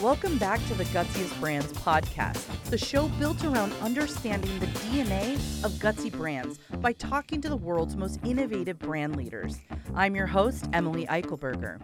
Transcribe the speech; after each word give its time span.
Welcome 0.00 0.38
back 0.38 0.66
to 0.68 0.74
the 0.74 0.86
Gutsiest 0.86 1.38
Brands 1.40 1.74
podcast, 1.74 2.46
the 2.70 2.78
show 2.78 3.08
built 3.18 3.44
around 3.44 3.74
understanding 3.82 4.58
the 4.58 4.66
DNA 4.66 5.34
of 5.62 5.72
gutsy 5.72 6.10
brands 6.10 6.58
by 6.76 6.94
talking 6.94 7.42
to 7.42 7.50
the 7.50 7.56
world's 7.56 7.96
most 7.96 8.18
innovative 8.24 8.78
brand 8.78 9.14
leaders. 9.14 9.60
I'm 9.94 10.16
your 10.16 10.26
host, 10.26 10.70
Emily 10.72 11.04
Eichelberger. 11.04 11.78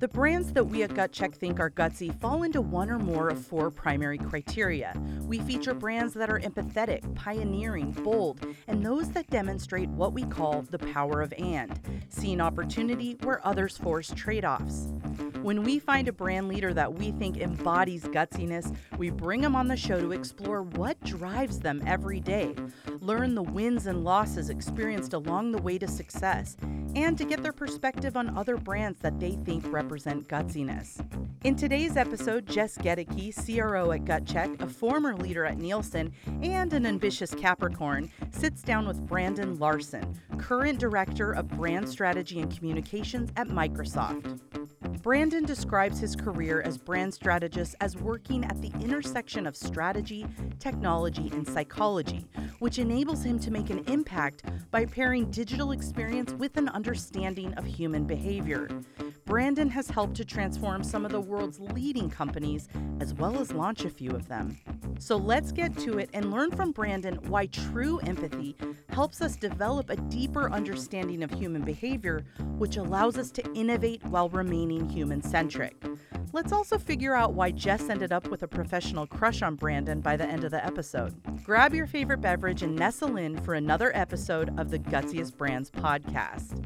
The 0.00 0.08
brands 0.08 0.52
that 0.52 0.64
we 0.64 0.82
at 0.82 0.94
GutCheck 0.94 1.36
think 1.36 1.60
are 1.60 1.70
gutsy 1.70 2.12
fall 2.18 2.42
into 2.42 2.60
one 2.60 2.90
or 2.90 2.98
more 2.98 3.28
of 3.28 3.46
four 3.46 3.70
primary 3.70 4.18
criteria. 4.18 5.00
We 5.20 5.38
feature 5.38 5.74
brands 5.74 6.12
that 6.14 6.28
are 6.28 6.40
empathetic, 6.40 7.14
pioneering, 7.14 7.92
bold, 7.92 8.44
and 8.66 8.84
those 8.84 9.10
that 9.12 9.30
demonstrate 9.30 9.88
what 9.90 10.12
we 10.12 10.24
call 10.24 10.62
the 10.62 10.80
power 10.80 11.22
of 11.22 11.32
and, 11.38 11.78
seeing 12.08 12.40
opportunity 12.40 13.16
where 13.22 13.46
others 13.46 13.78
force 13.78 14.12
trade 14.16 14.44
offs. 14.44 14.88
When 15.44 15.62
we 15.62 15.78
find 15.78 16.08
a 16.08 16.12
brand 16.12 16.48
leader 16.48 16.72
that 16.72 16.94
we 16.94 17.12
think 17.12 17.36
embodies 17.36 18.04
gutsiness, 18.04 18.74
we 18.96 19.10
bring 19.10 19.42
them 19.42 19.54
on 19.54 19.68
the 19.68 19.76
show 19.76 20.00
to 20.00 20.12
explore 20.12 20.62
what 20.62 20.98
drives 21.04 21.60
them 21.60 21.82
every 21.86 22.18
day, 22.18 22.54
learn 23.00 23.34
the 23.34 23.42
wins 23.42 23.86
and 23.86 24.04
losses 24.04 24.48
experienced 24.48 25.12
along 25.12 25.52
the 25.52 25.60
way 25.60 25.76
to 25.76 25.86
success, 25.86 26.56
and 26.96 27.18
to 27.18 27.26
get 27.26 27.42
their 27.42 27.52
perspective 27.52 28.16
on 28.16 28.34
other 28.38 28.56
brands 28.56 29.00
that 29.00 29.20
they 29.20 29.32
think 29.32 29.70
represent 29.70 30.26
gutsiness. 30.28 31.04
In 31.44 31.56
today's 31.56 31.98
episode, 31.98 32.46
Jess 32.46 32.78
Gaedeke, 32.78 33.34
CRO 33.34 33.92
at 33.92 34.06
GutCheck, 34.06 34.62
a 34.62 34.66
former 34.66 35.14
leader 35.14 35.44
at 35.44 35.58
Nielsen, 35.58 36.10
and 36.40 36.72
an 36.72 36.86
ambitious 36.86 37.34
Capricorn, 37.34 38.10
sits 38.30 38.62
down 38.62 38.88
with 38.88 39.06
Brandon 39.06 39.58
Larson, 39.58 40.18
current 40.38 40.78
director 40.78 41.32
of 41.32 41.48
brand 41.48 41.86
strategy 41.86 42.40
and 42.40 42.56
communications 42.56 43.30
at 43.36 43.48
Microsoft. 43.48 44.40
Brandon 45.02 45.44
describes 45.44 45.98
his 45.98 46.16
career 46.16 46.62
as 46.62 46.78
brand 46.78 47.12
strategist 47.12 47.74
as 47.80 47.96
working 47.96 48.44
at 48.44 48.60
the 48.62 48.72
intersection 48.80 49.46
of 49.46 49.56
strategy, 49.56 50.26
technology, 50.58 51.30
and 51.32 51.46
psychology, 51.46 52.26
which 52.58 52.78
enables 52.78 53.22
him 53.22 53.38
to 53.38 53.50
make 53.50 53.70
an 53.70 53.84
impact 53.86 54.44
by 54.70 54.86
pairing 54.86 55.30
digital 55.30 55.72
experience 55.72 56.32
with 56.34 56.56
an 56.56 56.68
understanding 56.70 57.52
of 57.54 57.64
human 57.64 58.04
behavior. 58.04 58.68
Brandon 59.26 59.70
has 59.70 59.88
helped 59.88 60.14
to 60.16 60.24
transform 60.24 60.84
some 60.84 61.04
of 61.04 61.12
the 61.12 61.20
world's 61.20 61.58
leading 61.58 62.10
companies, 62.10 62.68
as 63.00 63.14
well 63.14 63.38
as 63.38 63.52
launch 63.52 63.84
a 63.84 63.90
few 63.90 64.10
of 64.10 64.28
them. 64.28 64.58
So 64.98 65.16
let's 65.16 65.50
get 65.50 65.76
to 65.78 65.98
it 65.98 66.10
and 66.12 66.30
learn 66.30 66.50
from 66.50 66.72
Brandon 66.72 67.16
why 67.28 67.46
true 67.46 67.98
empathy 68.00 68.54
helps 68.90 69.20
us 69.20 69.36
develop 69.36 69.90
a 69.90 69.96
deeper 69.96 70.50
understanding 70.50 71.22
of 71.22 71.30
human 71.30 71.62
behavior, 71.62 72.24
which 72.58 72.76
allows 72.76 73.18
us 73.18 73.30
to 73.32 73.52
innovate 73.54 74.04
while 74.04 74.28
remaining 74.28 74.83
human 74.88 75.22
centric. 75.22 75.76
Let's 76.32 76.52
also 76.52 76.78
figure 76.78 77.14
out 77.14 77.34
why 77.34 77.52
Jess 77.52 77.88
ended 77.88 78.12
up 78.12 78.28
with 78.28 78.42
a 78.42 78.48
professional 78.48 79.06
crush 79.06 79.42
on 79.42 79.54
Brandon 79.54 80.00
by 80.00 80.16
the 80.16 80.26
end 80.26 80.44
of 80.44 80.50
the 80.50 80.64
episode. 80.64 81.14
Grab 81.44 81.74
your 81.74 81.86
favorite 81.86 82.20
beverage 82.20 82.62
and 82.62 82.74
nestle 82.74 83.16
in 83.16 83.40
for 83.42 83.54
another 83.54 83.90
episode 83.94 84.52
of 84.58 84.70
the 84.70 84.78
Gutsiest 84.78 85.36
Brands 85.36 85.70
podcast. 85.70 86.64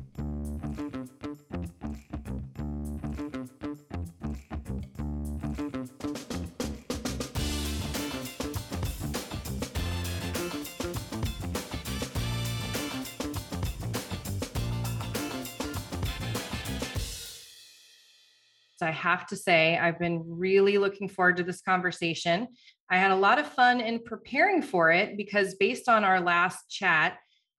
I 18.88 18.92
have 18.92 19.26
to 19.26 19.36
say, 19.36 19.76
I've 19.76 19.98
been 19.98 20.22
really 20.26 20.78
looking 20.78 21.10
forward 21.10 21.36
to 21.36 21.42
this 21.42 21.60
conversation. 21.60 22.48
I 22.90 22.96
had 22.96 23.10
a 23.10 23.16
lot 23.16 23.38
of 23.38 23.46
fun 23.46 23.80
in 23.80 23.98
preparing 24.02 24.62
for 24.62 24.90
it 24.90 25.18
because, 25.18 25.56
based 25.56 25.90
on 25.90 26.04
our 26.04 26.20
last 26.20 26.70
chat, 26.70 27.18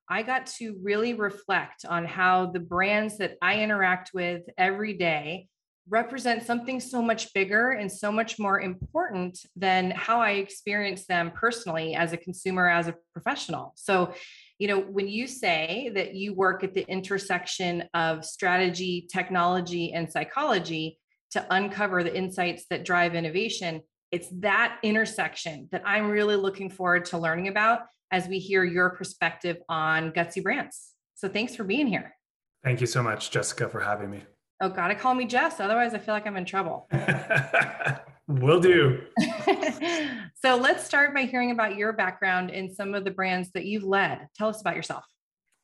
I 0.10 0.24
got 0.24 0.48
to 0.58 0.76
really 0.82 1.14
reflect 1.14 1.86
on 1.88 2.04
how 2.06 2.48
the 2.48 2.60
brands 2.60 3.20
that 3.20 3.38
I 3.44 3.62
interact 3.62 4.10
with 4.12 4.42
every 4.58 4.96
day 4.96 5.50
represent 5.88 6.44
something 6.44 6.80
so 6.80 7.02
much 7.02 7.34
bigger 7.34 7.72
and 7.72 7.92
so 7.92 8.12
much 8.12 8.40
more 8.40 8.62
important 8.62 9.40
than 9.56 9.92
how 9.92 10.20
I 10.20 10.32
experience 10.32 11.06
them 11.06 11.32
personally 11.32 11.96
as 11.96 12.14
a 12.14 12.18
consumer, 12.18 12.68
as 12.70 12.88
a 12.88 12.96
professional. 13.14 13.74
So, 13.76 14.14
you 14.60 14.68
know, 14.68 14.80
when 14.80 15.08
you 15.08 15.26
say 15.26 15.92
that 15.96 16.16
you 16.16 16.34
work 16.34 16.64
at 16.64 16.74
the 16.74 16.88
intersection 16.88 17.86
of 17.94 18.26
strategy, 18.26 19.08
technology, 19.12 19.94
and 19.94 20.12
psychology, 20.12 20.99
to 21.32 21.46
uncover 21.50 22.04
the 22.04 22.16
insights 22.16 22.66
that 22.70 22.86
drive 22.86 23.16
innovation. 23.16 23.82
It's 24.12 24.28
that 24.40 24.80
intersection 24.84 25.70
that 25.72 25.84
I'm 25.86 26.10
really 26.10 26.36
looking 26.36 26.70
forward 26.70 27.06
to 27.06 27.18
learning 27.18 27.48
about 27.48 27.82
as 28.12 28.28
we 28.28 28.40
hear 28.40 28.64
your 28.64 28.90
perspective 28.92 29.58
on 29.70 30.12
Gutsy 30.12 30.42
Brands. 30.42 30.94
So 31.16 31.30
thanks 31.30 31.56
for 31.56 31.64
being 31.64 31.88
here. 31.88 32.16
Thank 32.64 32.82
you 32.82 32.88
so 32.88 33.04
much, 33.04 33.32
Jessica, 33.32 33.70
for 33.70 33.80
having 33.80 34.10
me. 34.10 34.24
Oh, 34.62 34.70
gotta 34.70 34.96
call 34.96 35.14
me 35.14 35.26
Jess. 35.26 35.60
Otherwise, 35.60 35.94
I 35.94 36.00
feel 36.00 36.14
like 36.14 36.28
I'm 36.28 36.36
in 36.36 36.46
trouble. 36.46 36.90
Will 38.28 38.60
do. 38.60 39.02
so 40.36 40.56
let's 40.58 40.84
start 40.84 41.16
by 41.16 41.24
hearing 41.24 41.52
about 41.52 41.76
your 41.78 41.94
background 41.94 42.50
in 42.50 42.74
some 42.74 42.94
of 42.94 43.04
the 43.06 43.12
brands 43.12 43.52
that 43.54 43.66
you've 43.66 43.84
led. 43.84 44.28
Tell 44.36 44.50
us 44.50 44.62
about 44.62 44.76
yourself. 44.76 45.06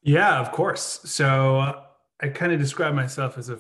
Yeah, 0.02 0.40
of 0.40 0.52
course. 0.52 1.02
So 1.04 1.60
uh, 1.60 1.82
I 2.22 2.30
kind 2.30 2.54
of 2.54 2.60
describe 2.60 2.94
myself 2.94 3.38
as 3.38 3.50
a 3.50 3.58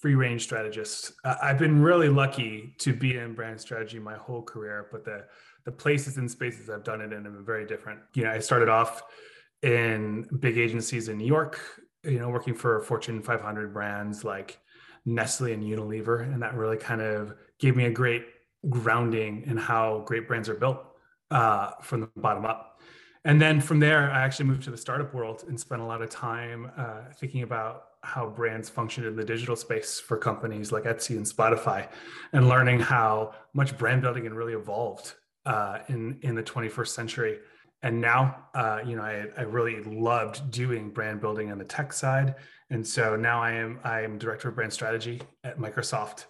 free 0.00 0.14
range 0.14 0.42
strategist. 0.42 1.12
I've 1.24 1.58
been 1.58 1.82
really 1.82 2.08
lucky 2.08 2.74
to 2.78 2.92
be 2.92 3.16
in 3.16 3.34
brand 3.34 3.60
strategy 3.60 3.98
my 3.98 4.16
whole 4.16 4.42
career, 4.42 4.88
but 4.90 5.04
the 5.04 5.24
the 5.64 5.72
places 5.72 6.16
and 6.16 6.30
spaces 6.30 6.70
I've 6.70 6.84
done 6.84 7.00
it 7.00 7.12
in 7.12 7.24
have 7.24 7.32
been 7.32 7.44
very 7.44 7.66
different. 7.66 8.00
You 8.14 8.24
know, 8.24 8.30
I 8.30 8.38
started 8.38 8.68
off 8.68 9.02
in 9.62 10.28
big 10.38 10.58
agencies 10.58 11.08
in 11.08 11.18
New 11.18 11.26
York, 11.26 11.58
you 12.04 12.20
know, 12.20 12.28
working 12.28 12.54
for 12.54 12.80
Fortune 12.82 13.20
500 13.20 13.72
brands 13.72 14.22
like 14.22 14.60
Nestle 15.04 15.52
and 15.52 15.64
Unilever, 15.64 16.22
and 16.22 16.40
that 16.42 16.54
really 16.54 16.76
kind 16.76 17.00
of 17.00 17.34
gave 17.58 17.74
me 17.74 17.86
a 17.86 17.90
great 17.90 18.26
grounding 18.68 19.42
in 19.46 19.56
how 19.56 20.04
great 20.06 20.28
brands 20.28 20.48
are 20.48 20.54
built 20.54 20.84
uh, 21.30 21.70
from 21.82 22.00
the 22.02 22.10
bottom 22.16 22.44
up. 22.44 22.80
And 23.26 23.42
then 23.42 23.60
from 23.60 23.80
there, 23.80 24.08
I 24.12 24.22
actually 24.22 24.46
moved 24.46 24.62
to 24.62 24.70
the 24.70 24.76
startup 24.76 25.12
world 25.12 25.44
and 25.48 25.58
spent 25.58 25.82
a 25.82 25.84
lot 25.84 26.00
of 26.00 26.08
time 26.08 26.70
uh, 26.78 27.00
thinking 27.16 27.42
about 27.42 27.86
how 28.04 28.28
brands 28.28 28.68
function 28.68 29.04
in 29.04 29.16
the 29.16 29.24
digital 29.24 29.56
space 29.56 29.98
for 29.98 30.16
companies 30.16 30.70
like 30.70 30.84
Etsy 30.84 31.16
and 31.16 31.26
Spotify, 31.26 31.88
and 32.32 32.48
learning 32.48 32.78
how 32.78 33.34
much 33.52 33.76
brand 33.76 34.00
building 34.00 34.22
had 34.22 34.32
really 34.32 34.52
evolved 34.52 35.14
uh, 35.44 35.80
in 35.88 36.20
in 36.22 36.36
the 36.36 36.42
21st 36.42 36.86
century. 36.86 37.38
And 37.82 38.00
now, 38.00 38.44
uh, 38.54 38.78
you 38.86 38.94
know, 38.94 39.02
I, 39.02 39.26
I 39.36 39.42
really 39.42 39.82
loved 39.82 40.52
doing 40.52 40.90
brand 40.90 41.20
building 41.20 41.50
on 41.50 41.58
the 41.58 41.64
tech 41.64 41.92
side, 41.92 42.36
and 42.70 42.86
so 42.86 43.16
now 43.16 43.42
I 43.42 43.54
am 43.54 43.80
I 43.82 44.02
am 44.02 44.18
director 44.18 44.50
of 44.50 44.54
brand 44.54 44.72
strategy 44.72 45.20
at 45.42 45.58
Microsoft, 45.58 46.26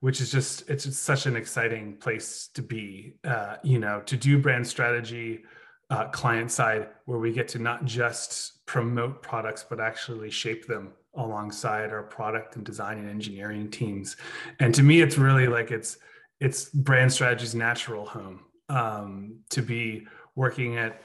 which 0.00 0.20
is 0.20 0.32
just 0.32 0.68
it's 0.68 0.82
just 0.82 1.04
such 1.04 1.26
an 1.26 1.36
exciting 1.36 1.98
place 1.98 2.48
to 2.54 2.62
be. 2.62 3.14
Uh, 3.22 3.58
you 3.62 3.78
know, 3.78 4.00
to 4.06 4.16
do 4.16 4.40
brand 4.40 4.66
strategy. 4.66 5.44
Uh, 5.92 6.08
client 6.08 6.50
side 6.50 6.88
where 7.04 7.18
we 7.18 7.30
get 7.30 7.46
to 7.46 7.58
not 7.58 7.84
just 7.84 8.64
promote 8.64 9.22
products 9.22 9.62
but 9.68 9.78
actually 9.78 10.30
shape 10.30 10.66
them 10.66 10.90
alongside 11.16 11.90
our 11.90 12.02
product 12.02 12.56
and 12.56 12.64
design 12.64 12.96
and 12.96 13.10
engineering 13.10 13.70
teams. 13.70 14.16
And 14.58 14.74
to 14.74 14.82
me, 14.82 15.02
it's 15.02 15.18
really 15.18 15.48
like 15.48 15.70
it's 15.70 15.98
it's 16.40 16.70
brand 16.70 17.12
strategy's 17.12 17.54
natural 17.54 18.06
home 18.06 18.40
um, 18.70 19.40
to 19.50 19.60
be 19.60 20.06
working 20.34 20.78
at 20.78 21.02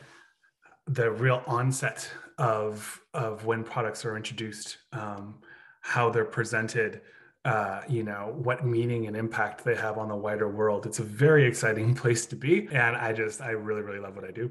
the 0.87 1.11
real 1.11 1.43
onset 1.47 2.09
of 2.37 3.01
of 3.13 3.45
when 3.45 3.65
products 3.65 4.05
are 4.05 4.15
introduced, 4.15 4.77
um, 4.93 5.35
how 5.81 6.09
they're 6.09 6.23
presented. 6.23 7.01
Uh, 7.43 7.81
you 7.89 8.03
know 8.03 8.33
what 8.37 8.65
meaning 8.65 9.07
and 9.07 9.17
impact 9.17 9.65
they 9.65 9.75
have 9.75 9.97
on 9.97 10.07
the 10.07 10.15
wider 10.15 10.47
world. 10.49 10.85
It's 10.85 10.99
a 10.99 11.03
very 11.03 11.45
exciting 11.45 11.93
place 12.01 12.25
to 12.27 12.37
be, 12.37 12.69
and 12.71 12.95
I 12.95 13.11
just 13.11 13.41
I 13.41 13.51
really 13.51 13.81
really 13.81 13.99
love 13.99 14.15
what 14.15 14.23
I 14.23 14.31
do. 14.31 14.49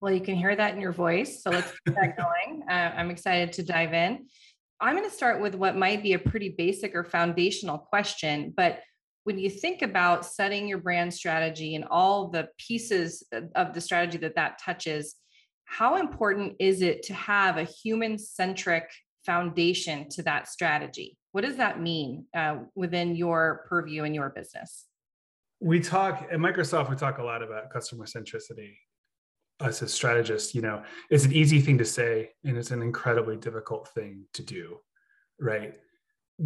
Well, 0.00 0.12
you 0.12 0.20
can 0.20 0.36
hear 0.36 0.54
that 0.54 0.74
in 0.74 0.80
your 0.80 0.92
voice, 0.92 1.42
so 1.42 1.50
let's 1.50 1.72
keep 1.84 1.94
that 1.94 2.16
going. 2.16 2.62
Uh, 2.68 2.92
I'm 2.96 3.10
excited 3.10 3.54
to 3.54 3.62
dive 3.62 3.94
in. 3.94 4.26
I'm 4.78 4.94
going 4.94 5.08
to 5.08 5.14
start 5.14 5.40
with 5.40 5.54
what 5.54 5.74
might 5.74 6.02
be 6.02 6.12
a 6.12 6.18
pretty 6.18 6.50
basic 6.50 6.94
or 6.94 7.02
foundational 7.02 7.78
question, 7.78 8.52
but 8.54 8.80
when 9.24 9.38
you 9.38 9.48
think 9.48 9.80
about 9.80 10.26
setting 10.26 10.68
your 10.68 10.78
brand 10.78 11.14
strategy 11.14 11.74
and 11.74 11.86
all 11.90 12.28
the 12.28 12.48
pieces 12.58 13.22
of 13.54 13.72
the 13.72 13.80
strategy 13.80 14.18
that 14.18 14.34
that 14.34 14.58
touches, 14.58 15.16
how 15.64 15.96
important 15.96 16.56
is 16.60 16.82
it 16.82 17.02
to 17.04 17.14
have 17.14 17.56
a 17.56 17.64
human 17.64 18.18
centric 18.18 18.90
foundation 19.24 20.08
to 20.10 20.22
that 20.22 20.46
strategy? 20.46 21.16
What 21.32 21.44
does 21.44 21.56
that 21.56 21.80
mean 21.80 22.26
uh, 22.36 22.56
within 22.74 23.16
your 23.16 23.66
purview 23.68 24.04
and 24.04 24.14
your 24.14 24.30
business? 24.30 24.86
We 25.60 25.80
talk 25.80 26.28
at 26.30 26.38
Microsoft, 26.38 26.90
we 26.90 26.96
talk 26.96 27.18
a 27.18 27.24
lot 27.24 27.42
about 27.42 27.70
customer 27.70 28.04
centricity 28.04 28.74
us 29.60 29.82
as 29.82 29.92
strategists, 29.92 30.54
you 30.54 30.62
know, 30.62 30.82
it's 31.10 31.24
an 31.24 31.32
easy 31.32 31.60
thing 31.60 31.78
to 31.78 31.84
say 31.84 32.30
and 32.44 32.56
it's 32.56 32.70
an 32.70 32.82
incredibly 32.82 33.36
difficult 33.36 33.88
thing 33.88 34.24
to 34.34 34.42
do, 34.42 34.78
right? 35.40 35.76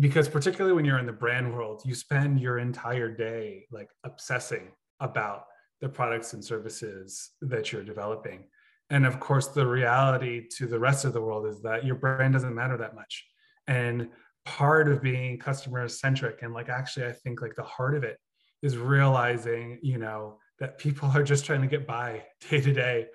because 0.01 0.29
particularly 0.29 0.75
when 0.75 0.85
you're 0.85 0.99
in 0.99 1.07
the 1.07 1.13
brand 1.13 1.53
world, 1.53 1.83
you 1.85 1.95
spend 1.95 2.41
your 2.41 2.59
entire 2.59 3.11
day 3.11 3.67
like 3.71 3.91
obsessing 4.05 4.73
about 5.01 5.45
the 5.81 5.89
products 5.89 6.33
and 6.33 6.45
services 6.45 7.33
that 7.43 7.73
you're 7.73 7.85
developing. 7.85 8.45
And 8.91 9.05
of 9.05 9.21
course, 9.21 9.49
the 9.49 9.67
reality 9.67 10.47
to 10.57 10.67
the 10.67 10.79
rest 10.79 11.05
of 11.05 11.13
the 11.13 11.21
world 11.21 11.47
is 11.47 11.61
that 11.63 11.85
your 11.85 11.97
brand 11.97 12.33
doesn't 12.33 12.55
matter 12.55 12.77
that 12.79 12.95
much. 12.95 13.25
And 13.67 14.09
part 14.45 14.89
of 14.89 15.03
being 15.03 15.39
customer 15.39 15.87
centric 15.89 16.43
and 16.43 16.53
like 16.53 16.69
actually 16.69 17.07
I 17.07 17.13
think 17.13 17.43
like 17.43 17.55
the 17.55 17.63
heart 17.63 17.95
of 17.95 18.03
it 18.03 18.19
is 18.63 18.79
realizing, 18.79 19.79
you 19.83 19.99
know, 19.99 20.39
that 20.63 20.79
people 20.79 21.11
are 21.13 21.25
just 21.25 21.45
trying 21.45 21.61
to 21.61 21.67
get 21.67 21.89
by 21.89 22.23
day 22.49 22.61
to 22.61 22.73
day. 22.73 23.07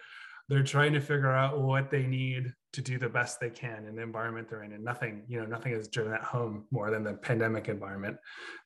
They're 0.50 0.64
trying 0.64 0.92
to 0.94 1.00
figure 1.00 1.32
out 1.32 1.62
what 1.62 1.90
they 1.90 2.06
need 2.06 2.54
to 2.74 2.82
do 2.82 3.00
the 3.00 3.08
best 3.08 3.40
they 3.40 3.50
can 3.50 3.86
in 3.88 3.96
the 3.96 4.02
environment 4.02 4.50
they're 4.50 4.64
in. 4.64 4.74
And 4.74 4.84
nothing, 4.84 5.24
you 5.30 5.40
know, 5.40 5.46
nothing 5.46 5.72
has 5.72 5.88
driven 5.88 6.12
that 6.12 6.24
home 6.24 6.66
more 6.72 6.92
than 6.92 7.06
the 7.06 7.14
pandemic 7.14 7.70
environment 7.70 8.18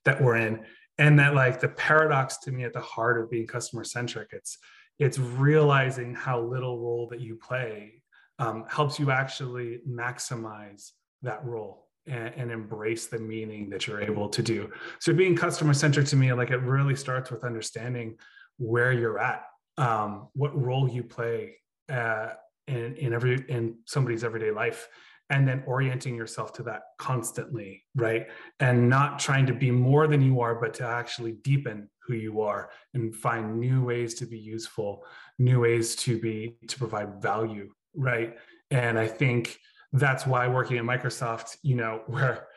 that 0.04 0.20
we're 0.20 0.38
in. 0.38 0.66
And 0.98 1.20
that 1.20 1.36
like 1.36 1.60
the 1.60 1.68
paradox 1.70 2.38
to 2.40 2.52
me 2.52 2.64
at 2.64 2.74
the 2.74 2.82
heart 2.82 3.22
of 3.22 3.30
being 3.30 3.46
customer 3.46 3.84
centric, 3.84 4.30
it's 4.32 4.58
it's 4.98 5.20
realizing 5.20 6.16
how 6.16 6.42
little 6.42 6.80
role 6.80 7.08
that 7.12 7.22
you 7.22 7.36
play 7.36 8.02
um, 8.40 8.66
helps 8.68 9.00
you 9.00 9.12
actually 9.12 9.80
maximize 9.88 10.90
that 11.22 11.46
role 11.46 11.88
and, 12.08 12.34
and, 12.36 12.52
embrace 12.52 13.08
the 13.08 13.20
meaning 13.20 13.70
that 13.70 13.88
you're 13.88 14.02
able 14.02 14.28
to 14.30 14.42
do. 14.42 14.72
So 15.00 15.14
being 15.14 15.36
customer 15.36 15.74
centric 15.74 16.08
to 16.08 16.16
me, 16.16 16.34
like 16.34 16.50
it 16.50 16.58
really 16.58 16.96
starts 16.96 17.32
with 17.32 17.44
understanding 17.44 18.18
where 18.62 18.92
you're 18.92 19.18
at, 19.18 19.44
um, 19.78 20.28
what 20.34 20.56
role 20.60 20.88
you 20.88 21.04
play 21.04 21.56
uh, 21.92 22.30
in, 22.68 22.96
in 22.96 23.14
every 23.14 23.44
in 23.50 23.76
somebody's 23.86 24.24
everyday 24.24 24.52
life, 24.52 24.88
and 25.32 25.48
then 25.48 25.64
orienting 25.66 26.16
yourself 26.16 26.54
to 26.54 26.64
that 26.64 26.82
constantly, 27.00 27.84
right? 27.96 28.28
And 28.60 28.88
not 28.88 29.18
trying 29.18 29.48
to 29.48 29.54
be 29.54 29.72
more 29.72 30.06
than 30.06 30.22
you 30.22 30.42
are, 30.42 30.56
but 30.56 30.76
to 30.76 30.86
actually 30.86 31.34
deepen 31.44 31.90
who 32.06 32.14
you 32.14 32.42
are 32.42 32.70
and 32.94 33.16
find 33.16 33.60
new 33.60 33.84
ways 33.84 34.14
to 34.16 34.26
be 34.26 34.38
useful, 34.38 35.04
new 35.40 35.62
ways 35.62 35.96
to 35.96 36.20
be 36.20 36.58
to 36.68 36.78
provide 36.78 37.22
value, 37.22 37.72
right? 37.96 38.38
And 38.70 39.00
I 39.00 39.08
think 39.08 39.58
that's 39.94 40.28
why 40.28 40.48
working 40.48 40.78
at 40.78 40.84
Microsoft, 40.84 41.58
you 41.64 41.76
know, 41.76 42.04
where 42.08 42.48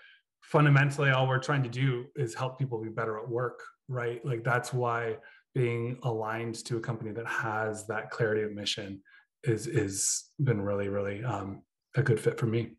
fundamentally 0.42 1.10
all 1.10 1.26
we're 1.26 1.38
trying 1.38 1.62
to 1.62 1.70
do 1.70 2.06
is 2.14 2.34
help 2.34 2.58
people 2.58 2.82
be 2.82 2.90
better 2.90 3.18
at 3.18 3.28
work, 3.28 3.62
right? 3.88 4.24
Like 4.24 4.44
that's 4.44 4.72
why 4.72 5.16
being 5.54 5.98
aligned 6.02 6.56
to 6.66 6.76
a 6.76 6.80
company 6.80 7.12
that 7.12 7.26
has 7.26 7.86
that 7.86 8.10
clarity 8.10 8.42
of 8.42 8.52
mission 8.52 9.00
is 9.44 9.66
is 9.66 10.30
been 10.42 10.60
really 10.60 10.88
really 10.88 11.22
um, 11.24 11.62
a 11.96 12.02
good 12.02 12.20
fit 12.20 12.38
for 12.38 12.46
me. 12.46 12.72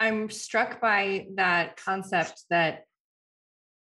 I'm 0.00 0.28
struck 0.30 0.80
by 0.80 1.26
that 1.36 1.76
concept 1.76 2.44
that 2.50 2.84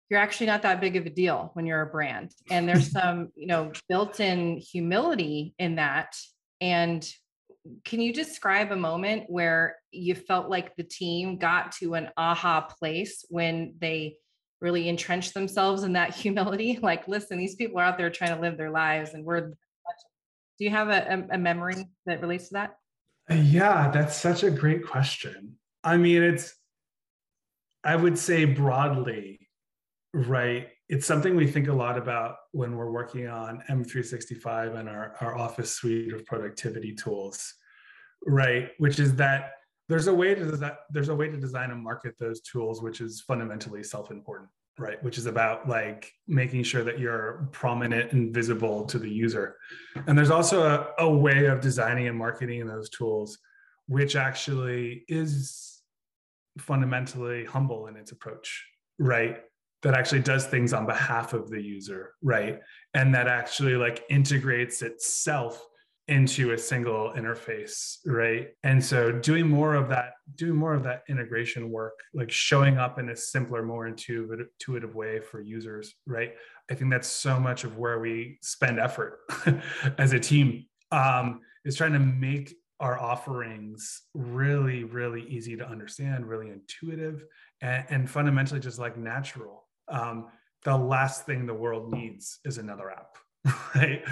you're 0.09 0.19
actually 0.19 0.47
not 0.47 0.63
that 0.63 0.81
big 0.81 0.95
of 0.95 1.05
a 1.05 1.09
deal 1.09 1.51
when 1.53 1.65
you're 1.65 1.81
a 1.81 1.85
brand, 1.85 2.31
and 2.49 2.67
there's 2.67 2.91
some 2.99 3.29
you 3.35 3.47
know 3.47 3.71
built-in 3.87 4.57
humility 4.57 5.53
in 5.59 5.75
that. 5.75 6.15
And 6.61 7.07
can 7.85 8.01
you 8.01 8.11
describe 8.13 8.71
a 8.71 8.75
moment 8.75 9.25
where 9.27 9.75
you 9.91 10.15
felt 10.15 10.49
like 10.49 10.75
the 10.75 10.83
team 10.83 11.37
got 11.37 11.73
to 11.73 11.93
an 11.93 12.09
aha 12.17 12.61
place 12.61 13.25
when 13.29 13.75
they 13.79 14.17
really 14.61 14.89
entrench 14.89 15.33
themselves 15.33 15.83
in 15.83 15.93
that 15.93 16.15
humility 16.15 16.79
like 16.81 17.07
listen 17.07 17.37
these 17.37 17.55
people 17.55 17.79
are 17.79 17.83
out 17.83 17.97
there 17.97 18.09
trying 18.09 18.35
to 18.35 18.41
live 18.41 18.57
their 18.57 18.71
lives 18.71 19.13
and 19.13 19.25
we're 19.25 19.41
do 20.59 20.65
you 20.65 20.69
have 20.69 20.89
a, 20.89 21.27
a 21.31 21.37
memory 21.37 21.87
that 22.05 22.21
relates 22.21 22.49
to 22.49 22.53
that? 22.53 22.77
Uh, 23.29 23.35
yeah 23.35 23.89
that's 23.91 24.15
such 24.15 24.43
a 24.43 24.51
great 24.51 24.85
question. 24.85 25.55
I 25.83 25.97
mean 25.97 26.21
it's 26.23 26.53
i 27.83 27.95
would 27.95 28.17
say 28.17 28.45
broadly 28.45 29.47
right 30.13 30.69
it's 30.89 31.05
something 31.05 31.35
we 31.35 31.47
think 31.47 31.67
a 31.67 31.73
lot 31.73 31.97
about 31.97 32.35
when 32.51 32.75
we're 32.75 32.91
working 32.91 33.27
on 33.27 33.63
m365 33.69 34.77
and 34.77 34.89
our, 34.89 35.15
our 35.21 35.37
office 35.37 35.71
suite 35.71 36.13
of 36.13 36.25
productivity 36.25 36.93
tools 36.93 37.53
right 38.25 38.71
which 38.79 38.99
is 38.99 39.15
that 39.15 39.51
there's 39.89 40.07
a 40.07 40.13
way 40.13 40.33
to 40.35 40.45
design, 40.45 40.71
there's 40.91 41.09
a 41.09 41.15
way 41.15 41.27
to 41.27 41.37
design 41.37 41.71
and 41.71 41.83
market 41.83 42.15
those 42.17 42.39
tools 42.41 42.81
which 42.81 43.01
is 43.01 43.21
fundamentally 43.21 43.83
self-important 43.83 44.49
right? 44.79 45.03
Which 45.03 45.17
is 45.17 45.25
about 45.25 45.67
like 45.67 46.09
making 46.25 46.63
sure 46.63 46.85
that 46.85 46.99
you're 46.99 47.49
prominent 47.51 48.13
and 48.13 48.33
visible 48.33 48.85
to 48.85 48.97
the 48.97 49.09
user. 49.09 49.57
And 50.07 50.17
there's 50.17 50.31
also 50.31 50.63
a, 50.63 51.03
a 51.03 51.09
way 51.09 51.47
of 51.47 51.59
designing 51.59 52.07
and 52.07 52.17
marketing 52.17 52.65
those 52.65 52.89
tools 52.89 53.37
which 53.87 54.15
actually 54.15 55.03
is 55.09 55.81
fundamentally 56.59 57.43
humble 57.43 57.87
in 57.87 57.97
its 57.97 58.11
approach 58.11 58.65
right? 58.99 59.41
That 59.81 59.93
actually 59.93 60.21
does 60.21 60.45
things 60.45 60.73
on 60.73 60.85
behalf 60.85 61.33
of 61.33 61.49
the 61.49 61.61
user 61.61 62.13
right? 62.21 62.59
And 62.93 63.13
that 63.15 63.27
actually 63.27 63.75
like 63.75 64.03
integrates 64.09 64.81
itself 64.81 65.65
into 66.09 66.53
a 66.53 66.57
single 66.57 67.13
interface 67.15 67.97
right? 68.05 68.49
And 68.63 68.83
so 68.83 69.11
doing 69.11 69.47
more 69.47 69.75
of 69.75 69.89
that 69.89 70.13
doing 70.35 70.55
more 70.55 70.73
of 70.73 70.83
that 70.83 71.03
integration 71.07 71.69
work 71.69 71.99
like 72.13 72.31
showing 72.31 72.77
up 72.77 72.97
in 72.97 73.09
a 73.09 73.15
simpler 73.15 73.63
more 73.63 73.87
intuitive, 73.87 74.95
way 74.95 75.19
for 75.19 75.39
users 75.39 75.93
right? 76.07 76.33
I 76.69 76.73
think 76.73 76.91
that's 76.91 77.07
so 77.07 77.39
much 77.39 77.63
of 77.63 77.77
where 77.77 77.99
we 77.99 78.39
spend 78.41 78.79
effort 78.79 79.19
as 79.97 80.13
a 80.13 80.19
team 80.19 80.65
um, 80.91 81.41
is 81.63 81.75
trying 81.75 81.93
to 81.93 81.99
make 81.99 82.55
our 82.79 82.99
offerings 82.99 84.01
really 84.13 84.83
really 84.83 85.23
easy 85.27 85.55
to 85.57 85.67
understand 85.67 86.25
really 86.25 86.49
intuitive 86.49 87.23
and, 87.61 87.85
and 87.89 88.09
fundamentally 88.09 88.59
just 88.59 88.79
like 88.79 88.97
natural. 88.97 89.67
Um, 89.87 90.27
the 90.63 90.75
last 90.75 91.25
thing 91.25 91.45
the 91.45 91.53
world 91.53 91.93
needs 91.93 92.39
is 92.45 92.57
another 92.57 92.89
app 92.89 93.17
right? 93.75 94.03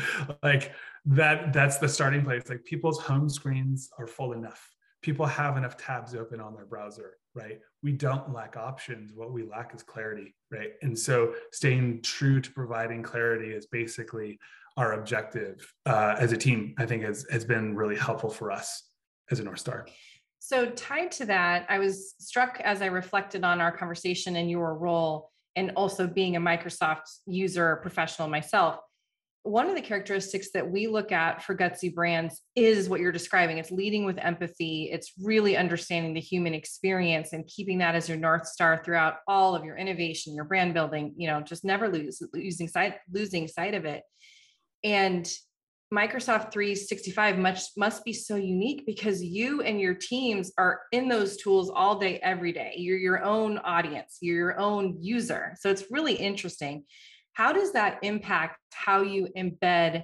Like 0.44 0.72
that 1.08 1.54
that's 1.54 1.78
the 1.78 1.90
starting 1.90 2.24
place. 2.24 2.44
Like 2.48 2.64
people's 2.64 3.00
home 3.00 3.30
screens 3.30 3.90
are 3.98 4.08
full 4.08 4.34
enough. 4.34 4.70
People 5.02 5.26
have 5.26 5.58
enough 5.58 5.78
tabs 5.78 6.16
open 6.16 6.40
on 6.40 6.54
their 6.54 6.66
browser 6.66 7.14
right? 7.36 7.60
We 7.84 7.92
don't 7.92 8.34
lack 8.34 8.58
options. 8.58 9.14
What 9.14 9.32
we 9.32 9.44
lack 9.44 9.76
is 9.76 9.84
clarity 9.84 10.36
right? 10.52 10.72
And 10.82 10.98
so 10.98 11.36
staying 11.52 12.02
true 12.02 12.42
to 12.42 12.52
providing 12.52 13.04
clarity 13.04 13.52
is 13.52 13.68
basically 13.68 14.40
our 14.78 14.94
objective 14.94 15.74
uh, 15.86 16.16
as 16.20 16.32
a 16.32 16.38
team 16.38 16.74
i 16.78 16.86
think 16.86 17.04
has, 17.04 17.26
has 17.32 17.44
been 17.44 17.76
really 17.76 17.96
helpful 17.96 18.30
for 18.30 18.52
us 18.52 18.84
as 19.32 19.40
a 19.40 19.44
north 19.44 19.60
star. 19.60 19.88
So 20.40 20.68
tied 20.68 21.12
to 21.14 21.26
that 21.26 21.66
i 21.68 21.80
was 21.80 22.14
struck 22.20 22.62
as 22.64 22.82
i 22.82 22.86
reflected 22.86 23.44
on 23.44 23.60
our 23.60 23.76
conversation 23.76 24.36
and 24.36 24.50
your 24.50 24.76
role 24.76 25.32
and 25.56 25.72
also 25.76 26.08
being 26.08 26.36
a 26.36 26.40
microsoft 26.40 27.02
user 27.26 27.78
professional 27.78 28.30
myself 28.30 28.80
one 29.48 29.70
of 29.70 29.76
the 29.76 29.82
characteristics 29.82 30.50
that 30.54 30.70
we 30.70 30.88
look 30.88 31.12
at 31.12 31.44
for 31.44 31.56
gutsy 31.56 31.94
brands 31.94 32.42
is 32.56 32.90
what 32.90 33.00
you're 33.00 33.12
describing. 33.12 33.58
It's 33.58 33.72
leading 33.72 34.06
with 34.06 34.18
empathy. 34.18 34.90
It's 34.92 35.14
really 35.22 35.56
understanding 35.56 36.14
the 36.14 36.20
human 36.20 36.54
experience 36.54 37.34
and 37.34 37.48
keeping 37.48 37.78
that 37.78 37.96
as 37.96 38.10
your 38.10 38.18
north 38.18 38.48
star 38.48 38.82
throughout 38.84 39.16
all 39.28 39.56
of 39.56 39.64
your 39.64 39.78
innovation 39.78 40.36
your 40.36 40.44
brand 40.44 40.74
building 40.74 41.14
you 41.18 41.28
know 41.28 41.42
just 41.42 41.64
never 41.64 41.88
lose 41.88 42.22
losing 42.34 42.68
sight 42.68 42.96
losing 43.12 43.48
sight 43.48 43.74
of 43.74 43.86
it. 43.86 44.04
And 44.84 45.30
microsoft 45.94 46.52
365 46.52 47.38
much 47.38 47.62
must 47.78 48.04
be 48.04 48.12
so 48.12 48.36
unique 48.36 48.86
because 48.86 49.24
you 49.24 49.62
and 49.62 49.80
your 49.80 49.94
teams 49.94 50.52
are 50.58 50.82
in 50.92 51.08
those 51.08 51.38
tools 51.38 51.72
all 51.74 51.98
day 51.98 52.20
every 52.22 52.52
day. 52.52 52.74
You're 52.76 52.98
your 52.98 53.24
own 53.24 53.58
audience. 53.60 54.18
You're 54.20 54.36
your 54.36 54.60
own 54.60 54.98
user. 55.00 55.56
So 55.60 55.70
it's 55.70 55.86
really 55.90 56.16
interesting 56.16 56.84
how 57.38 57.54
does 57.54 57.72
that 57.74 58.00
impact 58.02 58.58
how 58.74 59.04
you 59.04 59.28
embed 59.38 60.04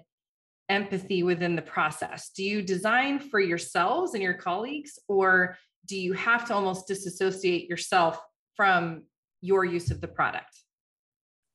empathy 0.69 1.23
within 1.23 1.55
the 1.55 1.63
process? 1.63 2.29
Do 2.29 2.43
you 2.43 2.61
design 2.61 3.17
for 3.17 3.39
yourselves 3.39 4.13
and 4.13 4.21
your 4.21 4.35
colleagues, 4.35 4.99
or 5.07 5.57
do 5.87 5.97
you 5.97 6.13
have 6.13 6.47
to 6.49 6.53
almost 6.53 6.87
disassociate 6.87 7.67
yourself 7.67 8.21
from 8.55 9.05
your 9.41 9.65
use 9.65 9.89
of 9.89 9.99
the 9.99 10.07
product? 10.07 10.55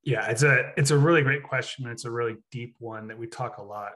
Yeah, 0.03 0.29
it's 0.29 0.43
a 0.43 0.73
it's 0.77 0.91
a 0.91 0.99
really 0.99 1.23
great 1.23 1.45
question. 1.45 1.87
It's 1.87 2.07
a 2.07 2.11
really 2.11 2.39
deep 2.51 2.75
one 2.81 3.07
that 3.07 3.17
we 3.17 3.29
talk 3.29 3.59
a 3.59 3.63
lot 3.63 3.93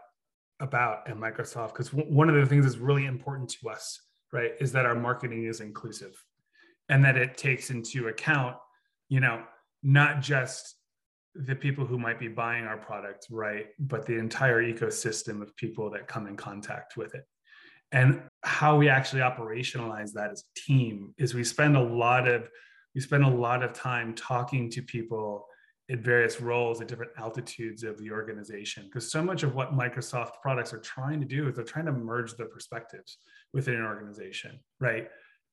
about 0.60 1.08
at 1.08 1.16
Microsoft 1.16 1.72
because 1.72 1.88
w- 1.88 2.14
one 2.14 2.28
of 2.28 2.36
the 2.36 2.46
things 2.46 2.64
that's 2.64 2.78
really 2.78 3.06
important 3.06 3.50
to 3.60 3.70
us, 3.70 4.00
right, 4.32 4.52
is 4.60 4.70
that 4.70 4.86
our 4.86 4.94
marketing 4.94 5.46
is 5.46 5.60
inclusive 5.60 6.14
and 6.88 7.04
that 7.04 7.16
it 7.16 7.36
takes 7.36 7.70
into 7.70 8.06
account, 8.06 8.54
you 9.08 9.18
know, 9.18 9.42
not 9.82 10.20
just 10.20 10.76
the 11.34 11.54
people 11.54 11.86
who 11.86 11.98
might 11.98 12.18
be 12.18 12.28
buying 12.28 12.64
our 12.64 12.76
product, 12.76 13.26
right? 13.30 13.66
But 13.78 14.06
the 14.06 14.18
entire 14.18 14.62
ecosystem 14.62 15.40
of 15.40 15.56
people 15.56 15.90
that 15.90 16.06
come 16.06 16.26
in 16.26 16.36
contact 16.36 16.96
with 16.96 17.14
it. 17.14 17.24
And 17.90 18.22
how 18.42 18.76
we 18.76 18.88
actually 18.88 19.20
operationalize 19.20 20.12
that 20.12 20.30
as 20.30 20.44
a 20.44 20.60
team 20.60 21.14
is 21.18 21.34
we 21.34 21.44
spend 21.44 21.76
a 21.76 21.82
lot 21.82 22.26
of 22.26 22.48
we 22.94 23.00
spend 23.00 23.24
a 23.24 23.28
lot 23.28 23.62
of 23.62 23.72
time 23.72 24.14
talking 24.14 24.70
to 24.70 24.82
people 24.82 25.46
at 25.90 25.98
various 25.98 26.40
roles 26.40 26.80
at 26.80 26.88
different 26.88 27.12
altitudes 27.18 27.82
of 27.82 27.98
the 27.98 28.10
organization 28.10 28.84
because 28.84 29.10
so 29.10 29.22
much 29.22 29.42
of 29.42 29.54
what 29.54 29.74
microsoft 29.74 30.32
products 30.40 30.72
are 30.72 30.78
trying 30.78 31.20
to 31.20 31.26
do 31.26 31.48
is 31.48 31.54
they're 31.54 31.64
trying 31.64 31.86
to 31.86 31.92
merge 31.92 32.34
the 32.36 32.44
perspectives 32.46 33.18
within 33.52 33.74
an 33.74 33.84
organization 33.84 34.58
right 34.80 35.08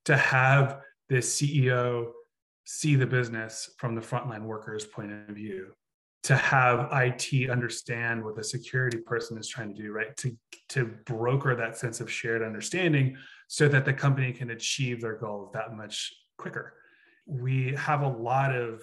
to 0.05 0.15
have 0.15 0.81
this 1.09 1.41
ceo 1.41 2.12
see 2.66 2.96
the 2.96 3.08
business 3.08 3.72
from 3.78 3.96
the 3.96 4.01
frontline 4.01 4.44
workers 4.44 4.86
point 4.86 5.12
of 5.12 5.36
view 5.36 5.74
to 6.24 6.36
have 6.36 6.89
IT 6.92 7.50
understand 7.50 8.24
what 8.24 8.36
the 8.36 8.44
security 8.44 8.98
person 8.98 9.38
is 9.38 9.48
trying 9.48 9.74
to 9.74 9.82
do, 9.82 9.92
right? 9.92 10.16
To, 10.18 10.38
to 10.70 10.86
broker 11.06 11.56
that 11.56 11.78
sense 11.78 12.01
of 12.01 12.12
shared 12.12 12.44
understanding 12.44 13.16
so 13.48 13.68
that 13.70 13.86
the 13.86 13.94
company 13.94 14.34
can 14.34 14.51
achieve 14.51 15.01
their 15.01 15.18
goals 15.18 15.51
that 15.54 15.74
much 15.74 16.13
quicker. 16.38 16.74
We 17.25 17.74
have 17.75 18.01
a 18.01 18.08
lot 18.08 18.54
of 18.54 18.82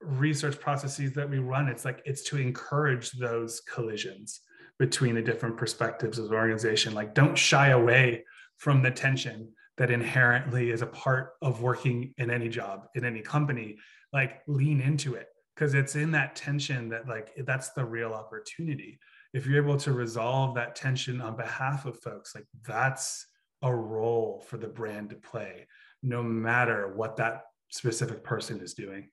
research 0.00 0.58
processes 0.58 1.12
that 1.12 1.28
we 1.28 1.38
run. 1.38 1.68
It's 1.68 1.84
like 1.84 2.02
it's 2.06 2.22
to 2.24 2.38
encourage 2.38 3.12
those 3.12 3.60
collisions 3.60 4.40
between 4.78 5.14
the 5.14 5.22
different 5.22 5.58
perspectives 5.58 6.18
of 6.18 6.30
the 6.30 6.34
organization. 6.34 6.94
Like, 6.94 7.14
don't 7.14 7.36
shy 7.36 7.68
away 7.68 8.24
from 8.56 8.82
the 8.82 8.90
tension 8.90 9.52
that 9.80 9.90
inherently 9.90 10.70
is 10.70 10.82
a 10.82 10.86
part 10.86 11.32
of 11.40 11.62
working 11.62 12.12
in 12.18 12.30
any 12.30 12.50
job, 12.50 12.86
in 12.94 13.02
any 13.02 13.22
company. 13.22 13.78
Like, 14.12 14.42
lean 14.46 14.78
into 14.78 15.14
it. 15.14 15.28
Because 15.56 15.72
it's 15.72 15.96
in 15.96 16.10
that 16.12 16.36
tension 16.36 16.90
that 16.90 17.08
like 17.08 17.32
that's 17.44 17.70
the 17.70 17.84
real 17.84 18.12
opportunity. 18.12 18.98
If 19.32 19.46
you're 19.46 19.62
able 19.62 19.78
to 19.78 19.92
resolve 19.92 20.54
that 20.54 20.76
tension 20.76 21.20
on 21.20 21.36
behalf 21.36 21.86
of 21.86 21.98
folks 22.00 22.34
like 22.34 22.46
that's 22.66 23.26
a 23.62 23.74
role 23.74 24.44
for 24.48 24.56
the 24.56 24.68
brand 24.68 25.10
to 25.10 25.16
play 25.16 25.66
no 26.02 26.22
matter 26.22 26.92
what 26.94 27.16
that 27.16 27.42
specific 27.70 28.24
person 28.24 28.60
is 28.60 28.72
doing. 28.74 29.08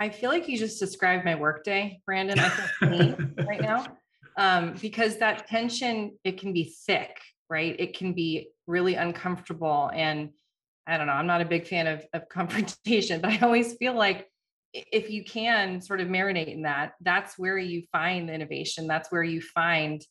I 0.00 0.08
feel 0.08 0.30
like 0.30 0.48
you 0.48 0.56
just 0.56 0.80
described 0.80 1.24
my 1.24 1.34
workday 1.34 2.00
brandon 2.06 2.38
i 2.38 2.48
feel 2.48 3.16
right 3.46 3.60
now. 3.60 3.86
Um, 4.38 4.74
because 4.80 5.18
that 5.18 5.48
tension 5.48 6.16
it 6.24 6.40
can 6.40 6.52
be 6.52 6.74
thick 6.86 7.18
right 7.48 7.76
it 7.78 7.96
can 7.96 8.12
be 8.12 8.48
really 8.66 8.94
uncomfortable 8.94 9.90
and 9.94 10.30
i 10.86 10.96
don't 10.96 11.06
know 11.06 11.12
i'm 11.12 11.26
not 11.26 11.40
a 11.40 11.44
big 11.44 11.66
fan 11.66 11.86
of, 11.86 12.04
of 12.12 12.28
confrontation 12.30 13.20
but 13.20 13.30
i 13.30 13.38
always 13.38 13.74
feel 13.74 13.94
like 13.94 14.28
if 14.72 15.10
you 15.10 15.24
can 15.24 15.80
sort 15.80 16.00
of 16.00 16.08
marinate 16.08 16.52
in 16.52 16.62
that, 16.62 16.92
that's 17.00 17.38
where 17.38 17.58
you 17.58 17.82
find 17.90 18.28
the 18.28 18.34
innovation. 18.34 18.86
That's 18.86 19.10
where 19.10 19.22
you 19.22 19.40
find 19.40 20.04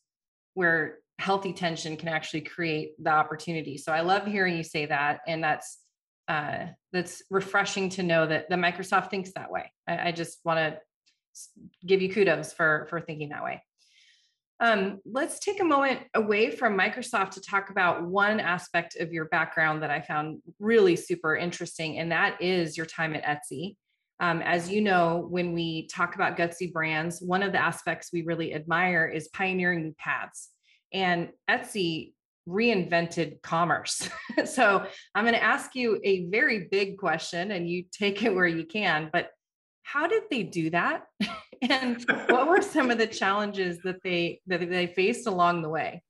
where 0.53 0.97
healthy 1.19 1.53
tension 1.53 1.97
can 1.97 2.09
actually 2.09 2.41
create 2.41 2.91
the 3.01 3.11
opportunity. 3.11 3.77
So 3.77 3.91
I 3.91 4.01
love 4.01 4.25
hearing 4.25 4.57
you 4.57 4.63
say 4.63 4.85
that, 4.87 5.19
and 5.27 5.43
that's 5.43 5.79
uh, 6.27 6.67
that's 6.91 7.21
refreshing 7.29 7.89
to 7.89 8.03
know 8.03 8.27
that 8.27 8.49
the 8.49 8.55
Microsoft 8.55 9.09
thinks 9.09 9.31
that 9.35 9.51
way. 9.51 9.71
I, 9.87 10.09
I 10.09 10.11
just 10.11 10.39
want 10.43 10.59
to 10.59 10.79
give 11.85 12.01
you 12.01 12.11
kudos 12.11 12.53
for 12.53 12.87
for 12.89 12.99
thinking 12.99 13.29
that 13.29 13.43
way. 13.43 13.63
Um, 14.59 14.99
let's 15.05 15.39
take 15.39 15.59
a 15.59 15.65
moment 15.65 16.01
away 16.15 16.49
from 16.49 16.77
Microsoft 16.77 17.31
to 17.31 17.41
talk 17.41 17.69
about 17.69 18.03
one 18.03 18.39
aspect 18.39 18.95
of 18.95 19.13
your 19.13 19.25
background 19.25 19.83
that 19.83 19.91
I 19.91 20.01
found 20.01 20.41
really 20.59 20.95
super 20.95 21.35
interesting, 21.35 21.99
and 21.99 22.11
that 22.11 22.41
is 22.41 22.75
your 22.75 22.87
time 22.87 23.15
at 23.15 23.23
Etsy. 23.23 23.75
Um, 24.19 24.41
as 24.41 24.71
you 24.71 24.81
know, 24.81 25.27
when 25.29 25.53
we 25.53 25.87
talk 25.87 26.15
about 26.15 26.37
gutsy 26.37 26.73
brands, 26.73 27.21
one 27.21 27.43
of 27.43 27.51
the 27.51 27.61
aspects 27.61 28.09
we 28.11 28.23
really 28.23 28.53
admire 28.53 29.05
is 29.05 29.27
pioneering 29.27 29.83
new 29.83 29.95
paths. 29.99 30.49
And 30.91 31.29
Etsy 31.47 32.13
reinvented 32.47 33.41
commerce. 33.41 34.09
so 34.45 34.85
I'm 35.13 35.23
going 35.23 35.35
to 35.35 35.43
ask 35.43 35.75
you 35.75 35.99
a 36.03 36.25
very 36.29 36.67
big 36.71 36.97
question 36.97 37.51
and 37.51 37.69
you 37.69 37.83
take 37.91 38.23
it 38.23 38.33
where 38.33 38.47
you 38.47 38.65
can, 38.65 39.09
but 39.11 39.29
how 39.87 40.05
did 40.05 40.23
they 40.29 40.43
do 40.43 40.69
that? 40.69 41.05
and 41.61 42.03
what 42.27 42.49
were 42.49 42.61
some 42.61 42.91
of 42.91 42.97
the 42.97 43.07
challenges 43.07 43.79
that 43.85 44.03
they 44.03 44.41
that 44.47 44.69
they 44.69 44.87
faced 44.87 45.27
along 45.27 45.61
the 45.61 45.69
way? 45.69 46.03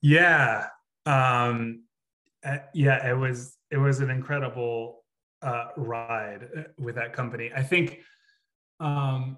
Yeah. 0.00 0.66
Um 1.04 1.82
uh, 2.42 2.58
yeah, 2.72 3.06
it 3.06 3.16
was 3.16 3.58
it 3.70 3.76
was 3.76 4.00
an 4.00 4.08
incredible 4.08 5.04
uh, 5.42 5.66
ride 5.76 6.48
uh, 6.56 6.62
with 6.78 6.94
that 6.94 7.12
company. 7.12 7.50
I 7.54 7.62
think, 7.62 8.00
um, 8.80 9.36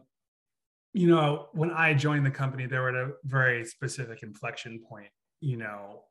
you 0.93 1.09
know, 1.09 1.49
when 1.53 1.73
I 1.73 1.95
joined 1.95 2.25
the 2.25 2.31
company, 2.31 2.67
they 2.67 2.79
were 2.79 2.91
at 2.91 3.09
a 3.09 3.13
very 3.25 3.65
specific 3.65 4.23
inflection 4.23 4.81
point, 4.89 5.11
you 5.41 5.57
know, 5.57 6.05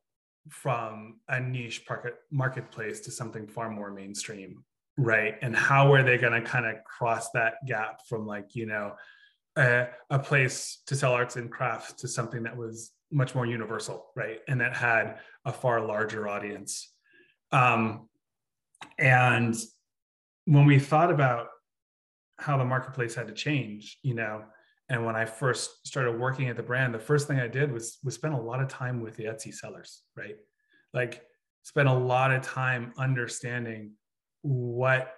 from 0.49 1.19
a 1.29 1.39
niche 1.39 1.83
market, 1.87 2.15
marketplace 2.29 2.99
to 3.01 3.11
something 3.11 3.47
far 3.47 3.69
more 3.69 3.91
mainstream, 3.91 4.65
right? 4.97 5.35
And 5.41 5.55
how 5.55 5.89
were 5.91 6.03
they 6.03 6.17
going 6.17 6.33
to 6.33 6.47
kind 6.47 6.65
of 6.65 6.83
cross 6.83 7.29
that 7.31 7.55
gap 7.67 8.01
from 8.07 8.25
like, 8.25 8.55
you 8.55 8.65
know, 8.65 8.93
a, 9.57 9.87
a 10.09 10.19
place 10.19 10.81
to 10.87 10.95
sell 10.95 11.13
arts 11.13 11.35
and 11.35 11.51
crafts 11.51 11.93
to 11.93 12.07
something 12.07 12.43
that 12.43 12.55
was 12.55 12.91
much 13.11 13.35
more 13.35 13.45
universal, 13.45 14.07
right? 14.15 14.39
And 14.47 14.61
that 14.61 14.75
had 14.75 15.19
a 15.45 15.51
far 15.51 15.85
larger 15.85 16.27
audience. 16.27 16.89
Um, 17.51 18.07
and 18.97 19.55
when 20.45 20.65
we 20.65 20.79
thought 20.79 21.11
about 21.11 21.47
how 22.37 22.57
the 22.57 22.65
marketplace 22.65 23.15
had 23.15 23.27
to 23.27 23.33
change, 23.33 23.97
you 24.03 24.15
know, 24.15 24.43
and 24.89 25.05
when 25.05 25.15
I 25.15 25.25
first 25.25 25.87
started 25.87 26.19
working 26.19 26.49
at 26.49 26.57
the 26.57 26.63
brand, 26.63 26.93
the 26.93 26.99
first 26.99 27.27
thing 27.27 27.39
I 27.39 27.47
did 27.47 27.71
was 27.71 27.97
was 28.03 28.15
spend 28.15 28.33
a 28.33 28.41
lot 28.41 28.61
of 28.61 28.67
time 28.67 29.01
with 29.01 29.15
the 29.15 29.25
Etsy 29.25 29.53
sellers, 29.53 30.01
right? 30.17 30.35
Like 30.93 31.21
spend 31.63 31.87
a 31.87 31.93
lot 31.93 32.31
of 32.31 32.41
time 32.41 32.93
understanding 32.97 33.91
what 34.41 35.13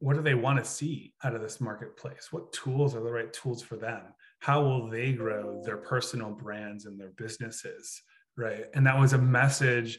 what 0.00 0.16
do 0.16 0.22
they 0.22 0.34
want 0.34 0.58
to 0.58 0.64
see 0.64 1.14
out 1.24 1.34
of 1.34 1.40
this 1.40 1.62
marketplace? 1.62 2.28
What 2.30 2.52
tools 2.52 2.94
are 2.94 3.02
the 3.02 3.10
right 3.10 3.32
tools 3.32 3.62
for 3.62 3.76
them? 3.76 4.02
How 4.40 4.62
will 4.62 4.90
they 4.90 5.12
grow 5.12 5.62
their 5.64 5.78
personal 5.78 6.30
brands 6.30 6.84
and 6.84 7.00
their 7.00 7.12
businesses? 7.16 8.02
Right. 8.36 8.64
And 8.74 8.86
that 8.86 8.98
was 8.98 9.14
a 9.14 9.18
message 9.18 9.98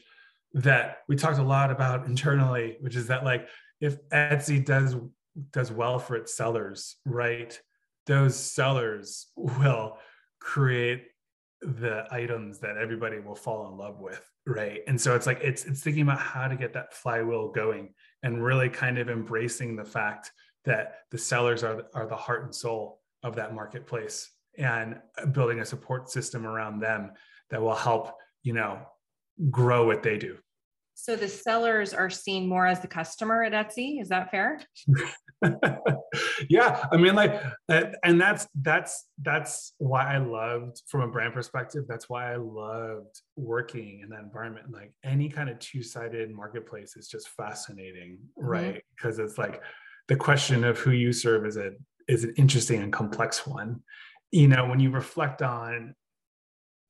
that 0.52 0.98
we 1.08 1.16
talked 1.16 1.38
a 1.38 1.42
lot 1.42 1.72
about 1.72 2.06
internally, 2.06 2.76
which 2.80 2.94
is 2.94 3.08
that 3.08 3.24
like 3.24 3.48
if 3.80 3.96
Etsy 4.10 4.64
does 4.64 4.94
does 5.50 5.72
well 5.72 5.98
for 5.98 6.16
its 6.16 6.34
sellers, 6.34 6.96
right, 7.04 7.58
those 8.06 8.36
sellers 8.36 9.26
will 9.36 9.98
create 10.40 11.04
the 11.66 12.06
items 12.12 12.58
that 12.60 12.76
everybody 12.76 13.18
will 13.18 13.34
fall 13.34 13.68
in 13.68 13.76
love 13.76 14.00
with, 14.00 14.22
right? 14.46 14.80
And 14.86 15.00
so 15.00 15.14
it's 15.16 15.26
like 15.26 15.40
it's 15.42 15.64
it's 15.64 15.82
thinking 15.82 16.02
about 16.02 16.20
how 16.20 16.46
to 16.46 16.56
get 16.56 16.72
that 16.74 16.94
flywheel 16.94 17.48
going 17.48 17.92
and 18.22 18.42
really 18.42 18.68
kind 18.68 18.98
of 18.98 19.10
embracing 19.10 19.74
the 19.74 19.84
fact 19.84 20.30
that 20.64 21.00
the 21.10 21.18
sellers 21.18 21.64
are 21.64 21.84
are 21.92 22.06
the 22.06 22.16
heart 22.16 22.44
and 22.44 22.54
soul 22.54 23.00
of 23.22 23.34
that 23.36 23.54
marketplace 23.54 24.30
and 24.56 25.00
building 25.32 25.60
a 25.60 25.66
support 25.66 26.08
system 26.10 26.46
around 26.46 26.78
them 26.80 27.12
that 27.50 27.60
will 27.60 27.74
help, 27.74 28.14
you 28.42 28.52
know, 28.52 28.80
grow 29.50 29.86
what 29.86 30.02
they 30.02 30.16
do. 30.16 30.38
So 30.98 31.14
the 31.14 31.28
sellers 31.28 31.92
are 31.92 32.08
seen 32.08 32.48
more 32.48 32.66
as 32.66 32.80
the 32.80 32.88
customer 32.88 33.42
at 33.42 33.52
Etsy. 33.52 34.00
Is 34.00 34.08
that 34.08 34.30
fair? 34.30 34.62
yeah, 36.48 36.86
I 36.90 36.96
mean, 36.96 37.14
like, 37.14 37.42
and 37.68 38.18
that's 38.18 38.48
that's 38.62 39.06
that's 39.20 39.74
why 39.76 40.14
I 40.14 40.16
loved 40.16 40.80
from 40.88 41.02
a 41.02 41.08
brand 41.08 41.34
perspective. 41.34 41.84
That's 41.86 42.08
why 42.08 42.32
I 42.32 42.36
loved 42.36 43.20
working 43.36 44.00
in 44.00 44.08
that 44.08 44.20
environment. 44.20 44.72
Like 44.72 44.94
any 45.04 45.28
kind 45.28 45.50
of 45.50 45.58
two-sided 45.58 46.30
marketplace 46.34 46.96
is 46.96 47.08
just 47.08 47.28
fascinating, 47.28 48.18
mm-hmm. 48.38 48.46
right? 48.46 48.82
Because 48.96 49.18
it's 49.18 49.36
like 49.36 49.60
the 50.08 50.16
question 50.16 50.64
of 50.64 50.78
who 50.78 50.92
you 50.92 51.12
serve 51.12 51.44
is 51.44 51.58
a 51.58 51.72
is 52.08 52.24
an 52.24 52.32
interesting 52.38 52.82
and 52.82 52.92
complex 52.92 53.46
one. 53.46 53.82
You 54.30 54.48
know, 54.48 54.66
when 54.66 54.80
you 54.80 54.90
reflect 54.90 55.42
on 55.42 55.94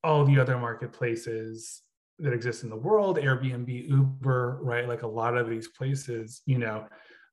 all 0.04 0.24
the 0.24 0.38
other 0.38 0.56
marketplaces 0.56 1.82
that 2.18 2.32
exists 2.32 2.62
in 2.62 2.70
the 2.70 2.76
world 2.76 3.18
airbnb 3.18 3.88
uber 3.88 4.58
right? 4.62 4.88
Like 4.88 5.02
a 5.02 5.08
lot 5.08 5.36
of 5.36 5.48
these 5.48 5.68
places 5.68 6.42
you 6.46 6.58
know 6.58 6.86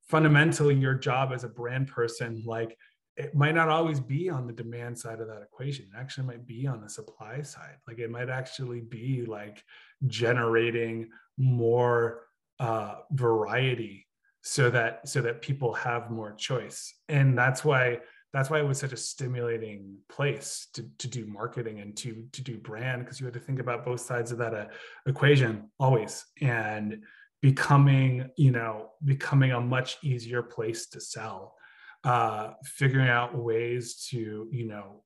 fundamentally 0.08 0.76
your 0.76 0.94
job 0.94 1.32
as 1.34 1.44
a 1.44 1.50
brand 1.50 1.88
person 1.88 2.44
like 2.46 2.78
it 3.16 3.36
might 3.36 3.54
not 3.54 3.70
always 3.70 4.00
be 4.00 4.30
on 4.30 4.48
the 4.48 4.54
demand 4.54 4.98
side 4.98 5.20
of 5.20 5.28
that 5.28 5.44
equation. 5.44 5.86
It 5.86 6.00
actually 6.00 6.28
might 6.28 6.48
be 6.48 6.66
on 6.66 6.82
the 6.82 6.90
supply 6.90 7.42
side. 7.44 7.78
Like 7.88 8.00
it 8.00 8.10
might 8.10 8.30
actually 8.30 8.82
be 8.82 9.26
like 9.26 9.64
generating 10.08 11.10
more 11.38 12.24
uh, 12.60 12.96
variety 13.12 14.08
so 14.42 14.70
that 14.70 15.08
so 15.08 15.22
that 15.22 15.42
people 15.42 15.74
have 15.74 16.10
more 16.10 16.34
choice. 16.34 16.94
And 17.08 17.38
that's 17.38 17.64
why 17.64 18.00
that's 18.34 18.50
why 18.50 18.60
it 18.60 18.68
was 18.68 18.80
such 18.80 18.94
a 18.94 18.98
stimulating 18.98 19.96
place 20.10 20.68
to, 20.74 20.90
to 20.98 21.08
do 21.08 21.26
marketing 21.28 21.80
and 21.80 21.96
to 21.98 22.26
to 22.34 22.42
do 22.42 22.58
brand 22.58 23.04
because 23.04 23.20
you 23.20 23.26
had 23.26 23.34
to 23.34 23.40
think 23.40 23.60
about 23.60 23.86
both 23.86 24.02
sides 24.02 24.32
of 24.32 24.40
that 24.40 24.54
uh, 24.54 24.66
equation 25.06 25.70
always 25.80 26.26
and 26.42 27.04
becoming 27.42 28.30
you 28.36 28.52
know 28.52 28.90
becoming 29.06 29.52
a 29.52 29.62
much 29.62 29.98
easier 30.04 30.42
place 30.42 30.88
to 30.88 31.00
sell 31.00 31.56
uh, 32.04 32.52
figuring 32.66 33.08
out 33.08 33.38
ways 33.38 34.08
to 34.10 34.48
you 34.52 34.66
know 34.66 35.04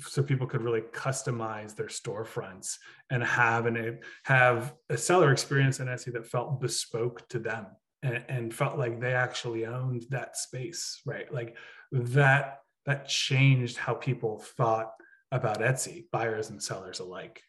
so 0.00 0.22
people 0.22 0.46
could 0.46 0.62
really 0.62 0.80
customize 0.80 1.76
their 1.76 1.88
storefronts 1.88 2.76
and 3.10 3.22
have 3.22 3.66
an 3.66 3.98
have 4.24 4.74
a 4.88 4.96
seller 4.96 5.30
experience 5.30 5.78
in 5.78 5.88
Etsy 5.88 6.12
that 6.12 6.26
felt 6.26 6.60
bespoke 6.60 7.28
to 7.28 7.38
them 7.38 7.66
and, 8.02 8.24
and 8.30 8.54
felt 8.54 8.78
like 8.78 8.98
they 8.98 9.12
actually 9.12 9.66
owned 9.66 10.06
that 10.08 10.38
space 10.38 11.02
right? 11.04 11.30
Like 11.32 11.56
that 11.92 12.60
that 12.90 13.06
changed 13.06 13.76
how 13.76 13.94
people 13.94 14.40
thought 14.56 14.90
about 15.30 15.60
Etsy, 15.60 16.06
buyers 16.10 16.50
and 16.50 16.60
sellers 16.60 16.98
alike. 16.98 17.40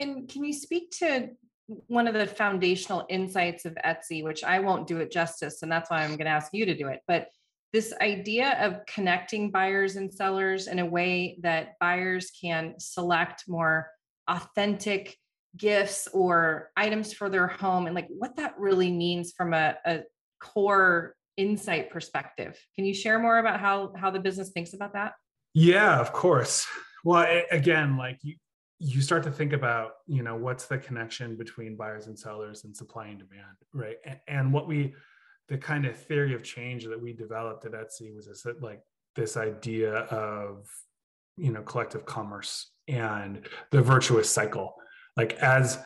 And 0.00 0.26
can 0.26 0.42
you 0.42 0.54
speak 0.54 0.90
to 1.00 1.28
one 1.86 2.08
of 2.08 2.14
the 2.14 2.26
foundational 2.26 3.04
insights 3.10 3.66
of 3.66 3.76
Etsy, 3.84 4.24
which 4.24 4.42
I 4.42 4.60
won't 4.60 4.86
do 4.86 5.00
it 5.00 5.12
justice, 5.12 5.60
and 5.60 5.70
that's 5.70 5.90
why 5.90 6.02
I'm 6.02 6.16
going 6.16 6.24
to 6.24 6.30
ask 6.30 6.54
you 6.54 6.64
to 6.64 6.74
do 6.74 6.88
it. 6.88 7.00
But 7.06 7.28
this 7.74 7.92
idea 8.00 8.56
of 8.64 8.86
connecting 8.86 9.50
buyers 9.50 9.96
and 9.96 10.10
sellers 10.10 10.66
in 10.66 10.78
a 10.78 10.86
way 10.86 11.38
that 11.42 11.74
buyers 11.78 12.30
can 12.40 12.72
select 12.78 13.44
more 13.46 13.90
authentic 14.28 15.14
gifts 15.58 16.08
or 16.14 16.70
items 16.74 17.12
for 17.12 17.28
their 17.28 17.48
home 17.48 17.84
and 17.86 17.94
like 17.94 18.08
what 18.08 18.36
that 18.36 18.58
really 18.58 18.90
means 18.90 19.32
from 19.36 19.52
a, 19.52 19.76
a 19.84 20.00
core 20.40 21.14
insight 21.38 21.88
perspective. 21.90 22.58
Can 22.74 22.84
you 22.84 22.92
share 22.92 23.18
more 23.18 23.38
about 23.38 23.60
how 23.60 23.92
how 23.96 24.10
the 24.10 24.20
business 24.20 24.50
thinks 24.50 24.74
about 24.74 24.92
that? 24.92 25.14
Yeah, 25.54 25.98
of 25.98 26.12
course. 26.12 26.66
Well, 27.04 27.26
again, 27.50 27.96
like 27.96 28.18
you 28.22 28.34
you 28.80 29.00
start 29.00 29.24
to 29.24 29.30
think 29.30 29.52
about, 29.52 29.92
you 30.06 30.22
know, 30.22 30.36
what's 30.36 30.66
the 30.66 30.78
connection 30.78 31.36
between 31.36 31.76
buyers 31.76 32.06
and 32.06 32.16
sellers 32.16 32.64
and 32.64 32.76
supply 32.76 33.08
and 33.08 33.18
demand, 33.18 33.56
right? 33.72 33.96
And, 34.04 34.18
and 34.28 34.52
what 34.52 34.68
we 34.68 34.94
the 35.48 35.58
kind 35.58 35.86
of 35.86 35.96
theory 35.96 36.34
of 36.34 36.42
change 36.42 36.84
that 36.84 37.00
we 37.00 37.12
developed 37.12 37.64
at 37.64 37.72
Etsy 37.72 38.14
was 38.14 38.26
this 38.26 38.46
like 38.60 38.82
this 39.16 39.36
idea 39.36 39.94
of 39.94 40.68
you 41.36 41.52
know 41.52 41.62
collective 41.62 42.04
commerce 42.04 42.72
and 42.88 43.46
the 43.70 43.80
virtuous 43.80 44.28
cycle 44.30 44.74
like 45.16 45.34
as 45.34 45.78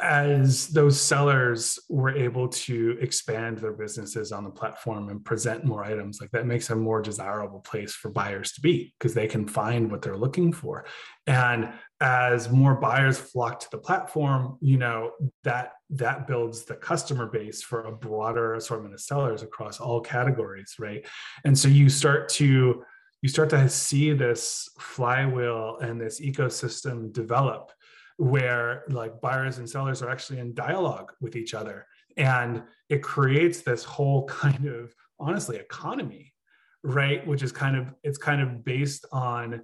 as 0.00 0.68
those 0.68 1.00
sellers 1.00 1.78
were 1.88 2.16
able 2.16 2.46
to 2.48 2.96
expand 3.00 3.58
their 3.58 3.72
businesses 3.72 4.30
on 4.30 4.44
the 4.44 4.50
platform 4.50 5.08
and 5.08 5.24
present 5.24 5.64
more 5.64 5.84
items 5.84 6.20
like 6.20 6.30
that 6.30 6.46
makes 6.46 6.70
a 6.70 6.76
more 6.76 7.02
desirable 7.02 7.58
place 7.60 7.94
for 7.94 8.08
buyers 8.08 8.52
to 8.52 8.60
be 8.60 8.94
because 8.96 9.12
they 9.12 9.26
can 9.26 9.46
find 9.46 9.90
what 9.90 10.00
they're 10.00 10.16
looking 10.16 10.52
for. 10.52 10.84
And 11.26 11.72
as 12.00 12.48
more 12.48 12.76
buyers 12.76 13.18
flock 13.18 13.58
to 13.58 13.70
the 13.72 13.78
platform 13.78 14.56
you 14.60 14.78
know 14.78 15.10
that 15.42 15.72
that 15.90 16.28
builds 16.28 16.64
the 16.64 16.76
customer 16.76 17.26
base 17.26 17.60
for 17.60 17.86
a 17.86 17.92
broader 17.92 18.54
assortment 18.54 18.94
of 18.94 19.00
sellers 19.00 19.42
across 19.42 19.80
all 19.80 20.00
categories 20.00 20.76
right? 20.78 21.04
And 21.44 21.58
so 21.58 21.66
you 21.66 21.88
start 21.88 22.28
to 22.30 22.84
you 23.20 23.28
start 23.28 23.50
to 23.50 23.68
see 23.68 24.12
this 24.12 24.68
flywheel 24.78 25.78
and 25.80 26.00
this 26.00 26.20
ecosystem 26.20 27.12
develop 27.12 27.72
where 28.18 28.84
like 28.88 29.20
buyers 29.20 29.58
and 29.58 29.68
sellers 29.68 30.02
are 30.02 30.10
actually 30.10 30.38
in 30.38 30.54
dialogue 30.54 31.12
with 31.20 31.34
each 31.34 31.54
other. 31.54 31.86
And 32.16 32.62
it 32.88 33.02
creates 33.02 33.62
this 33.62 33.82
whole 33.82 34.24
kind 34.28 34.66
of 34.66 34.94
honestly 35.18 35.56
economy 35.56 36.34
right? 36.82 37.26
Which 37.26 37.42
is 37.42 37.52
kind 37.52 37.76
of 37.76 37.94
it's 38.02 38.18
kind 38.18 38.40
of 38.40 38.64
based 38.64 39.06
on 39.12 39.62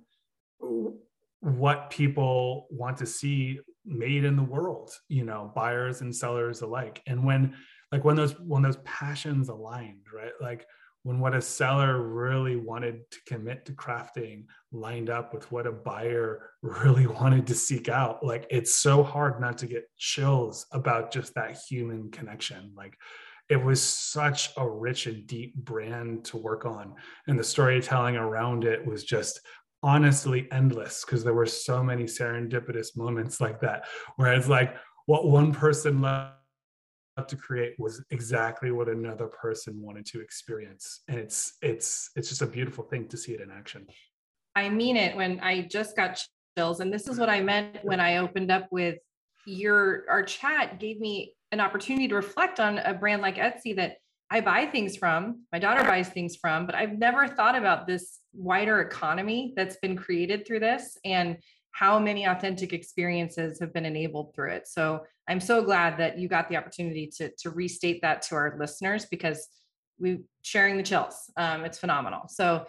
what 1.41 1.91
people 1.91 2.67
want 2.71 2.97
to 2.99 3.07
see 3.07 3.61
made 3.85 4.25
in 4.25 4.35
the 4.35 4.43
world 4.43 4.91
you 5.09 5.25
know 5.25 5.53
buyers 5.55 6.01
and 6.01 6.15
sellers 6.15 6.63
alike. 6.63 7.03
And 7.07 7.25
when 7.25 7.55
like 7.93 8.05
when 8.05 8.17
those 8.17 8.39
when 8.41 8.63
those 8.63 8.79
passions 8.85 9.49
aligned 9.49 10.07
right? 10.15 10.33
Like 10.41 10.67
when 11.05 11.21
what 11.21 11.35
a 11.35 11.41
seller 11.41 12.03
really 12.03 12.57
wanted 12.57 13.09
to 13.11 13.19
commit 13.27 13.65
to 13.67 13.73
crafting 13.73 14.45
lined 14.73 15.11
up 15.11 15.33
with 15.33 15.51
what 15.53 15.67
a 15.67 15.73
buyer 15.73 16.51
really 16.63 17.07
wanted 17.21 17.47
to 17.47 17.55
seek 17.55 17.89
out. 17.89 18.25
Like 18.25 18.47
it's 18.51 18.75
so 18.75 19.03
hard 19.03 19.41
not 19.41 19.59
to 19.59 19.67
get 19.67 19.89
chills 19.97 20.67
about 20.73 21.13
just 21.13 21.35
that 21.35 21.59
human 21.69 22.11
connection. 22.11 22.73
Like 22.75 22.97
it 23.51 23.63
was 23.63 23.83
such 23.83 24.51
a 24.57 24.69
rich 24.69 25.07
and 25.07 25.27
deep 25.27 25.55
brand 25.55 26.25
to 26.25 26.39
work 26.39 26.65
on 26.65 26.95
and 27.29 27.39
the 27.39 27.45
storytelling 27.45 28.17
around 28.17 28.65
it 28.65 28.85
was 28.85 29.05
just 29.05 29.41
honestly 29.83 30.49
endless 30.51 31.05
because 31.05 31.23
there 31.23 31.35
were 31.35 31.45
so 31.45 31.83
many 31.83 32.05
serendipitous 32.05 32.97
moments 32.97 33.43
like 33.43 33.61
that 33.61 33.85
where 34.17 34.33
it's 34.33 34.49
like 34.49 34.75
what 35.05 35.29
one 35.29 35.53
person 35.53 36.01
loved 36.01 36.33
to 37.23 37.37
create 37.37 37.75
was 37.79 38.05
exactly 38.11 38.73
what 38.73 38.89
another 38.89 39.27
person 39.27 39.81
wanted 39.81 40.07
to 40.07 40.21
experience. 40.21 41.03
And 41.09 41.19
it's 41.19 41.55
it's 41.63 42.11
it's 42.17 42.29
just 42.29 42.43
a 42.43 42.47
beautiful 42.47 42.85
thing 42.85 43.09
to 43.09 43.17
see 43.17 43.33
it 43.33 43.41
in 43.41 43.51
action. 43.51 43.87
I 44.57 44.69
mean 44.69 44.97
it 44.97 45.17
when 45.17 45.41
i 45.41 45.63
just 45.63 45.97
got 45.97 46.23
chills. 46.57 46.81
And 46.81 46.93
this 46.93 47.09
is 47.09 47.19
what 47.19 47.29
i 47.29 47.41
meant 47.41 47.79
when 47.83 48.01
i 48.01 48.19
opened 48.19 48.51
up 48.51 48.69
with 48.71 48.99
your 49.47 50.05
our 50.09 50.23
chat 50.23 50.81
gave 50.81 51.01
me 51.01 51.35
an 51.53 51.61
opportunity 51.61 52.09
to 52.09 52.15
reflect 52.15 52.61
on 52.61 52.79
a 52.79 52.95
brand 52.95 53.21
like 53.21 53.37
etsy 53.37 53.77
that 53.77 53.99
i 54.31 54.41
buy 54.41 54.65
things 54.65 54.97
from 54.97 55.43
my 55.53 55.59
daughter 55.59 55.85
buys 55.85 56.09
things 56.09 56.35
from 56.35 56.65
but 56.65 56.75
i've 56.75 56.99
never 56.99 57.29
thought 57.29 57.55
about 57.55 57.87
this 57.87 58.21
wider 58.35 58.81
economy 58.81 59.53
that's 59.57 59.77
been 59.77 59.97
created 59.97 60.47
through 60.47 60.61
this. 60.61 60.99
And 61.05 61.39
how 61.75 61.99
many 61.99 62.25
authentic 62.25 62.73
experiences 62.73 63.59
have 63.59 63.73
been 63.73 63.85
enabled 63.85 64.33
through 64.33 64.51
it. 64.51 64.69
So 64.69 65.05
I'm 65.29 65.41
so 65.41 65.61
glad 65.61 65.99
that 65.99 66.19
you 66.19 66.29
got 66.29 66.49
the 66.49 66.57
opportunity 66.57 67.11
to, 67.17 67.31
to 67.41 67.51
restate 67.51 68.01
that 68.03 68.23
to 68.23 68.37
our 68.37 68.57
listeners 68.61 69.07
because 69.07 69.49
we 69.99 70.21
sharing 70.43 70.77
the 70.77 70.85
chills. 70.85 71.33
Um, 71.37 71.65
it's 71.65 71.79
phenomenal. 71.79 72.29
So 72.29 72.67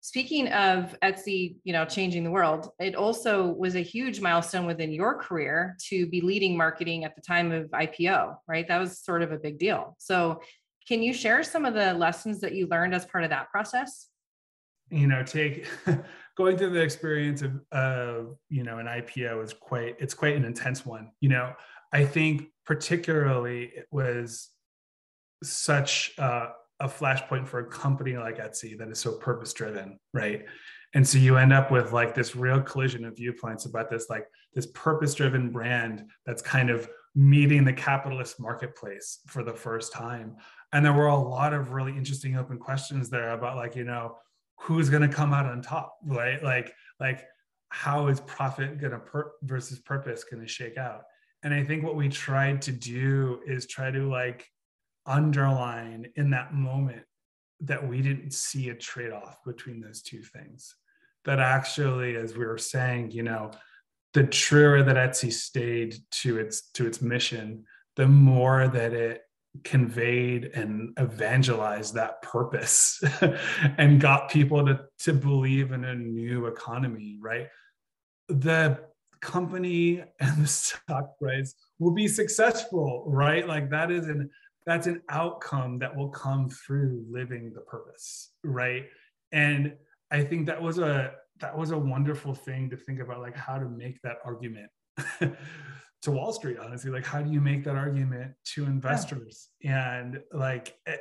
speaking 0.00 0.48
of 0.48 0.96
Etsy, 1.02 1.56
you 1.64 1.74
know, 1.74 1.84
changing 1.84 2.24
the 2.24 2.30
world, 2.30 2.70
it 2.80 2.94
also 2.94 3.46
was 3.46 3.74
a 3.74 3.80
huge 3.80 4.22
milestone 4.22 4.64
within 4.64 4.90
your 4.90 5.20
career 5.20 5.76
to 5.88 6.06
be 6.06 6.22
leading 6.22 6.56
marketing 6.56 7.04
at 7.04 7.14
the 7.14 7.20
time 7.20 7.52
of 7.52 7.66
IPO, 7.72 8.36
right? 8.48 8.66
That 8.66 8.78
was 8.78 9.00
sort 9.00 9.22
of 9.22 9.32
a 9.32 9.38
big 9.38 9.58
deal. 9.58 9.96
So 9.98 10.40
can 10.88 11.02
you 11.02 11.12
share 11.12 11.42
some 11.42 11.66
of 11.66 11.74
the 11.74 11.92
lessons 11.92 12.40
that 12.40 12.54
you 12.54 12.68
learned 12.68 12.94
as 12.94 13.04
part 13.04 13.24
of 13.24 13.30
that 13.30 13.50
process? 13.50 14.08
You 14.90 15.06
know, 15.06 15.22
take 15.22 15.66
going 16.36 16.56
through 16.56 16.70
the 16.70 16.82
experience 16.82 17.42
of, 17.42 17.60
of 17.72 18.36
you 18.48 18.62
know 18.62 18.78
an 18.78 18.86
IPO 18.86 19.42
is 19.42 19.52
quite 19.52 19.96
it's 19.98 20.14
quite 20.14 20.36
an 20.36 20.44
intense 20.44 20.86
one. 20.86 21.10
You 21.20 21.30
know, 21.30 21.52
I 21.92 22.04
think 22.04 22.48
particularly 22.64 23.72
it 23.74 23.86
was 23.90 24.48
such 25.42 26.12
a, 26.18 26.48
a 26.80 26.88
flashpoint 26.88 27.46
for 27.46 27.60
a 27.60 27.66
company 27.66 28.16
like 28.16 28.38
Etsy 28.38 28.76
that 28.78 28.88
is 28.88 28.98
so 28.98 29.12
purpose 29.12 29.52
driven, 29.52 29.98
right? 30.12 30.44
And 30.94 31.06
so 31.06 31.18
you 31.18 31.36
end 31.36 31.52
up 31.52 31.70
with 31.70 31.92
like 31.92 32.14
this 32.14 32.34
real 32.34 32.60
collision 32.60 33.04
of 33.04 33.16
viewpoints 33.16 33.66
about 33.66 33.90
this 33.90 34.06
like 34.08 34.26
this 34.54 34.66
purpose 34.66 35.14
driven 35.14 35.50
brand 35.50 36.04
that's 36.24 36.42
kind 36.42 36.70
of 36.70 36.88
meeting 37.14 37.64
the 37.64 37.72
capitalist 37.72 38.38
marketplace 38.40 39.20
for 39.26 39.42
the 39.42 39.52
first 39.52 39.92
time. 39.92 40.36
And 40.72 40.84
there 40.84 40.92
were 40.92 41.06
a 41.06 41.16
lot 41.16 41.52
of 41.52 41.72
really 41.72 41.96
interesting 41.96 42.36
open 42.36 42.58
questions 42.58 43.08
there 43.08 43.30
about 43.30 43.56
like, 43.56 43.76
you 43.76 43.84
know, 43.84 44.16
who's 44.58 44.90
going 44.90 45.08
to 45.08 45.14
come 45.14 45.32
out 45.32 45.46
on 45.46 45.62
top 45.62 45.98
right? 46.04 46.42
Like 46.42 46.74
like 47.00 47.24
how 47.68 48.06
is 48.08 48.20
profit 48.20 48.80
going 48.80 48.92
to 48.92 48.98
per- 48.98 49.32
versus 49.42 49.78
purpose 49.78 50.24
going 50.24 50.42
to 50.42 50.48
shake 50.48 50.78
out? 50.78 51.02
And 51.42 51.54
i 51.54 51.62
think 51.62 51.84
what 51.84 51.96
we 51.96 52.08
tried 52.08 52.62
to 52.62 52.72
do 52.72 53.40
is 53.46 53.66
try 53.66 53.90
to 53.90 54.08
like 54.08 54.48
underline 55.04 56.08
in 56.16 56.30
that 56.30 56.54
moment 56.54 57.02
that 57.60 57.86
we 57.86 58.02
didn't 58.02 58.32
see 58.32 58.68
a 58.68 58.74
trade-off 58.74 59.38
between 59.44 59.80
those 59.80 60.02
two 60.02 60.22
things. 60.22 60.74
That 61.24 61.38
actually 61.38 62.16
as 62.16 62.36
we 62.36 62.46
were 62.46 62.58
saying 62.58 63.10
you 63.10 63.22
know 63.22 63.50
the 64.14 64.24
truer 64.24 64.82
that 64.82 64.96
etsy 64.96 65.32
stayed 65.32 65.96
to 66.10 66.38
its 66.38 66.70
to 66.72 66.86
its 66.86 67.02
mission 67.02 67.64
the 67.96 68.06
more 68.06 68.68
that 68.68 68.92
it 68.92 69.22
conveyed 69.64 70.50
and 70.54 70.96
evangelized 71.00 71.94
that 71.94 72.22
purpose 72.22 73.02
and 73.78 74.00
got 74.00 74.30
people 74.30 74.64
to, 74.66 74.80
to 75.00 75.12
believe 75.12 75.72
in 75.72 75.84
a 75.84 75.94
new 75.94 76.46
economy, 76.46 77.18
right? 77.20 77.48
The 78.28 78.80
company 79.20 80.02
and 80.20 80.44
the 80.44 80.46
stock 80.46 81.18
price 81.18 81.54
will 81.78 81.92
be 81.92 82.08
successful, 82.08 83.04
right? 83.06 83.46
Like 83.46 83.70
that 83.70 83.90
is 83.90 84.06
an 84.08 84.30
that's 84.66 84.88
an 84.88 85.00
outcome 85.08 85.78
that 85.78 85.94
will 85.94 86.08
come 86.08 86.50
through 86.50 87.04
living 87.08 87.52
the 87.54 87.60
purpose, 87.60 88.32
right? 88.42 88.86
And 89.30 89.74
I 90.10 90.24
think 90.24 90.46
that 90.46 90.60
was 90.60 90.78
a 90.78 91.12
that 91.40 91.56
was 91.56 91.70
a 91.70 91.78
wonderful 91.78 92.34
thing 92.34 92.70
to 92.70 92.76
think 92.76 93.00
about 93.00 93.20
like 93.20 93.36
how 93.36 93.58
to 93.58 93.68
make 93.68 94.00
that 94.02 94.16
argument 94.24 94.70
to 96.06 96.12
Wall 96.12 96.32
Street, 96.32 96.56
honestly. 96.58 96.92
Like, 96.92 97.04
how 97.04 97.20
do 97.20 97.32
you 97.32 97.40
make 97.40 97.64
that 97.64 97.74
argument 97.74 98.32
to 98.54 98.64
investors? 98.64 99.48
Yeah. 99.60 99.98
And 99.98 100.20
like, 100.32 100.76
eh, 100.86 100.98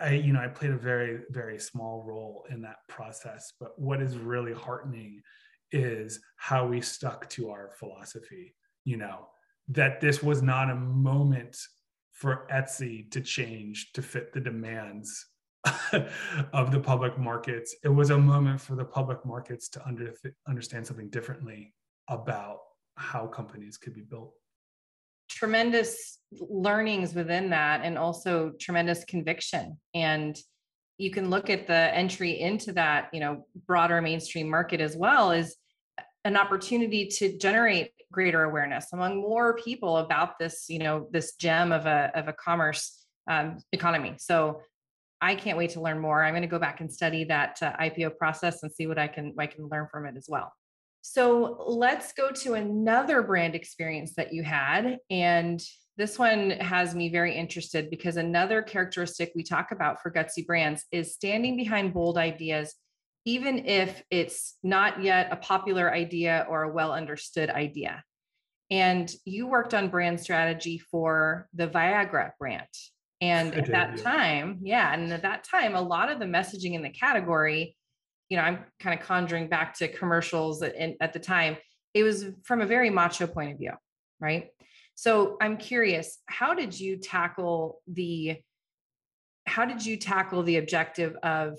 I, 0.00 0.14
you 0.14 0.32
know, 0.32 0.40
I 0.40 0.48
played 0.48 0.72
a 0.72 0.76
very, 0.76 1.20
very 1.30 1.60
small 1.60 2.02
role 2.04 2.44
in 2.50 2.62
that 2.62 2.78
process. 2.88 3.52
But 3.60 3.78
what 3.78 4.02
is 4.02 4.18
really 4.18 4.52
heartening 4.52 5.22
is 5.70 6.18
how 6.36 6.66
we 6.66 6.80
stuck 6.80 7.30
to 7.30 7.50
our 7.50 7.70
philosophy, 7.78 8.56
you 8.84 8.96
know, 8.96 9.28
that 9.68 10.00
this 10.00 10.20
was 10.20 10.42
not 10.42 10.68
a 10.68 10.74
moment 10.74 11.56
for 12.10 12.48
Etsy 12.52 13.08
to 13.12 13.20
change 13.20 13.92
to 13.92 14.02
fit 14.02 14.32
the 14.32 14.40
demands 14.40 15.26
of 16.52 16.72
the 16.72 16.80
public 16.80 17.16
markets. 17.18 17.76
It 17.84 17.88
was 17.88 18.10
a 18.10 18.18
moment 18.18 18.60
for 18.60 18.74
the 18.74 18.84
public 18.84 19.24
markets 19.24 19.68
to 19.68 19.86
under, 19.86 20.12
understand 20.48 20.88
something 20.88 21.08
differently 21.08 21.72
about 22.08 22.58
how 23.02 23.26
companies 23.26 23.76
could 23.76 23.94
be 23.94 24.02
built 24.02 24.32
tremendous 25.28 26.18
learnings 26.32 27.14
within 27.14 27.50
that 27.50 27.80
and 27.84 27.98
also 27.98 28.52
tremendous 28.60 29.04
conviction 29.04 29.78
and 29.94 30.36
you 30.98 31.10
can 31.10 31.30
look 31.30 31.50
at 31.50 31.66
the 31.66 31.94
entry 31.94 32.40
into 32.40 32.72
that 32.72 33.08
you 33.12 33.20
know 33.20 33.46
broader 33.66 34.00
mainstream 34.00 34.48
market 34.48 34.80
as 34.80 34.96
well 34.96 35.32
as 35.32 35.56
an 36.24 36.36
opportunity 36.36 37.06
to 37.06 37.36
generate 37.38 37.90
greater 38.12 38.44
awareness 38.44 38.92
among 38.92 39.16
more 39.16 39.56
people 39.56 39.96
about 39.98 40.38
this, 40.38 40.66
you 40.68 40.78
know, 40.78 41.08
this 41.10 41.34
gem 41.34 41.72
of 41.72 41.86
a 41.86 42.10
of 42.14 42.28
a 42.28 42.32
commerce 42.32 43.04
um, 43.28 43.58
economy. 43.72 44.14
So 44.18 44.60
I 45.20 45.34
can't 45.34 45.58
wait 45.58 45.70
to 45.70 45.80
learn 45.80 45.98
more. 45.98 46.22
I'm 46.22 46.32
going 46.32 46.42
to 46.42 46.48
go 46.48 46.58
back 46.58 46.80
and 46.80 46.92
study 46.92 47.24
that 47.24 47.58
uh, 47.62 47.72
IPO 47.80 48.16
process 48.16 48.62
and 48.62 48.70
see 48.72 48.86
what 48.86 48.98
I 48.98 49.08
can 49.08 49.34
I 49.38 49.46
can 49.46 49.68
learn 49.68 49.88
from 49.90 50.06
it 50.06 50.16
as 50.16 50.26
well. 50.28 50.52
So 51.02 51.64
let's 51.66 52.12
go 52.12 52.30
to 52.30 52.54
another 52.54 53.22
brand 53.22 53.54
experience 53.54 54.14
that 54.14 54.32
you 54.32 54.42
had, 54.42 54.98
and 55.10 55.62
this 55.98 56.18
one 56.18 56.50
has 56.50 56.94
me 56.94 57.10
very 57.10 57.36
interested 57.36 57.90
because 57.90 58.16
another 58.16 58.62
characteristic 58.62 59.32
we 59.36 59.42
talk 59.42 59.72
about 59.72 60.00
for 60.00 60.10
gutsy 60.10 60.46
brands 60.46 60.84
is 60.90 61.14
standing 61.14 61.56
behind 61.56 61.92
bold 61.92 62.16
ideas 62.16 62.74
even 63.24 63.66
if 63.66 64.02
it's 64.10 64.56
not 64.62 65.02
yet 65.02 65.28
a 65.30 65.36
popular 65.36 65.92
idea 65.92 66.46
or 66.48 66.62
a 66.62 66.72
well 66.72 66.92
understood 66.92 67.50
idea. 67.50 68.02
And 68.70 69.12
you 69.24 69.46
worked 69.46 69.74
on 69.74 69.90
brand 69.90 70.20
strategy 70.20 70.78
for 70.78 71.48
the 71.54 71.68
Viagra 71.68 72.30
brand. 72.38 72.66
And 73.20 73.54
at 73.54 73.66
that 73.66 73.98
time, 73.98 74.60
yeah, 74.62 74.92
and 74.92 75.12
at 75.12 75.22
that 75.22 75.44
time, 75.44 75.76
a 75.76 75.80
lot 75.80 76.10
of 76.10 76.18
the 76.18 76.24
messaging 76.24 76.74
in 76.74 76.82
the 76.82 76.90
category, 76.90 77.76
you 78.28 78.36
know, 78.36 78.42
I'm 78.42 78.64
kind 78.80 78.98
of 78.98 79.04
conjuring 79.04 79.48
back 79.48 79.76
to 79.78 79.88
commercials 79.88 80.62
at, 80.62 80.74
at 81.00 81.12
the 81.12 81.18
time, 81.18 81.56
it 81.94 82.02
was 82.02 82.26
from 82.44 82.60
a 82.60 82.66
very 82.66 82.90
macho 82.90 83.26
point 83.26 83.52
of 83.52 83.58
view, 83.58 83.72
right? 84.20 84.48
So 84.94 85.36
I'm 85.40 85.56
curious, 85.56 86.18
how 86.26 86.54
did 86.54 86.78
you 86.78 86.96
tackle 86.96 87.80
the 87.86 88.38
how 89.44 89.64
did 89.64 89.84
you 89.84 89.96
tackle 89.96 90.44
the 90.44 90.58
objective 90.58 91.16
of 91.22 91.58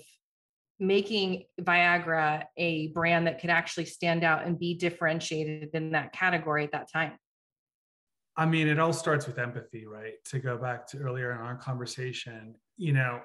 making 0.80 1.44
Viagra 1.60 2.44
a 2.56 2.88
brand 2.88 3.26
that 3.26 3.40
could 3.40 3.50
actually 3.50 3.84
stand 3.84 4.24
out 4.24 4.46
and 4.46 4.58
be 4.58 4.74
differentiated 4.74 5.70
in 5.74 5.92
that 5.92 6.12
category 6.12 6.64
at 6.64 6.72
that 6.72 6.90
time? 6.90 7.12
I 8.36 8.46
mean, 8.46 8.66
it 8.66 8.80
all 8.80 8.92
starts 8.92 9.26
with 9.26 9.38
empathy, 9.38 9.86
right? 9.86 10.14
To 10.26 10.38
go 10.40 10.56
back 10.56 10.86
to 10.88 10.98
earlier 10.98 11.32
in 11.32 11.38
our 11.38 11.56
conversation, 11.56 12.54
you 12.76 12.92
know, 12.92 13.20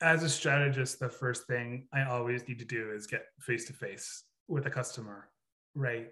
as 0.00 0.22
a 0.22 0.28
strategist, 0.28 0.98
the 0.98 1.08
first 1.08 1.46
thing 1.46 1.86
I 1.92 2.04
always 2.04 2.46
need 2.48 2.58
to 2.60 2.64
do 2.64 2.92
is 2.94 3.06
get 3.06 3.26
face 3.38 3.66
to 3.66 3.72
face 3.72 4.24
with 4.48 4.66
a 4.66 4.70
customer, 4.70 5.28
right? 5.74 6.08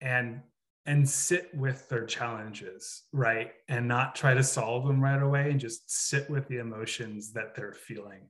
And 0.00 0.40
and 0.88 1.08
sit 1.08 1.50
with 1.52 1.88
their 1.88 2.06
challenges, 2.06 3.02
right? 3.12 3.50
And 3.68 3.88
not 3.88 4.14
try 4.14 4.34
to 4.34 4.42
solve 4.42 4.86
them 4.86 5.02
right 5.02 5.20
away 5.20 5.50
and 5.50 5.58
just 5.58 5.90
sit 5.90 6.30
with 6.30 6.46
the 6.46 6.58
emotions 6.58 7.32
that 7.32 7.56
they're 7.56 7.72
feeling. 7.72 8.28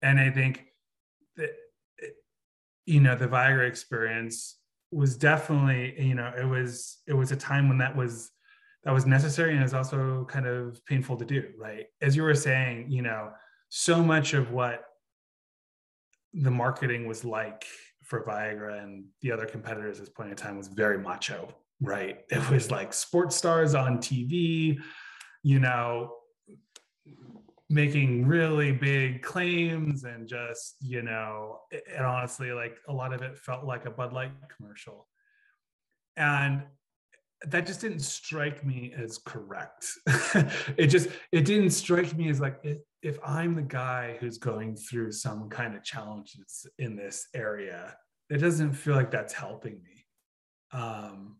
And 0.00 0.20
I 0.20 0.30
think 0.30 0.66
that 1.36 1.50
you 2.86 3.00
know 3.00 3.16
the 3.16 3.26
Viagra 3.26 3.66
experience 3.66 4.58
was 4.92 5.16
definitely 5.16 5.94
you 6.00 6.14
know 6.14 6.32
it 6.36 6.44
was 6.44 6.98
it 7.06 7.14
was 7.14 7.32
a 7.32 7.36
time 7.36 7.68
when 7.68 7.78
that 7.78 7.94
was 7.96 8.30
that 8.84 8.92
was 8.92 9.06
necessary 9.06 9.54
and 9.54 9.64
is 9.64 9.74
also 9.74 10.24
kind 10.24 10.46
of 10.46 10.84
painful 10.86 11.16
to 11.16 11.24
do 11.24 11.44
right 11.58 11.86
as 12.00 12.16
you 12.16 12.22
were 12.22 12.34
saying 12.34 12.90
you 12.90 13.02
know 13.02 13.30
so 13.70 14.02
much 14.02 14.34
of 14.34 14.52
what 14.52 14.84
the 16.34 16.50
marketing 16.50 17.08
was 17.08 17.24
like 17.24 17.64
for 18.04 18.22
Viagra 18.24 18.82
and 18.82 19.04
the 19.22 19.32
other 19.32 19.46
competitors 19.46 19.98
at 19.98 20.06
this 20.06 20.14
point 20.14 20.30
in 20.30 20.36
time 20.36 20.56
was 20.58 20.68
very 20.68 20.98
macho 20.98 21.48
right? 21.80 22.20
It 22.30 22.50
was 22.50 22.70
like 22.70 22.92
sports 22.92 23.36
stars 23.36 23.74
on 23.74 23.98
TV 23.98 24.78
you 25.42 25.58
know 25.58 26.12
making 27.68 28.26
really 28.26 28.72
big 28.72 29.22
claims 29.22 30.04
and 30.04 30.28
just 30.28 30.76
you 30.80 31.02
know 31.02 31.60
and 31.96 32.04
honestly 32.04 32.52
like 32.52 32.76
a 32.88 32.92
lot 32.92 33.12
of 33.12 33.22
it 33.22 33.38
felt 33.38 33.64
like 33.64 33.86
a 33.86 33.90
bud 33.90 34.12
light 34.12 34.32
commercial. 34.56 35.06
And 36.16 36.64
that 37.46 37.66
just 37.66 37.80
didn't 37.80 38.00
strike 38.00 38.66
me 38.66 38.92
as 38.96 39.18
correct. 39.18 39.88
It 40.76 40.88
just 40.88 41.08
it 41.32 41.44
didn't 41.44 41.70
strike 41.70 42.14
me 42.16 42.28
as 42.28 42.40
like 42.40 42.62
if 43.02 43.18
i'm 43.24 43.54
the 43.54 43.62
guy 43.62 44.16
who's 44.20 44.38
going 44.38 44.76
through 44.76 45.10
some 45.10 45.48
kind 45.48 45.74
of 45.74 45.82
challenges 45.82 46.66
in 46.78 46.96
this 46.96 47.28
area 47.34 47.96
it 48.30 48.38
doesn't 48.38 48.72
feel 48.72 48.94
like 48.94 49.10
that's 49.10 49.34
helping 49.34 49.82
me. 49.82 50.06
Um 50.72 51.36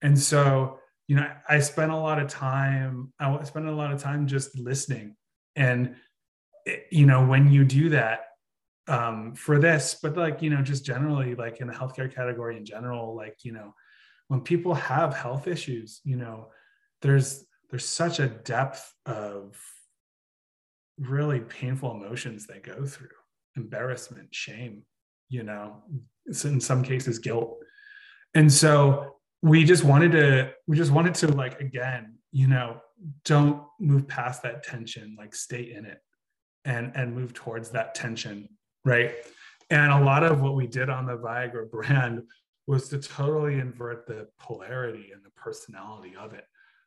and 0.00 0.18
so 0.18 0.78
you 1.06 1.16
know 1.16 1.30
i 1.48 1.60
spent 1.60 1.92
a 1.92 1.96
lot 1.96 2.18
of 2.18 2.28
time 2.28 3.12
i 3.20 3.42
spent 3.44 3.66
a 3.66 3.72
lot 3.72 3.92
of 3.92 4.00
time 4.00 4.26
just 4.26 4.58
listening. 4.58 5.16
And 5.54 5.96
eh, 6.66 6.78
you 6.90 7.06
know 7.06 7.24
when 7.24 7.52
you 7.52 7.64
do 7.64 7.90
that 7.90 8.20
um, 8.88 9.34
for 9.34 9.60
this 9.60 9.96
but 10.02 10.16
like 10.16 10.42
you 10.42 10.50
know 10.50 10.60
just 10.60 10.84
generally 10.84 11.36
like 11.36 11.60
in 11.60 11.68
the 11.68 11.72
healthcare 11.72 12.12
category 12.12 12.56
in 12.56 12.64
general 12.64 13.14
like 13.14 13.36
you 13.44 13.52
know 13.52 13.74
when 14.26 14.40
people 14.40 14.74
have 14.74 15.14
health 15.14 15.46
issues 15.46 16.00
you 16.02 16.16
know 16.16 16.48
there's 17.00 17.44
there's 17.70 17.84
such 17.84 18.18
a 18.18 18.26
depth 18.26 18.92
of 19.06 19.56
really 21.08 21.40
painful 21.40 21.92
emotions 21.92 22.46
they 22.46 22.58
go 22.58 22.84
through 22.84 23.08
embarrassment 23.56 24.28
shame 24.34 24.82
you 25.28 25.42
know 25.42 25.82
in 26.44 26.60
some 26.60 26.82
cases 26.82 27.18
guilt. 27.18 27.58
And 28.34 28.50
so 28.52 29.16
we 29.42 29.64
just 29.64 29.84
wanted 29.84 30.12
to 30.12 30.52
we 30.66 30.76
just 30.76 30.92
wanted 30.92 31.14
to 31.14 31.28
like 31.28 31.60
again 31.60 32.14
you 32.30 32.46
know 32.46 32.80
don't 33.24 33.62
move 33.80 34.06
past 34.06 34.42
that 34.42 34.62
tension 34.62 35.16
like 35.18 35.34
stay 35.34 35.72
in 35.72 35.84
it 35.84 35.98
and 36.64 36.92
and 36.94 37.14
move 37.14 37.34
towards 37.34 37.70
that 37.70 37.94
tension 37.94 38.48
right? 38.84 39.14
And 39.70 39.92
a 39.92 40.04
lot 40.04 40.22
of 40.22 40.42
what 40.42 40.54
we 40.54 40.66
did 40.66 40.90
on 40.90 41.06
the 41.06 41.16
viagra 41.16 41.70
brand 41.70 42.22
was 42.66 42.88
to 42.90 42.98
totally 42.98 43.58
invert 43.58 44.06
the 44.06 44.28
polarity 44.38 45.10
and 45.12 45.24
the 45.24 45.30
personality 45.30 46.14
of 46.18 46.34
it 46.34 46.44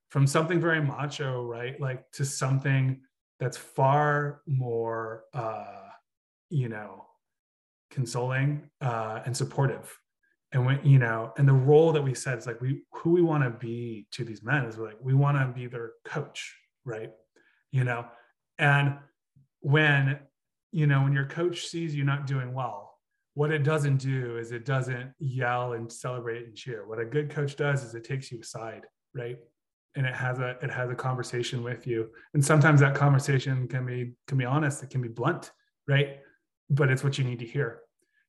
from 0.09 0.27
something 0.27 0.61
very 0.61 0.81
macho 0.81 1.43
right? 1.43 1.79
Like 1.81 2.09
to 2.13 2.23
something 2.25 3.01
that's 3.39 3.57
far 3.57 4.41
more 4.47 5.23
uh 5.33 5.89
you 6.49 6.69
know 6.69 7.05
consoling 7.91 8.69
uh 8.81 9.21
and 9.25 9.35
supportive. 9.35 9.97
And 10.51 10.65
when 10.65 10.79
you 10.83 10.99
know 10.99 11.33
and 11.37 11.47
the 11.47 11.53
role 11.53 11.91
that 11.91 12.01
we 12.01 12.13
said 12.13 12.37
is 12.37 12.47
like 12.47 12.61
we 12.61 12.83
who 12.93 13.11
we 13.11 13.21
want 13.21 13.43
to 13.43 13.49
be 13.49 14.07
to 14.11 14.23
these 14.23 14.43
men 14.43 14.65
is 14.65 14.77
like 14.77 14.97
we 15.01 15.13
want 15.13 15.37
to 15.37 15.47
be 15.47 15.67
their 15.67 15.91
coach 16.05 16.55
right? 16.85 17.11
You 17.71 17.83
know? 17.83 18.05
And 18.59 18.97
when 19.59 20.19
you 20.71 20.87
know 20.87 21.01
when 21.03 21.13
your 21.13 21.25
coach 21.25 21.65
sees 21.65 21.95
you 21.95 22.03
not 22.03 22.27
doing 22.27 22.53
well 22.53 22.85
what 23.33 23.51
it 23.51 23.63
doesn't 23.63 23.97
do 23.97 24.37
is 24.37 24.53
it 24.53 24.63
doesn't 24.63 25.11
yell 25.19 25.73
and 25.73 25.91
celebrate 25.91 26.45
and 26.45 26.55
cheer. 26.55 26.87
What 26.87 26.99
a 26.99 27.05
good 27.05 27.29
coach 27.29 27.57
does 27.57 27.83
is 27.83 27.93
it 27.93 28.05
takes 28.05 28.31
you 28.31 28.39
aside 28.39 28.83
right 29.13 29.37
and 29.95 30.05
it 30.05 30.13
has 30.13 30.39
a 30.39 30.57
it 30.61 30.69
has 30.69 30.89
a 30.89 30.95
conversation 30.95 31.63
with 31.63 31.87
you. 31.87 32.09
And 32.33 32.43
sometimes 32.43 32.81
that 32.81 32.95
conversation 32.95 33.67
can 33.67 33.85
be 33.85 34.13
can 34.27 34.37
be 34.37 34.45
honest 34.45 34.83
it 34.83 34.89
can 34.89 35.01
be 35.01 35.07
blunt 35.07 35.51
right? 35.87 36.17
But 36.69 36.89
it's 36.89 37.03
what 37.03 37.17
you 37.17 37.23
need 37.23 37.39
to 37.39 37.45
hear. 37.45 37.81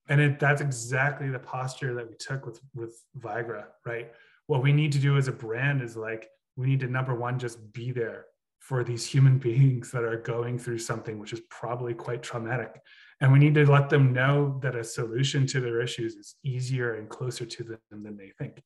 And 0.08 0.20
it, 0.20 0.38
that's 0.38 0.60
exactly 0.60 1.30
the 1.30 1.38
posture 1.38 1.94
that 1.94 2.08
we 2.08 2.14
took 2.16 2.46
with 2.46 2.60
with 2.74 3.02
viagra 3.18 3.64
right? 3.84 4.12
What 4.46 4.62
we 4.62 4.72
need 4.72 4.92
to 4.92 4.98
do 4.98 5.16
as 5.16 5.28
a 5.28 5.32
brand 5.32 5.82
is 5.82 5.96
like 5.96 6.28
we 6.56 6.66
need 6.66 6.80
to 6.80 6.86
number 6.86 7.14
one 7.14 7.38
just 7.38 7.72
be 7.72 7.90
there 7.90 8.26
for 8.60 8.84
these 8.84 9.04
human 9.04 9.38
beings 9.48 9.90
that 9.90 10.04
are 10.04 10.18
going 10.18 10.58
through 10.58 10.78
something 10.78 11.18
which 11.18 11.32
is 11.32 11.40
probably 11.50 11.94
quite 11.94 12.22
traumatic. 12.22 12.80
And 13.20 13.32
we 13.32 13.38
need 13.38 13.54
to 13.54 13.64
let 13.64 13.88
them 13.88 14.12
know 14.12 14.58
that 14.62 14.76
a 14.76 14.84
solution 14.84 15.46
to 15.46 15.60
their 15.60 15.80
issues 15.80 16.14
is 16.16 16.36
easier 16.44 16.94
and 16.94 17.08
closer 17.08 17.46
to 17.46 17.64
them 17.64 17.78
than 17.90 18.16
they 18.16 18.30
think 18.38 18.62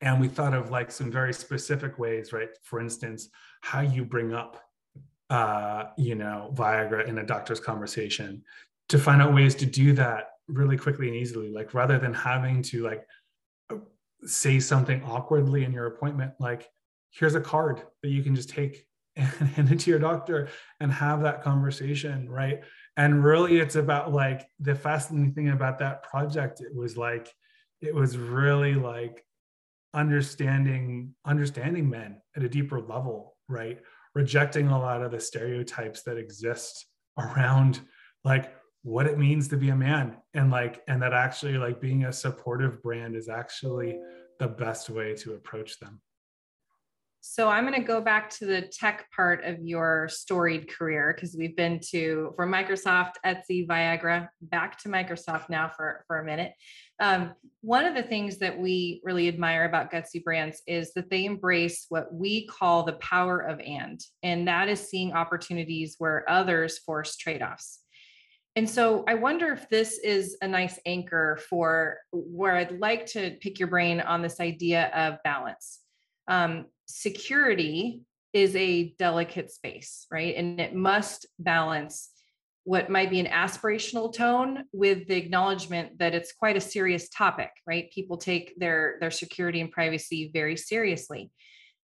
and 0.00 0.20
we 0.20 0.28
thought 0.28 0.54
of 0.54 0.70
like 0.70 0.90
some 0.90 1.10
very 1.10 1.32
specific 1.32 1.98
ways 1.98 2.32
right? 2.32 2.50
For 2.62 2.80
instance 2.80 3.28
how 3.60 3.80
you 3.80 4.04
bring 4.04 4.32
up 4.32 4.62
uh, 5.28 5.84
you 5.96 6.14
know 6.16 6.52
viagra 6.54 7.06
in 7.06 7.18
a 7.18 7.26
doctor's 7.26 7.60
conversation 7.60 8.42
to 8.88 8.98
find 8.98 9.22
out 9.22 9.32
ways 9.32 9.54
to 9.54 9.66
do 9.66 9.92
that 9.92 10.30
really 10.48 10.76
quickly 10.76 11.06
and 11.06 11.16
easily 11.16 11.50
like 11.50 11.74
rather 11.74 11.98
than 11.98 12.12
having 12.12 12.60
to 12.60 12.82
like 12.82 13.06
say 14.24 14.58
something 14.58 15.02
awkwardly 15.04 15.64
in 15.64 15.72
your 15.72 15.86
appointment 15.86 16.32
like 16.40 16.68
here's 17.10 17.36
a 17.36 17.40
card 17.40 17.82
that 18.02 18.08
you 18.08 18.22
can 18.22 18.34
just 18.34 18.50
take 18.50 18.86
and 19.16 19.26
hand 19.54 19.70
it 19.70 19.80
to 19.80 19.90
your 19.90 19.98
doctor 19.98 20.48
and 20.80 20.92
have 20.92 21.22
that 21.22 21.42
conversation 21.42 22.28
right? 22.28 22.60
And 22.96 23.24
really 23.24 23.58
it's 23.58 23.76
about 23.76 24.12
like 24.12 24.46
the 24.58 24.74
fascinating 24.74 25.32
thing 25.32 25.50
about 25.50 25.78
that 25.78 26.02
project 26.02 26.60
it 26.60 26.74
was 26.74 26.96
like 26.96 27.32
it 27.80 27.94
was 27.94 28.16
really 28.16 28.74
like 28.74 29.24
understanding 29.94 31.14
understanding 31.24 31.88
men 31.88 32.20
at 32.36 32.42
a 32.42 32.48
deeper 32.48 32.80
level 32.80 33.36
right? 33.50 33.80
Rejecting 34.14 34.68
a 34.68 34.78
lot 34.78 35.02
of 35.02 35.10
the 35.10 35.20
stereotypes 35.20 36.02
that 36.04 36.16
exist 36.16 36.86
around 37.18 37.80
like 38.24 38.54
what 38.82 39.06
it 39.06 39.18
means 39.18 39.48
to 39.48 39.56
be 39.56 39.68
a 39.68 39.76
man 39.76 40.16
and 40.32 40.50
like 40.50 40.82
and 40.88 41.02
that 41.02 41.12
actually 41.12 41.58
like 41.58 41.80
being 41.80 42.04
a 42.04 42.12
supportive 42.12 42.82
brand 42.82 43.14
is 43.14 43.28
actually 43.28 43.98
the 44.38 44.48
best 44.48 44.88
way 44.88 45.14
to 45.14 45.34
approach 45.34 45.78
them 45.80 46.00
So 47.22 47.48
I'm 47.48 47.66
going 47.66 47.78
to 47.78 47.86
go 47.86 48.00
back 48.00 48.30
to 48.30 48.46
the 48.46 48.62
tech 48.62 49.10
part 49.14 49.44
of 49.44 49.60
your 49.60 50.08
storied 50.08 50.70
career 50.70 51.12
because 51.14 51.36
we've 51.36 51.54
been 51.54 51.78
to 51.90 52.32
from 52.34 52.50
Microsoft, 52.50 53.12
Etsy, 53.26 53.66
Viagra, 53.66 54.28
back 54.40 54.78
to 54.80 54.88
Microsoft 54.88 55.50
now 55.50 55.68
for 55.68 56.04
for 56.06 56.18
a 56.18 56.24
minute. 56.24 56.52
Um, 56.98 57.34
one 57.60 57.84
of 57.84 57.94
the 57.94 58.02
things 58.02 58.38
that 58.38 58.58
we 58.58 59.02
really 59.04 59.28
admire 59.28 59.66
about 59.66 59.92
Gutsy 59.92 60.24
Brands 60.24 60.62
is 60.66 60.94
that 60.94 61.10
they 61.10 61.26
embrace 61.26 61.86
what 61.90 62.12
we 62.12 62.46
call 62.46 62.84
the 62.84 62.94
power 62.94 63.38
of 63.40 63.60
and, 63.60 64.00
and 64.22 64.48
that 64.48 64.68
is 64.68 64.80
seeing 64.80 65.12
opportunities 65.12 65.96
where 65.98 66.28
others 66.28 66.78
force 66.78 67.16
trade 67.16 67.42
offs. 67.42 67.80
And 68.56 68.68
so 68.68 69.04
I 69.06 69.14
wonder 69.14 69.52
if 69.52 69.68
this 69.68 69.98
is 69.98 70.36
a 70.42 70.48
nice 70.48 70.78
anchor 70.84 71.38
for 71.48 71.98
where 72.12 72.56
I'd 72.56 72.80
like 72.80 73.06
to 73.06 73.36
pick 73.40 73.58
your 73.58 73.68
brain 73.68 74.00
on 74.00 74.22
this 74.22 74.40
idea 74.40 74.90
of 74.94 75.22
balance. 75.22 75.80
Um, 76.28 76.66
security 76.86 78.02
is 78.32 78.54
a 78.54 78.94
delicate 78.98 79.50
space, 79.50 80.06
right? 80.10 80.34
And 80.36 80.60
it 80.60 80.74
must 80.74 81.26
balance 81.38 82.10
what 82.64 82.90
might 82.90 83.10
be 83.10 83.20
an 83.20 83.26
aspirational 83.26 84.12
tone 84.12 84.64
with 84.72 85.08
the 85.08 85.16
acknowledgement 85.16 85.98
that 85.98 86.14
it's 86.14 86.32
quite 86.32 86.56
a 86.56 86.60
serious 86.60 87.08
topic, 87.08 87.50
right? 87.66 87.90
People 87.90 88.16
take 88.16 88.54
their 88.58 88.96
their 89.00 89.10
security 89.10 89.60
and 89.60 89.70
privacy 89.70 90.30
very 90.32 90.56
seriously. 90.56 91.30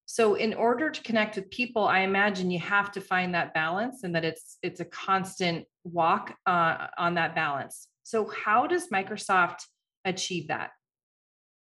So 0.04 0.34
in 0.34 0.54
order 0.54 0.88
to 0.88 1.02
connect 1.02 1.34
with 1.34 1.50
people, 1.50 1.84
I 1.84 2.00
imagine 2.00 2.50
you 2.50 2.60
have 2.60 2.92
to 2.92 3.00
find 3.00 3.34
that 3.34 3.54
balance 3.54 4.04
and 4.04 4.14
that 4.14 4.24
it's 4.24 4.58
it's 4.62 4.80
a 4.80 4.84
constant 4.84 5.64
walk 5.82 6.34
uh, 6.46 6.86
on 6.96 7.14
that 7.14 7.34
balance. 7.34 7.88
So 8.04 8.30
how 8.44 8.68
does 8.68 8.88
Microsoft 8.88 9.62
achieve 10.04 10.48
that? 10.48 10.70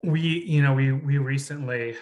We, 0.04 0.20
you 0.20 0.62
know, 0.62 0.74
we 0.74 0.92
we 0.92 1.18
recently 1.18 1.96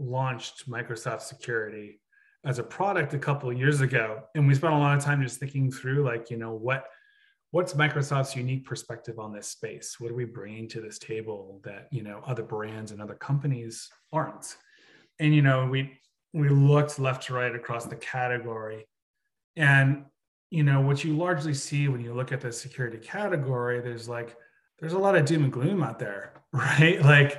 launched 0.00 0.68
Microsoft 0.68 1.22
Security 1.22 2.00
as 2.44 2.58
a 2.58 2.62
product 2.62 3.12
a 3.12 3.18
couple 3.18 3.52
years 3.52 3.80
ago, 3.80 4.22
and 4.34 4.46
we 4.46 4.54
spent 4.54 4.72
a 4.72 4.78
lot 4.78 4.96
of 4.96 5.04
time 5.04 5.22
just 5.22 5.38
thinking 5.38 5.70
through, 5.70 6.04
like, 6.04 6.30
you 6.30 6.36
know, 6.36 6.52
what 6.54 6.84
what's 7.52 7.74
Microsoft's 7.74 8.36
unique 8.36 8.64
perspective 8.64 9.18
on 9.18 9.32
this 9.32 9.48
space? 9.48 9.96
What 9.98 10.10
are 10.10 10.14
we 10.14 10.24
bringing 10.24 10.68
to 10.68 10.80
this 10.80 10.98
table 10.98 11.60
that 11.64 11.88
you 11.90 12.02
know 12.02 12.22
other 12.26 12.42
brands 12.42 12.92
and 12.92 13.02
other 13.02 13.14
companies 13.14 13.88
aren't? 14.12 14.56
And 15.18 15.34
you 15.34 15.42
know, 15.42 15.66
we 15.66 15.98
we 16.32 16.48
looked 16.48 16.98
left 16.98 17.26
to 17.26 17.34
right 17.34 17.54
across 17.54 17.86
the 17.86 17.96
category, 17.96 18.86
and 19.56 20.04
you 20.50 20.62
know 20.62 20.80
what 20.80 21.04
you 21.04 21.16
largely 21.16 21.54
see 21.54 21.88
when 21.88 22.00
you 22.00 22.14
look 22.14 22.32
at 22.32 22.40
the 22.40 22.52
security 22.52 22.98
category, 22.98 23.80
there's 23.80 24.08
like 24.08 24.36
there's 24.78 24.94
a 24.94 24.98
lot 24.98 25.14
of 25.14 25.24
doom 25.24 25.44
and 25.44 25.52
gloom 25.52 25.82
out 25.82 25.98
there, 25.98 26.32
right? 26.52 27.02
Like 27.02 27.38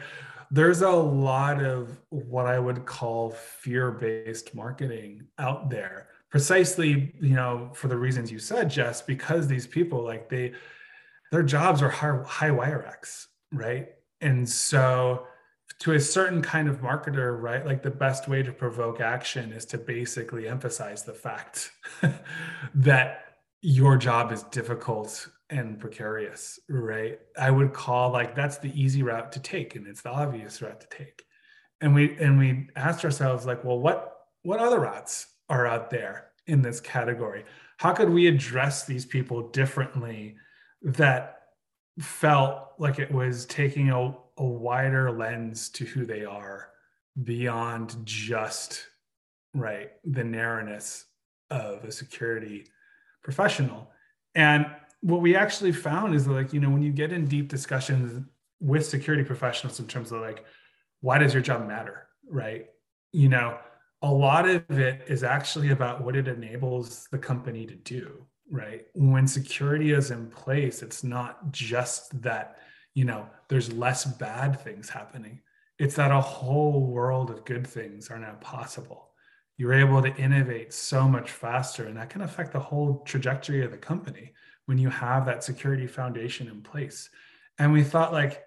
there's 0.52 0.82
a 0.82 0.90
lot 0.90 1.64
of 1.64 1.98
what 2.10 2.46
I 2.46 2.60
would 2.60 2.86
call 2.86 3.32
fear-based 3.32 4.54
marketing 4.54 5.24
out 5.40 5.70
there. 5.70 6.10
Precisely, 6.30 7.16
you 7.22 7.36
know, 7.36 7.72
for 7.74 7.88
the 7.88 7.96
reasons 7.96 8.32
you 8.32 8.40
said, 8.40 8.70
Jess, 8.70 9.02
because 9.02 9.48
these 9.48 9.66
people 9.66 10.04
like 10.04 10.30
they 10.30 10.54
their 11.32 11.44
jobs 11.44 11.82
are 11.82 11.90
high, 11.90 12.20
high 12.26 12.52
wire 12.52 12.86
X, 12.86 13.30
right? 13.54 13.88
And 14.20 14.48
so 14.48 15.26
to 15.80 15.94
a 15.94 16.00
certain 16.00 16.42
kind 16.42 16.68
of 16.68 16.82
marketer, 16.82 17.42
right? 17.42 17.66
Like 17.66 17.82
the 17.82 17.90
best 17.90 18.28
way 18.28 18.44
to 18.44 18.52
provoke 18.52 19.00
action 19.00 19.54
is 19.54 19.66
to 19.68 19.78
basically 19.78 20.48
emphasize 20.48 21.04
the 21.04 21.14
fact 21.14 21.72
that 22.76 23.24
your 23.62 23.96
job 23.96 24.32
is 24.32 24.44
difficult 24.44 25.30
and 25.52 25.80
precarious, 25.80 26.60
right? 26.70 27.20
I 27.38 27.52
would 27.52 27.74
call 27.74 28.12
like 28.12 28.36
that's 28.36 28.58
the 28.58 28.72
easy 28.82 29.04
route 29.04 29.32
to 29.34 29.40
take 29.40 29.76
and 29.76 29.86
it's 29.86 30.02
the 30.02 30.10
obvious 30.10 30.62
route 30.62 30.82
to 30.82 30.88
take. 30.98 31.24
And 31.82 31.94
we 31.94 32.18
and 32.18 32.40
we 32.40 32.70
asked 32.76 33.04
ourselves 33.04 33.46
like, 33.46 33.64
well, 33.64 33.80
what 33.80 34.18
what 34.44 34.60
other 34.60 34.80
routes 34.80 35.28
are 35.50 35.68
out 35.68 35.90
there 35.90 36.30
in 36.48 36.62
this 36.62 36.80
category? 36.80 37.44
How 37.78 37.92
could 37.92 38.10
we 38.10 38.28
address 38.28 38.86
these 38.86 39.06
people 39.06 39.50
differently 39.50 40.36
that 40.82 41.42
felt 42.00 42.70
like 42.80 42.98
it 42.98 43.12
was 43.12 43.46
taking 43.46 43.90
a, 43.90 44.16
a 44.38 44.46
wider 44.46 45.12
lens 45.12 45.70
to 45.70 45.86
who 45.86 46.06
they 46.06 46.24
are 46.24 46.70
beyond 47.24 47.98
just 48.06 48.88
right 49.54 49.92
the 50.06 50.24
narrowness 50.24 51.06
of 51.50 51.84
a 51.84 51.92
security 51.92 52.66
professional 53.22 53.92
and 54.34 54.66
what 55.02 55.22
we 55.22 55.36
actually 55.36 55.72
found 55.72 56.16
is 56.16 56.28
like 56.28 56.54
you 56.54 56.60
know 56.60 56.70
when 56.70 56.82
you 56.82 56.92
get 56.92 57.12
in 57.12 57.26
deep 57.26 57.50
discussions 57.50 58.24
with 58.60 58.86
security 58.86 59.24
professionals 59.24 59.80
in 59.80 59.88
terms 59.88 60.12
of 60.12 60.22
like 60.22 60.46
why 61.02 61.18
does 61.18 61.34
your 61.34 61.44
job 61.44 61.68
matter 61.68 62.08
right? 62.30 62.68
You 63.12 63.30
know 63.30 63.58
a 64.04 64.12
lot 64.12 64.48
of 64.48 64.64
it 64.72 65.04
is 65.08 65.24
actually 65.24 65.72
about 65.72 66.02
what 66.02 66.16
it 66.16 66.28
enables 66.28 67.08
the 67.12 67.18
company 67.18 67.66
to 67.66 67.76
do 67.76 68.26
right? 68.50 68.86
When 68.94 69.28
security 69.28 69.92
is 69.92 70.12
in 70.12 70.28
place 70.28 70.82
it's 70.82 71.04
not 71.04 71.52
just 71.52 72.22
that 72.22 72.60
you 72.94 73.06
know 73.06 73.28
there's 73.50 73.74
less 73.74 74.06
bad 74.06 74.60
things 74.62 74.90
happening. 74.90 75.42
It's 75.80 75.96
that 75.96 76.12
a 76.12 76.22
whole 76.22 76.86
world 76.86 77.32
of 77.32 77.44
good 77.44 77.66
things 77.66 78.12
are 78.12 78.20
now 78.20 78.34
possible. 78.40 79.10
You're 79.58 79.74
able 79.74 80.02
to 80.04 80.16
innovate 80.16 80.74
so 80.74 81.08
much 81.08 81.32
faster 81.32 81.88
and 81.88 81.98
that 81.98 82.12
can 82.12 82.22
affect 82.22 82.54
the 82.54 82.60
whole 82.60 83.00
trajectory 83.00 83.66
of 83.66 83.72
the 83.72 83.78
company 83.78 84.34
when 84.71 84.77
you 84.77 84.89
have 84.89 85.25
that 85.25 85.43
security 85.43 85.86
foundation 85.86 86.47
in 86.47 86.62
place. 86.62 87.10
And 87.60 87.73
we 87.73 87.84
thought, 87.84 88.13
like, 88.13 88.41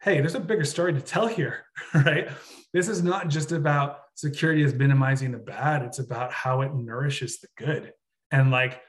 hey, 0.00 0.18
there's 0.18 0.34
a 0.34 0.40
bigger 0.40 0.64
story 0.64 0.94
to 0.94 1.00
tell 1.02 1.26
here, 1.26 1.66
right? 1.94 2.30
This 2.72 2.88
is 2.88 3.02
not 3.02 3.28
just 3.28 3.52
about 3.52 3.98
security 4.14 4.64
as 4.64 4.72
minimizing 4.72 5.32
the 5.32 5.38
bad, 5.38 5.82
it's 5.82 5.98
about 5.98 6.32
how 6.32 6.62
it 6.62 6.74
nourishes 6.74 7.38
the 7.38 7.48
good. 7.58 7.92
And 8.30 8.50
like 8.50 8.80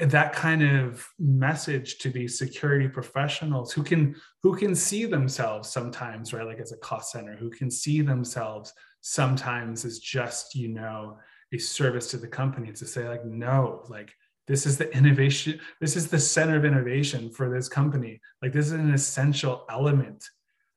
that 0.00 0.32
kind 0.32 0.64
of 0.64 1.06
message 1.20 1.98
to 1.98 2.10
these 2.10 2.36
security 2.36 2.88
professionals 2.88 3.72
who 3.72 3.84
can 3.84 4.16
who 4.42 4.56
can 4.56 4.74
see 4.74 5.06
themselves 5.06 5.68
sometimes 5.68 6.32
right 6.32 6.46
like 6.46 6.60
as 6.60 6.70
a 6.70 6.76
cost 6.76 7.10
center 7.10 7.34
who 7.34 7.50
can 7.50 7.68
see 7.68 8.00
themselves 8.00 8.72
sometimes 9.00 9.84
as 9.84 9.98
just 9.98 10.54
you 10.54 10.68
know 10.68 11.18
a 11.52 11.58
service 11.58 12.12
to 12.12 12.16
the 12.16 12.28
company 12.28 12.70
to 12.70 12.86
say 12.86 13.08
like 13.08 13.24
no 13.24 13.84
like 13.88 14.14
this 14.48 14.66
is 14.66 14.78
the 14.78 14.90
innovation 14.96 15.60
this 15.80 15.94
is 15.94 16.08
the 16.08 16.18
center 16.18 16.56
of 16.56 16.64
innovation 16.64 17.30
for 17.30 17.48
this 17.48 17.68
company. 17.68 18.20
Like 18.42 18.52
this 18.52 18.66
is 18.66 18.72
an 18.72 18.92
essential 18.92 19.64
element 19.70 20.24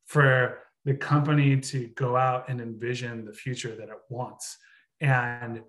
for 0.05 0.59
the 0.85 0.93
company 0.93 1.59
to 1.59 1.87
go 1.95 2.15
out 2.15 2.49
and 2.49 2.59
envision 2.59 3.25
the 3.25 3.33
future 3.33 3.75
that 3.75 3.89
it 3.89 3.99
wants. 4.09 4.57
And 4.99 5.61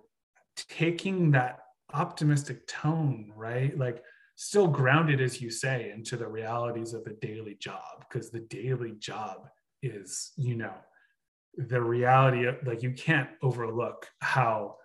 taking 0.55 1.31
that 1.31 1.59
optimistic 1.93 2.65
tone 2.67 3.31
right 3.35 3.77
like 3.77 4.03
still 4.35 4.67
grounded 4.67 5.21
as 5.21 5.41
you 5.41 5.49
say 5.49 5.91
into 5.95 6.17
the 6.17 6.27
realities 6.27 6.93
of 6.93 7.03
the 7.03 7.15
daily 7.21 7.55
job 7.59 7.81
because 7.99 8.31
the 8.31 8.39
daily 8.39 8.93
job 8.99 9.47
is 9.83 10.31
you 10.37 10.55
know 10.55 10.73
the 11.57 11.81
reality 11.81 12.45
of 12.45 12.55
like 12.65 12.81
you 12.81 12.91
can't 12.91 13.29
overlook 13.43 14.07
how 14.21 14.75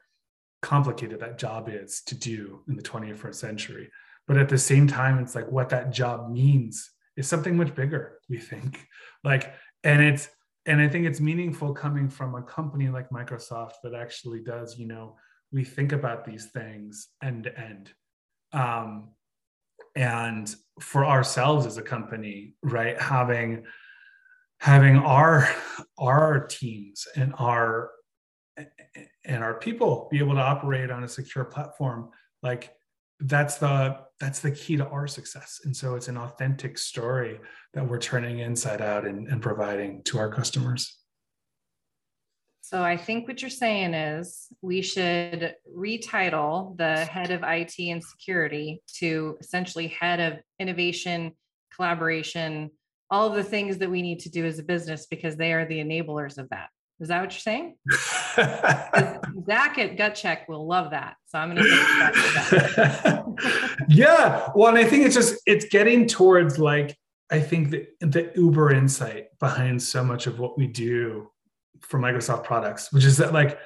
complicated 0.63 1.21
that 1.21 1.39
job 1.39 1.69
is 1.69 2.03
to 2.07 2.15
do 2.15 2.63
in 2.69 2.77
the 2.77 2.83
21st 2.83 3.35
century. 3.35 3.91
But 4.27 4.37
at 4.37 4.49
the 4.49 4.59
same 4.59 4.87
time, 4.87 5.19
it's 5.19 5.35
like 5.35 5.51
what 5.51 5.71
that 5.71 5.91
job 5.91 6.31
means 6.31 6.91
is 7.17 7.27
something 7.27 7.57
much 7.57 7.75
bigger, 7.75 8.19
we 8.29 8.39
think. 8.39 8.87
Like, 9.25 9.53
and 9.83 10.01
it's, 10.01 10.29
and 10.67 10.81
I 10.81 10.87
think 10.89 11.05
it's 11.05 11.21
meaningful 11.21 11.75
coming 11.75 12.09
from 12.09 12.37
a 12.37 12.43
company 12.43 12.89
like 12.89 13.11
Microsoft 13.11 13.73
that 13.83 13.95
actually 13.95 14.41
does, 14.41 14.79
you 14.79 14.87
know, 14.87 15.17
we 15.51 15.65
think 15.65 15.93
about 15.93 16.25
these 16.25 16.47
things 16.47 17.09
end 17.23 17.45
to 17.45 17.59
end. 17.59 17.91
Um, 18.53 19.09
and 19.97 20.55
for 20.81 21.05
ourselves 21.05 21.67
as 21.67 21.79
a 21.79 21.83
company, 21.83 22.55
right, 22.63 23.01
having 23.01 23.65
having 24.61 24.97
our 24.97 25.49
our 25.99 26.47
teams 26.47 27.07
and 27.17 27.33
our 27.39 27.91
and 29.29 29.45
our 29.45 29.55
people 29.55 30.09
be 30.11 30.19
able 30.19 30.35
to 30.35 30.41
operate 30.41 30.91
on 30.91 31.05
a 31.05 31.09
secure 31.09 31.45
platform 31.45 32.11
like 32.43 32.75
that's 33.21 33.59
the 33.59 33.99
that's 34.19 34.41
the 34.41 34.51
key 34.51 34.77
to 34.77 34.87
our 34.87 35.07
success 35.07 35.61
and 35.65 35.77
so 35.77 35.95
it's 35.95 36.09
an 36.09 36.17
authentic 36.17 36.79
story 36.79 37.39
that 37.75 37.87
we're 37.87 37.99
turning 37.99 38.41
inside 38.41 38.81
out 38.81 39.07
and, 39.07 39.29
and 39.29 39.43
providing 39.43 40.03
to 40.03 40.19
our 40.19 40.33
customers 40.33 40.99
so 42.61 42.83
I 42.83 42.99
think 42.99 43.27
what 43.27 43.41
you're 43.41 43.49
saying 43.49 43.95
is 43.95 44.49
we 44.61 44.83
should 44.83 45.55
retitle 45.75 46.77
the 46.77 47.07
head 47.07 47.31
of 47.31 47.43
IT 47.43 47.79
and 47.79 48.05
security 48.05 48.83
to 48.99 49.39
essentially 49.41 49.87
head 49.87 50.21
of 50.21 50.41
innovation, 50.59 51.33
collaboration, 51.75 52.71
all 53.11 53.27
of 53.27 53.37
the 53.37 53.43
things 53.43 53.79
that 53.79 53.91
we 53.91 54.03
need 54.03 54.21
to 54.21 54.29
do 54.29 54.45
as 54.45 54.59
a 54.59 54.63
business 54.63 55.07
because 55.07 55.35
they 55.35 55.55
are 55.55 55.65
the 55.65 55.79
enablers 55.79 56.37
of 56.37 56.51
that. 56.51 56.69
Is 57.01 57.09
that 57.09 57.21
what 57.21 57.33
you're 57.33 57.41
saying? 57.41 57.77
Zach 59.47 59.79
at 59.79 59.97
GutCheck 59.97 60.49
will 60.49 60.67
love 60.67 60.91
that. 60.91 61.17
So 61.27 61.39
I'm 61.39 61.55
going 61.55 61.63
to 61.63 61.71
that. 61.71 63.85
yeah. 63.89 64.49
Well, 64.55 64.69
and 64.69 64.79
I 64.79 64.85
think 64.85 65.07
it's 65.07 65.15
just, 65.15 65.41
it's 65.47 65.67
getting 65.67 66.07
towards 66.07 66.59
like, 66.59 66.97
I 67.31 67.41
think 67.41 67.71
the, 67.71 67.87
the 68.01 68.33
uber 68.35 68.73
insight 68.73 69.27
behind 69.39 69.83
so 69.83 70.03
much 70.03 70.27
of 70.27 70.39
what 70.39 70.59
we 70.59 70.67
do 70.67 71.31
for 71.81 72.01
Microsoft 72.01 72.45
products, 72.45 72.93
which 72.93 73.05
is 73.05 73.17
that 73.19 73.33
like 73.33 73.59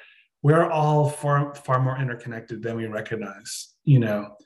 we're 0.43 0.69
all 0.69 1.09
far 1.09 1.55
far 1.55 1.81
more 1.81 1.99
interconnected 1.99 2.63
than 2.63 2.77
we 2.77 2.87
recognize, 2.87 3.69
you 3.85 3.99
know. 3.99 4.37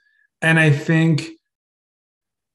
And 0.42 0.60
I 0.60 0.70
think 0.70 1.30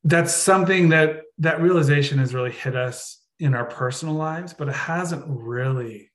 that's 0.04 0.34
something 0.34 0.90
that 0.90 1.22
that 1.40 1.62
realization 1.62 2.20
has 2.20 2.34
really 2.34 2.52
hit 2.52 2.76
us 2.76 3.20
in 3.40 3.56
our 3.56 3.66
personal 3.66 4.14
lives, 4.14 4.54
but 4.54 4.68
it 4.68 4.76
hasn't 4.76 5.26
really 5.28 6.11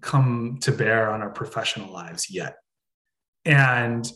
come 0.00 0.58
to 0.62 0.72
bear 0.72 1.10
on 1.10 1.22
our 1.22 1.30
professional 1.30 1.92
lives 1.92 2.30
yet. 2.30 2.56
And 3.44 4.10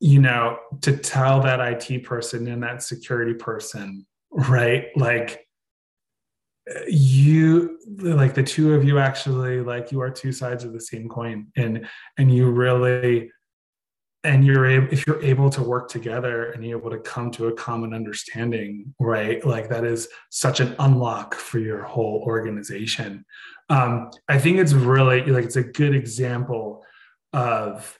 you 0.00 0.20
know, 0.20 0.58
to 0.82 0.96
tell 0.96 1.40
that 1.40 1.60
IT 1.60 2.04
person 2.04 2.46
and 2.46 2.62
that 2.62 2.84
security 2.84 3.34
person, 3.34 4.06
right? 4.30 4.86
Like 4.94 5.48
you 6.88 7.78
like 7.98 8.34
the 8.34 8.42
two 8.42 8.74
of 8.74 8.84
you 8.84 8.98
actually 8.98 9.60
like 9.60 9.90
you 9.90 10.00
are 10.00 10.10
two 10.10 10.32
sides 10.32 10.64
of 10.64 10.72
the 10.72 10.80
same 10.80 11.08
coin 11.08 11.46
and 11.56 11.86
and 12.18 12.34
you 12.34 12.50
really 12.50 13.30
and 14.24 14.44
you're 14.44 14.66
able 14.66 14.92
if 14.92 15.06
you're 15.06 15.22
able 15.22 15.48
to 15.48 15.62
work 15.62 15.88
together 15.88 16.50
and 16.50 16.64
you're 16.64 16.78
able 16.78 16.90
to 16.90 16.98
come 16.98 17.30
to 17.30 17.46
a 17.46 17.52
common 17.54 17.94
understanding 17.94 18.92
right 19.00 19.44
like 19.46 19.68
that 19.68 19.84
is 19.84 20.08
such 20.30 20.60
an 20.60 20.74
unlock 20.80 21.34
for 21.34 21.58
your 21.58 21.82
whole 21.82 22.22
organization 22.26 23.24
um, 23.70 24.10
i 24.28 24.38
think 24.38 24.58
it's 24.58 24.72
really 24.72 25.22
like 25.24 25.44
it's 25.44 25.56
a 25.56 25.62
good 25.62 25.94
example 25.94 26.84
of 27.32 27.98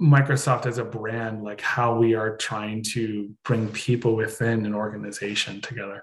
microsoft 0.00 0.66
as 0.66 0.78
a 0.78 0.84
brand 0.84 1.42
like 1.42 1.60
how 1.60 1.96
we 1.96 2.14
are 2.14 2.36
trying 2.36 2.82
to 2.82 3.32
bring 3.44 3.68
people 3.68 4.16
within 4.16 4.66
an 4.66 4.74
organization 4.74 5.60
together 5.60 6.02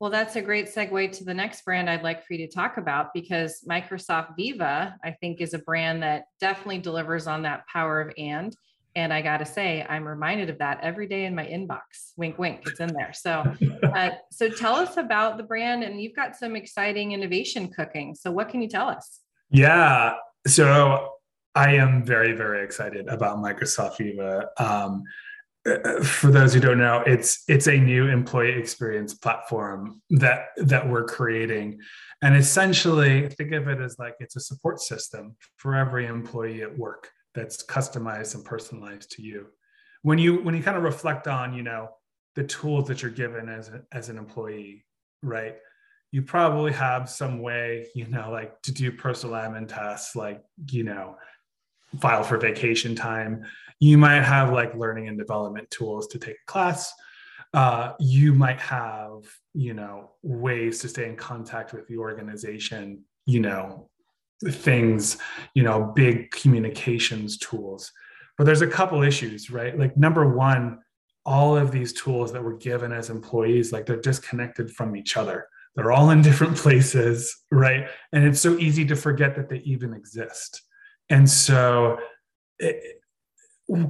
well, 0.00 0.10
that's 0.10 0.36
a 0.36 0.42
great 0.42 0.66
segue 0.66 1.12
to 1.12 1.24
the 1.24 1.32
next 1.32 1.64
brand 1.64 1.88
I'd 1.88 2.02
like 2.02 2.26
for 2.26 2.34
you 2.34 2.46
to 2.46 2.52
talk 2.52 2.76
about 2.76 3.14
because 3.14 3.64
Microsoft 3.66 4.36
Viva, 4.36 4.96
I 5.02 5.12
think, 5.12 5.40
is 5.40 5.54
a 5.54 5.58
brand 5.60 6.02
that 6.02 6.24
definitely 6.40 6.80
delivers 6.80 7.26
on 7.26 7.40
that 7.42 7.66
power 7.68 8.02
of 8.02 8.12
and. 8.18 8.54
And 8.96 9.12
I 9.12 9.22
got 9.22 9.38
to 9.38 9.46
say, 9.46 9.84
I'm 9.88 10.06
reminded 10.06 10.50
of 10.50 10.58
that 10.58 10.78
every 10.82 11.08
day 11.08 11.24
in 11.24 11.34
my 11.34 11.44
inbox. 11.44 12.12
Wink, 12.16 12.38
wink, 12.38 12.62
it's 12.66 12.78
in 12.78 12.92
there. 12.92 13.12
So, 13.12 13.44
uh, 13.82 14.10
so 14.30 14.48
tell 14.48 14.76
us 14.76 14.96
about 14.96 15.36
the 15.36 15.42
brand, 15.42 15.82
and 15.82 16.00
you've 16.00 16.14
got 16.14 16.36
some 16.36 16.54
exciting 16.54 17.12
innovation 17.12 17.68
cooking. 17.68 18.14
So, 18.14 18.30
what 18.30 18.48
can 18.48 18.62
you 18.62 18.68
tell 18.68 18.88
us? 18.88 19.20
Yeah, 19.50 20.14
so 20.46 21.08
I 21.54 21.74
am 21.74 22.04
very, 22.04 22.32
very 22.32 22.64
excited 22.64 23.08
about 23.08 23.38
Microsoft 23.38 23.98
Viva. 23.98 24.48
Um, 24.58 25.02
for 26.02 26.30
those 26.30 26.52
who 26.52 26.60
don't 26.60 26.78
know, 26.78 27.02
it's 27.06 27.42
it's 27.48 27.68
a 27.68 27.76
new 27.76 28.06
employee 28.08 28.52
experience 28.52 29.14
platform 29.14 30.02
that 30.10 30.48
that 30.58 30.88
we're 30.88 31.04
creating, 31.04 31.80
and 32.22 32.36
essentially 32.36 33.28
think 33.30 33.52
of 33.52 33.66
it 33.68 33.80
as 33.80 33.98
like 33.98 34.14
it's 34.20 34.36
a 34.36 34.40
support 34.40 34.80
system 34.80 35.36
for 35.56 35.74
every 35.74 36.06
employee 36.06 36.62
at 36.62 36.76
work 36.76 37.08
that's 37.34 37.64
customized 37.64 38.34
and 38.34 38.44
personalized 38.44 39.10
to 39.12 39.22
you. 39.22 39.46
When 40.02 40.18
you 40.18 40.42
when 40.42 40.54
you 40.54 40.62
kind 40.62 40.76
of 40.76 40.82
reflect 40.82 41.26
on 41.26 41.54
you 41.54 41.62
know 41.62 41.88
the 42.34 42.44
tools 42.44 42.88
that 42.88 43.02
you're 43.02 43.10
given 43.10 43.48
as 43.48 43.68
a, 43.68 43.82
as 43.92 44.08
an 44.08 44.18
employee, 44.18 44.84
right? 45.22 45.56
You 46.10 46.22
probably 46.22 46.72
have 46.72 47.10
some 47.10 47.40
way 47.40 47.88
you 47.94 48.06
know 48.06 48.30
like 48.30 48.60
to 48.62 48.72
do 48.72 48.92
personal 48.92 49.34
admin 49.36 49.68
tasks 49.68 50.14
like 50.14 50.42
you 50.70 50.84
know 50.84 51.16
file 52.00 52.24
for 52.24 52.38
vacation 52.38 52.94
time 52.94 53.44
you 53.80 53.98
might 53.98 54.22
have 54.22 54.52
like 54.52 54.74
learning 54.74 55.08
and 55.08 55.18
development 55.18 55.70
tools 55.70 56.06
to 56.08 56.18
take 56.18 56.36
a 56.36 56.50
class 56.50 56.92
uh, 57.52 57.92
you 58.00 58.34
might 58.34 58.60
have 58.60 59.24
you 59.52 59.74
know 59.74 60.10
ways 60.22 60.80
to 60.80 60.88
stay 60.88 61.08
in 61.08 61.16
contact 61.16 61.72
with 61.72 61.86
the 61.86 61.96
organization 61.96 63.02
you 63.26 63.40
know 63.40 63.88
things 64.50 65.18
you 65.54 65.62
know 65.62 65.92
big 65.94 66.30
communications 66.30 67.38
tools. 67.38 67.92
But 68.36 68.44
there's 68.44 68.62
a 68.62 68.66
couple 68.66 69.02
issues 69.02 69.50
right? 69.50 69.78
Like 69.78 69.96
number 69.96 70.34
one 70.34 70.80
all 71.26 71.56
of 71.56 71.72
these 71.72 71.94
tools 71.94 72.32
that 72.32 72.44
we're 72.44 72.58
given 72.58 72.92
as 72.92 73.08
employees 73.08 73.72
like 73.72 73.86
they're 73.86 74.00
disconnected 74.00 74.70
from 74.70 74.96
each 74.96 75.16
other. 75.16 75.46
They're 75.74 75.92
all 75.92 76.10
in 76.10 76.22
different 76.28 76.56
places 76.56 77.34
right? 77.50 77.88
And 78.12 78.24
it's 78.24 78.40
so 78.40 78.58
easy 78.58 78.84
to 78.86 78.96
forget 78.96 79.36
that 79.36 79.48
they 79.48 79.58
even 79.58 79.94
exist. 79.94 80.62
And 81.10 81.28
so 81.28 81.98
it, 82.58 83.00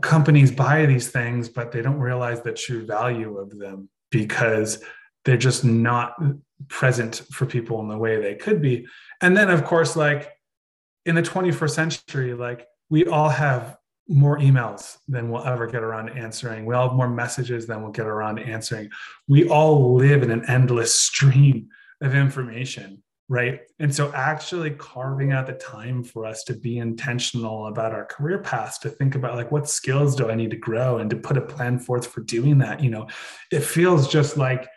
companies 0.01 0.53
buy 0.53 0.87
these 0.87 1.09
things, 1.09 1.49
but 1.49 1.73
they 1.73 1.83
don't 1.83 1.99
realize 1.99 2.43
the 2.43 2.53
true 2.53 2.87
value 2.87 3.39
of 3.39 3.59
them 3.59 3.89
because 4.11 4.83
they're 5.25 5.37
just 5.37 5.65
not 5.65 6.15
present 6.69 7.23
for 7.33 7.47
people 7.47 7.81
in 7.81 7.89
the 7.89 7.99
way 7.99 8.21
they 8.21 8.35
could 8.35 8.63
be. 8.63 8.87
And 9.21 9.37
then, 9.37 9.51
of 9.51 9.65
course, 9.65 9.97
like 9.97 10.31
in 11.07 11.15
the 11.15 11.23
21st 11.23 11.71
century, 11.71 12.35
like 12.35 12.67
we 12.91 13.07
all 13.07 13.29
have 13.29 13.77
more 14.09 14.39
emails 14.39 14.99
than 15.09 15.31
we'll 15.31 15.45
ever 15.45 15.67
get 15.67 15.83
around 15.83 16.07
to 16.07 16.13
answering. 16.13 16.67
We 16.67 16.75
all 16.75 16.89
have 16.89 16.97
more 16.97 17.09
messages 17.09 17.67
than 17.67 17.83
we'll 17.83 17.93
get 17.93 18.07
around 18.07 18.37
to 18.37 18.43
answering. 18.43 18.91
We 19.29 19.49
all 19.49 19.95
live 19.95 20.23
in 20.23 20.31
an 20.31 20.45
endless 20.49 20.95
stream 20.95 21.69
of 22.01 22.15
information 22.15 23.03
right 23.29 23.61
and 23.79 23.95
so 23.95 24.13
actually 24.13 24.71
carving 24.73 25.33
out 25.33 25.47
the 25.47 25.55
time 25.55 26.05
for 26.05 26.27
us 26.27 26.45
to 26.45 26.53
be 26.53 26.77
intentional 26.77 27.69
about 27.69 27.93
our 27.93 28.05
career 28.05 28.39
paths 28.39 28.79
to 28.79 28.91
think 28.91 29.15
about 29.15 29.35
like 29.35 29.51
what 29.51 29.69
skills 29.69 30.15
do 30.15 30.29
i 30.29 30.35
need 30.35 30.51
to 30.51 30.57
grow 30.59 30.99
and 30.99 31.09
to 31.09 31.17
put 31.17 31.39
a 31.39 31.41
plan 31.41 31.79
forth 31.79 32.07
for 32.07 32.21
doing 32.21 32.59
that 32.59 32.83
you 32.83 32.91
know 32.91 33.07
it 33.51 33.61
feels 33.61 34.09
just 34.09 34.37
like 34.37 34.69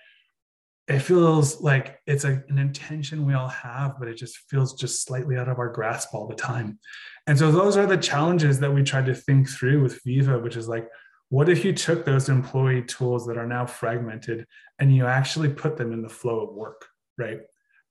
it 0.88 1.00
feels 1.00 1.62
like 1.62 2.00
it's 2.08 2.24
a, 2.24 2.44
an 2.48 2.58
intention 2.58 3.26
we 3.26 3.34
all 3.34 3.48
have 3.48 3.96
but 4.00 4.08
it 4.08 4.16
just 4.16 4.38
feels 4.50 4.74
just 4.74 5.04
slightly 5.04 5.38
out 5.38 5.50
of 5.50 5.60
our 5.60 5.70
grasp 5.70 6.14
all 6.14 6.28
the 6.28 6.36
time 6.36 6.80
and 7.28 7.38
so 7.38 7.52
those 7.52 7.78
are 7.78 7.86
the 7.86 7.98
challenges 7.98 8.60
that 8.60 8.74
we 8.74 8.84
tried 8.84 9.06
to 9.06 9.16
think 9.16 9.50
through 9.50 9.82
with 9.82 10.02
viva 10.04 10.40
which 10.40 10.56
is 10.56 10.68
like 10.68 10.88
what 11.30 11.50
if 11.50 11.66
you 11.66 11.74
took 11.74 12.06
those 12.06 12.30
employee 12.30 12.84
tools 12.84 13.26
that 13.26 13.38
are 13.38 13.48
now 13.48 13.66
fragmented 13.66 14.46
and 14.80 14.96
you 14.96 15.06
actually 15.06 15.50
put 15.50 15.76
them 15.78 15.92
in 15.92 16.02
the 16.02 16.10
flow 16.10 16.42
of 16.42 16.54
work 16.54 16.88
right 17.18 17.42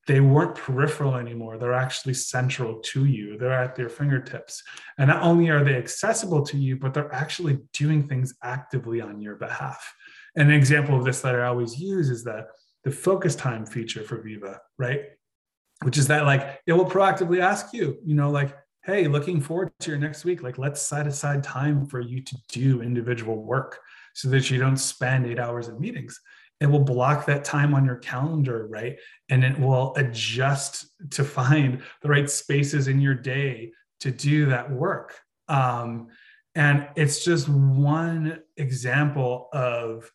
they 0.07 0.21
weren't 0.21 0.55
peripheral 0.55 1.17
anymore. 1.17 1.59
They're 1.59 1.73
actually 1.73 2.15
central 2.15 2.79
to 2.81 3.07
you. 3.07 3.37
They're 3.37 3.53
at 3.53 3.77
your 3.77 3.89
fingertips. 3.89 4.63
And 4.99 5.09
not 5.09 5.23
only 5.23 5.49
are 5.49 5.65
they 5.65 5.75
accessible 5.75 6.45
to 6.47 6.57
you, 6.57 6.77
but 6.77 6.95
they're 6.95 7.13
actually 7.13 7.59
doing 7.73 8.07
things 8.07 8.35
actively 8.43 9.01
on 9.01 9.21
your 9.21 9.35
behalf. 9.35 9.95
And 10.37 10.49
an 10.49 10.55
example 10.55 10.97
of 10.97 11.05
this 11.05 11.23
that 11.23 11.35
I 11.35 11.47
always 11.47 11.81
use 11.81 12.09
is 12.09 12.23
the, 12.23 12.47
the 12.87 12.93
focus 12.93 13.37
time 13.37 13.67
feature 13.67 14.03
for 14.03 14.23
Viva, 14.23 14.61
right? 14.79 15.01
Which 15.83 15.99
is 15.99 16.07
that 16.07 16.25
like 16.25 16.61
it 16.67 16.73
will 16.73 16.89
proactively 16.89 17.41
ask 17.41 17.75
you, 17.75 17.99
you 18.03 18.15
know, 18.15 18.31
like, 18.31 18.57
hey, 18.85 19.09
looking 19.09 19.41
forward 19.41 19.73
to 19.81 19.91
your 19.91 19.99
next 19.99 20.25
week. 20.25 20.43
Like, 20.43 20.57
let's 20.57 20.81
set 20.81 21.07
aside 21.07 21.43
time 21.43 21.85
for 21.85 22.01
you 22.01 22.23
to 22.23 22.37
do 22.49 22.81
individual 22.83 23.43
work 23.43 23.81
so 24.15 24.29
that 24.31 24.49
you 24.51 24.59
don't 24.59 24.77
spend 24.79 25.27
eight 25.27 25.41
hours 25.41 25.69
in 25.69 25.79
meetings 25.79 26.19
it 26.61 26.67
will 26.67 26.81
block 26.81 27.27
that 27.27 27.45
time 27.45 27.75
on 27.75 27.85
your 27.85 27.97
calendar, 27.97 28.67
right? 28.69 28.99
And 29.29 29.45
it 29.45 29.59
will 29.59 29.95
adjust 29.97 30.87
to 31.11 31.25
find 31.25 31.83
the 32.03 32.09
right 32.09 32.31
spaces 32.31 32.89
in 32.89 33.01
your 33.01 33.15
day 33.15 33.73
to 34.01 34.11
do 34.11 34.47
that 34.47 34.71
work. 34.71 35.15
Um, 35.49 36.09
and 36.55 36.89
it's 36.97 37.23
just 37.25 37.49
one 37.49 38.41
example 38.57 39.51
of 39.53 40.11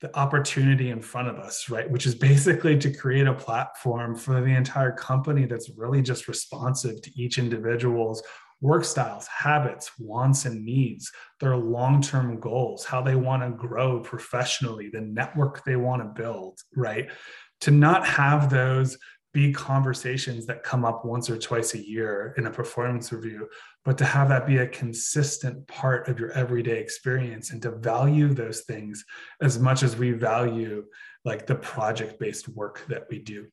the 0.00 0.16
opportunity 0.18 0.90
in 0.90 1.02
front 1.02 1.28
of 1.28 1.36
us, 1.36 1.68
right? 1.68 1.90
Which 1.90 2.06
is 2.06 2.14
basically 2.14 2.78
to 2.78 2.92
create 2.92 3.26
a 3.26 3.34
platform 3.34 4.16
for 4.16 4.40
the 4.40 4.54
entire 4.54 4.92
company 4.92 5.46
that's 5.46 5.70
really 5.76 6.02
just 6.02 6.28
responsive 6.28 7.02
to 7.02 7.10
each 7.20 7.38
individual's 7.38 8.22
work 8.62 8.84
styles, 8.84 9.26
habits, 9.26 9.92
wants, 9.98 10.44
and 10.44 10.64
needs, 10.64 11.10
their 11.38 11.56
long 11.56 12.02
term 12.02 12.38
goals, 12.40 12.84
how 12.84 13.00
they 13.02 13.14
want 13.14 13.42
to 13.42 13.50
grow 13.50 14.00
professionally, 14.00 14.90
the 14.92 15.00
network 15.00 15.64
they 15.64 15.76
want 15.76 16.02
to 16.02 16.22
build, 16.22 16.58
right? 16.76 17.10
To 17.62 17.70
not 17.70 18.06
have 18.06 18.50
those 18.50 18.98
be 19.32 19.52
conversations 19.52 20.46
that 20.46 20.64
come 20.64 20.84
up 20.84 21.04
once 21.04 21.30
or 21.30 21.38
twice 21.38 21.74
a 21.74 21.86
year 21.86 22.34
in 22.36 22.46
a 22.46 22.50
performance 22.50 23.12
review, 23.12 23.48
but 23.84 23.96
to 23.98 24.04
have 24.04 24.28
that 24.28 24.46
be 24.46 24.58
a 24.58 24.66
consistent 24.66 25.66
part 25.68 26.08
of 26.08 26.18
your 26.18 26.32
everyday 26.32 26.78
experience 26.78 27.50
and 27.50 27.62
to 27.62 27.70
value 27.70 28.34
those 28.34 28.62
things 28.62 29.04
as 29.40 29.58
much 29.58 29.82
as 29.82 29.96
we 29.96 30.10
value 30.10 30.84
like 31.24 31.46
the 31.46 31.54
project 31.54 32.18
based 32.18 32.48
work 32.48 32.84
that 32.88 33.04
we 33.08 33.18
do. 33.18 33.46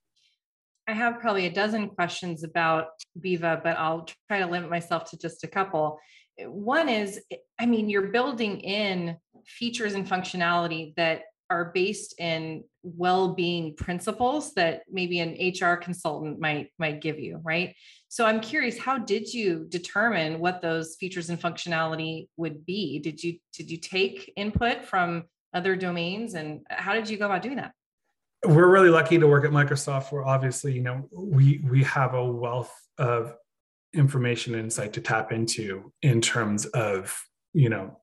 I 0.88 0.94
have 0.94 1.20
probably 1.20 1.46
a 1.46 1.54
dozen 1.54 1.90
questions 1.90 2.44
about 2.44 2.88
Viva, 3.16 3.60
but 3.62 3.78
I'll 3.78 4.08
try 4.28 4.40
to 4.40 4.48
limit 4.48 4.70
myself 4.70 5.10
to 5.12 5.18
just 5.18 5.44
a 5.44 5.48
couple. 5.48 6.00
One 6.40 6.88
is, 6.88 7.20
I 7.60 7.66
mean, 7.66 7.90
you're 7.90 8.08
building 8.08 8.62
in 8.62 9.18
features 9.46 9.94
and 9.94 10.08
functionality 10.08 10.96
that 10.96 11.24
are 11.50 11.72
based 11.74 12.20
in 12.20 12.64
well-being 12.84 13.76
principles 13.76 14.54
that 14.54 14.84
maybe 14.90 15.20
an 15.20 15.38
HR 15.54 15.76
consultant 15.76 16.40
might 16.40 16.70
might 16.80 17.02
give 17.02 17.20
you, 17.20 17.40
right? 17.44 17.76
So 18.10 18.26
I'm 18.26 18.40
curious, 18.40 18.78
how 18.78 18.98
did 18.98 19.34
you 19.34 19.66
determine 19.68 20.40
what 20.40 20.62
those 20.62 20.96
features 21.00 21.30
and 21.30 21.40
functionality 21.40 22.28
would 22.38 22.66
be? 22.66 23.00
Did 23.00 23.24
you 23.24 23.38
did 23.54 23.70
you 23.70 23.78
take 23.78 24.32
input 24.36 24.86
from 24.86 25.24
other 25.54 25.76
domains 25.76 26.34
and 26.34 26.62
how 26.70 26.94
did 26.94 27.10
you 27.10 27.18
go 27.18 27.26
about 27.26 27.42
doing 27.42 27.58
that? 27.58 27.72
we're 28.46 28.70
really 28.70 28.90
lucky 28.90 29.18
to 29.18 29.28
work 29.28 29.46
at 29.46 29.52
Microsoft. 29.52 30.12
Where 30.12 30.26
obviously, 30.26 30.74
you 30.74 30.82
know, 30.82 31.08
we 31.12 31.62
we 31.64 31.84
have 31.84 32.14
a 32.14 32.26
wealth 32.26 32.74
of 32.98 33.34
information 33.94 34.54
and 34.54 34.66
insight 34.66 34.94
to 34.94 35.02
tap 35.02 35.32
into 35.32 35.92
in 36.02 36.22
terms 36.22 36.66
of 36.68 37.20
you 37.54 37.70
know 37.70 38.00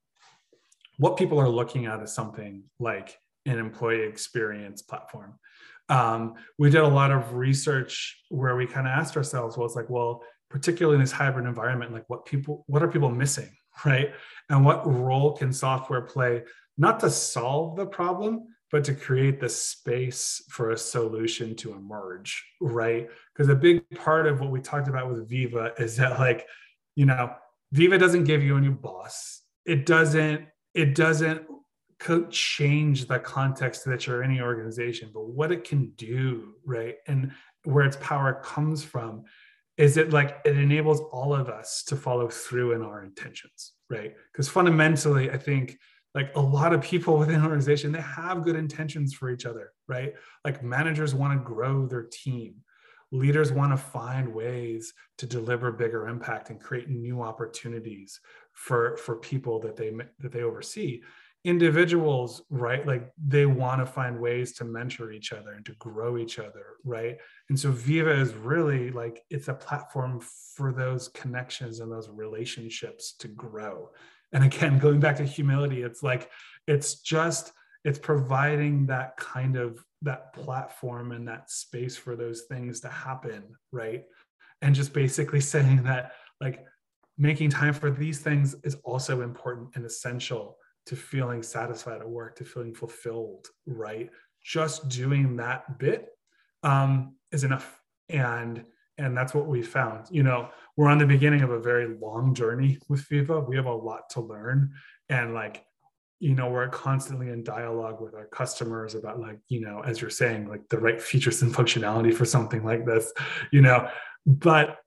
what 0.99 1.17
people 1.17 1.39
are 1.39 1.49
looking 1.49 1.87
at 1.87 2.01
as 2.01 2.15
something 2.15 2.65
like 2.79 3.17
an 3.47 3.59
employee 3.59 4.03
experience 4.03 4.83
platform. 4.83 5.39
Um, 5.89 6.35
we 6.59 6.71
did 6.71 6.81
a 6.81 6.89
lot 6.89 7.11
of 7.11 7.35
research 7.35 8.23
where 8.31 8.57
we 8.57 8.67
kind 8.67 8.87
of 8.87 8.93
asked 8.93 9.17
ourselves, 9.17 9.57
well, 9.57 9.67
it's 9.67 9.77
like, 9.77 9.91
well, 9.91 10.23
particularly 10.51 10.97
in 10.97 11.01
this 11.01 11.13
hybrid 11.13 11.47
environment, 11.47 11.93
like 11.93 12.05
what 12.09 12.25
people, 12.25 12.65
what 12.69 12.83
are 12.83 12.89
people 12.89 13.11
missing, 13.11 13.51
right? 13.85 14.13
And 14.49 14.65
what 14.65 14.87
role 14.87 15.37
can 15.37 15.53
software 15.53 16.03
play, 16.03 16.43
not 16.79 17.01
to 17.01 17.11
solve 17.11 17.77
the 17.77 17.87
problem, 17.87 18.49
but 18.71 18.83
to 18.85 18.95
create 18.95 19.41
the 19.41 19.49
space 19.49 20.43
for 20.49 20.71
a 20.71 20.77
solution 20.77 21.55
to 21.55 21.75
emerge, 21.75 22.45
right? 22.61 23.09
Because 23.33 23.49
a 23.49 23.55
big 23.55 23.89
part 23.95 24.27
of 24.27 24.41
what 24.41 24.51
we 24.51 24.61
talked 24.61 24.89
about 24.89 25.09
with 25.09 25.29
Viva 25.29 25.73
is 25.79 25.97
that, 25.99 26.19
like, 26.19 26.47
you 26.97 27.07
know, 27.07 27.33
Viva 27.73 27.99
doesn't 27.99 28.25
give 28.25 28.43
you 28.43 28.57
a 28.57 28.61
new 28.61 28.73
boss. 28.73 29.43
It 29.65 29.87
doesn't. 29.87 30.47
It 30.75 30.97
doesn't 30.97 31.47
change 32.31 33.07
the 33.07 33.19
context 33.19 33.85
that 33.85 34.07
you're 34.07 34.23
in 34.23 34.31
any 34.31 34.41
organization, 34.41 35.11
but 35.13 35.29
what 35.29 35.53
it 35.53 35.65
can 35.65 35.93
do, 35.97 36.55
right, 36.65 36.97
and 37.07 37.33
where 37.65 37.85
its 37.85 37.97
power 38.01 38.41
comes 38.43 38.85
from, 38.85 39.25
is 39.77 39.97
it 39.97 40.13
like 40.13 40.39
it 40.45 40.57
enables 40.57 41.01
all 41.13 41.35
of 41.35 41.49
us 41.49 41.83
to 41.85 41.97
follow 41.97 42.29
through 42.29 42.73
in 42.73 42.83
our 42.83 43.03
intentions, 43.03 43.73
right? 43.91 44.15
Because 44.33 44.49
fundamentally, 44.49 45.31
I 45.31 45.39
think 45.39 45.79
like 46.15 46.31
a 46.37 46.41
lot 46.41 46.73
of 46.73 46.81
people 46.81 47.17
within 47.19 47.37
an 47.37 47.45
organization 47.45 47.91
they 47.91 48.01
have 48.01 48.45
good 48.45 48.57
intentions 48.57 49.15
for 49.15 49.31
each 49.31 49.47
other 49.47 49.73
right? 49.89 50.15
Like 50.45 50.63
managers 50.63 51.15
want 51.15 51.33
to 51.33 51.45
grow 51.45 51.87
their 51.87 52.05
team. 52.05 52.57
Leaders 53.13 53.53
want 53.53 53.73
to 53.73 53.77
find 53.77 54.35
ways 54.35 54.93
to 55.19 55.27
deliver 55.27 55.71
bigger 55.71 56.09
impact 56.09 56.51
and 56.51 56.61
create 56.61 56.89
new 56.89 57.23
opportunities 57.23 58.21
for 58.53 58.97
for 58.97 59.17
people 59.17 59.61
that 59.61 59.77
they 59.77 59.93
that 60.21 60.33
they 60.33 60.43
oversee 60.43 61.01
individuals 61.45 62.43
right? 62.49 62.87
Like 62.87 63.13
they 63.23 63.45
want 63.45 63.81
to 63.81 63.87
find 63.87 64.19
ways 64.19 64.55
to 64.55 64.65
mentor 64.65 65.13
each 65.13 65.33
other 65.33 65.53
and 65.53 65.65
to 65.67 65.73
grow 65.75 66.17
each 66.17 66.39
other 66.39 66.79
right? 66.85 67.19
And 67.51 67.59
so 67.59 67.71
viva 67.71 68.11
is 68.11 68.35
really 68.35 68.91
like 68.91 69.23
it's 69.31 69.49
a 69.49 69.55
platform 69.55 70.21
for 70.57 70.73
those 70.73 71.09
connections 71.09 71.81
and 71.81 71.93
those 71.93 72.09
relationships 72.09 73.15
to 73.19 73.29
grow. 73.29 73.91
And 74.33 74.43
again 74.45 74.79
going 74.79 75.01
back 75.01 75.17
to 75.17 75.25
humility 75.25 75.83
it's 75.83 76.03
like 76.03 76.31
it's 76.67 77.01
just 77.01 77.53
it's 77.85 77.99
providing 77.99 78.87
that 78.87 79.17
kind 79.19 79.57
of 79.57 79.85
that 80.01 80.33
platform 80.33 81.13
and 81.13 81.29
that 81.29 81.51
space 81.51 81.97
for 81.97 82.17
those 82.17 82.43
things 82.43 82.81
to 82.81 82.89
happen 82.89 83.43
right? 83.71 84.05
And 84.63 84.75
just 84.75 84.95
basically 84.95 85.43
saying 85.43 85.83
that 85.83 86.13
like 86.41 86.65
making 87.19 87.51
time 87.51 87.75
for 87.75 87.91
these 87.91 88.21
things 88.21 88.57
is 88.65 88.77
also 88.83 89.21
important 89.21 89.69
and 89.75 89.85
essential 89.85 90.57
to 90.87 90.97
feeling 90.97 91.43
satisfied 91.43 92.01
at 92.01 92.09
work 92.09 92.37
to 92.37 92.45
feeling 92.45 92.75
fulfilled 92.75 93.49
right? 93.67 94.11
Just 94.43 94.89
doing 94.89 95.37
that 95.37 95.79
bit 95.79 96.09
um, 96.63 97.17
is 97.33 97.45
enough. 97.45 97.81
And 98.09 98.65
and 98.97 99.17
that's 99.17 99.35
what 99.35 99.47
we 99.47 99.63
found. 99.63 100.07
You 100.11 100.23
know 100.23 100.49
we're 100.77 100.89
on 100.89 100.99
the 100.99 101.07
beginning 101.07 101.43
of 101.43 101.51
a 101.51 101.59
very 101.59 101.97
long 101.99 102.35
journey 102.35 102.79
with 102.89 103.01
viva 103.09 103.41
we 103.41 103.57
have 103.57 103.67
a 103.67 103.75
lot 103.75 104.11
to 104.11 104.21
learn. 104.21 104.73
And 105.09 105.35
like 105.35 105.65
you 106.21 106.35
know 106.35 106.49
we're 106.49 106.69
constantly 106.69 107.31
in 107.31 107.43
dialogue 107.43 108.01
with 108.01 108.15
our 108.15 108.27
customers 108.27 108.95
about 108.95 109.21
like 109.21 109.39
you 109.49 109.61
know 109.61 109.81
as 109.81 110.01
you're 110.01 110.11
saying 110.11 110.49
like 110.49 110.69
the 110.69 110.79
right 110.79 111.01
features 111.01 111.43
and 111.43 111.53
functionality 111.53 112.15
for 112.15 112.25
something 112.25 112.65
like 112.65 112.85
this 112.85 113.13
you 113.51 113.63
know? 113.63 113.89
But 114.27 114.79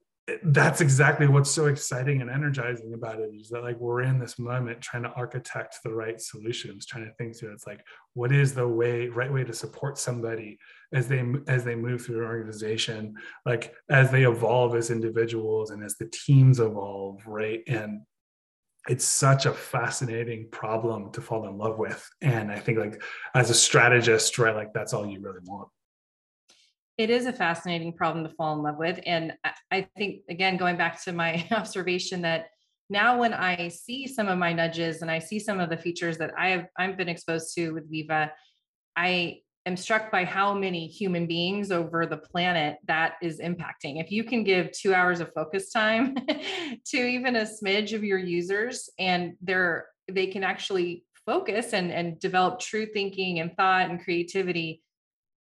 that's 0.50 0.80
exactly 0.80 1.28
what's 1.28 1.52
so 1.52 1.66
exciting 1.66 2.22
and 2.22 2.30
energizing 2.30 2.94
about 2.94 3.20
it 3.20 3.32
is 3.34 3.50
that 3.50 3.64
like 3.64 3.78
we're 3.80 4.04
in 4.04 4.18
this 4.18 4.40
moment 4.40 4.80
trying 4.80 5.04
to 5.04 5.12
architect 5.12 5.78
the 5.84 5.94
right 5.94 6.22
solutions 6.22 6.86
trying 6.86 7.06
to 7.06 7.14
think 7.16 7.38
through 7.38 7.52
it's 7.52 7.68
like 7.68 7.82
what 8.14 8.32
is 8.32 8.54
the 8.54 8.68
way 8.68 9.08
right 9.08 9.32
way 9.32 9.44
to 9.44 9.54
support 9.54 9.98
somebody 9.98 10.58
as 10.94 11.08
they 11.08 11.24
as 11.48 11.64
they 11.66 11.76
move 11.76 12.02
through 12.02 12.22
an 12.22 12.28
organization 12.28 13.14
like 13.46 13.74
as 13.90 14.10
they 14.10 14.24
evolve 14.24 14.76
as 14.76 14.90
individuals 14.90 15.72
and 15.72 15.84
as 15.84 15.96
the 15.96 16.10
teams 16.26 16.60
evolve 16.60 17.22
right? 17.28 17.62
And 17.68 18.02
it's 18.88 19.04
such 19.04 19.46
a 19.46 19.52
fascinating 19.52 20.48
problem 20.50 21.12
to 21.12 21.20
fall 21.20 21.46
in 21.50 21.58
love 21.58 21.78
with. 21.78 22.10
And 22.22 22.52
i 22.52 22.60
think 22.60 22.78
like 22.78 23.02
as 23.36 23.50
a 23.50 23.54
strategist 23.54 24.40
right 24.40 24.56
like 24.56 24.72
that's 24.74 24.94
all 24.94 25.06
you 25.06 25.20
really 25.20 25.42
want 25.44 25.68
it 26.98 27.10
is 27.10 27.28
a 27.28 27.34
fascinating 27.34 27.94
problem 27.94 28.26
to 28.26 28.34
fall 28.34 28.56
in 28.56 28.64
love 28.64 28.78
with. 28.78 29.00
And 29.06 29.34
I 29.72 29.88
think, 29.98 30.22
again, 30.30 30.58
going 30.58 30.78
back 30.78 31.04
to 31.04 31.14
my 31.14 31.48
observation 31.52 32.22
that 32.24 32.48
now 32.90 33.20
when 33.20 33.34
I 33.34 33.68
see 33.68 34.08
some 34.08 34.28
of 34.28 34.38
my 34.38 34.54
nudges 34.54 35.02
and 35.02 35.12
I 35.12 35.20
see 35.20 35.40
some 35.40 35.60
of 35.60 35.70
the 35.70 35.78
features 35.78 36.18
that 36.18 36.32
I 36.38 36.50
have 36.50 36.68
I've 36.78 36.98
been 36.98 37.10
exposed 37.10 37.54
to 37.56 37.72
with 37.72 37.90
Viva, 37.90 38.32
I 38.96 39.42
am 39.66 39.78
struck 39.78 40.12
by 40.12 40.24
how 40.24 40.54
many 40.54 40.88
human 40.88 41.28
beings 41.28 41.72
over 41.72 42.06
the 42.06 42.18
planet 42.18 42.78
that 42.88 43.16
is 43.22 43.40
impacting. 43.40 44.02
If 44.02 44.12
you 44.12 44.24
can 44.24 44.44
give 44.44 44.72
two 44.72 44.94
hours 44.94 45.20
of 45.20 45.34
focus 45.34 45.70
time 45.70 46.16
to 46.86 46.98
even 46.98 47.36
a 47.36 47.42
smidge 47.42 47.94
of 47.94 48.04
your 48.04 48.20
users 48.20 48.90
and 48.98 49.34
they're 49.42 49.88
they 50.10 50.28
can 50.28 50.44
actually 50.44 51.04
focus 51.26 51.74
and, 51.74 51.92
and 51.92 52.18
develop 52.22 52.60
true 52.60 52.88
thinking 52.94 53.42
and 53.42 53.54
thought 53.58 53.90
and 53.90 54.02
creativity 54.02 54.82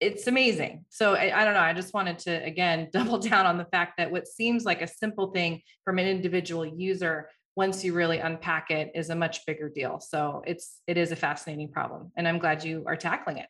it's 0.01 0.27
amazing. 0.27 0.85
So 0.91 1.15
I, 1.15 1.41
I, 1.41 1.45
don't 1.45 1.55
know. 1.55 1.61
I 1.61 1.73
just 1.73 1.95
wanted 1.95 2.19
to 2.21 2.45
again 2.45 2.89
double 2.93 3.19
down 3.19 3.47
on 3.47 3.59
the 3.59 3.65
fact 3.67 3.95
that 3.99 4.11
what 4.11 4.27
seems 4.27 4.65
like 4.65 4.83
a 4.83 4.87
simple 4.87 5.29
thing 5.33 5.63
from 5.85 5.99
an 5.99 6.07
individual 6.07 6.67
user, 6.67 7.31
once 7.55 7.85
you 7.85 7.95
really 7.95 8.19
unpack 8.19 8.71
it, 8.71 8.93
is 8.95 9.11
a 9.11 9.15
much 9.15 9.47
bigger 9.47 9.69
deal. 9.69 10.01
So 10.01 10.43
it's 10.47 10.81
it 10.87 10.97
is 10.97 11.13
a 11.13 11.17
fascinating 11.17 11.71
problem, 11.71 12.13
and 12.17 12.29
I'm 12.29 12.39
glad 12.39 12.65
you 12.65 12.85
are 12.87 12.97
tackling 12.97 13.39
it. 13.39 13.49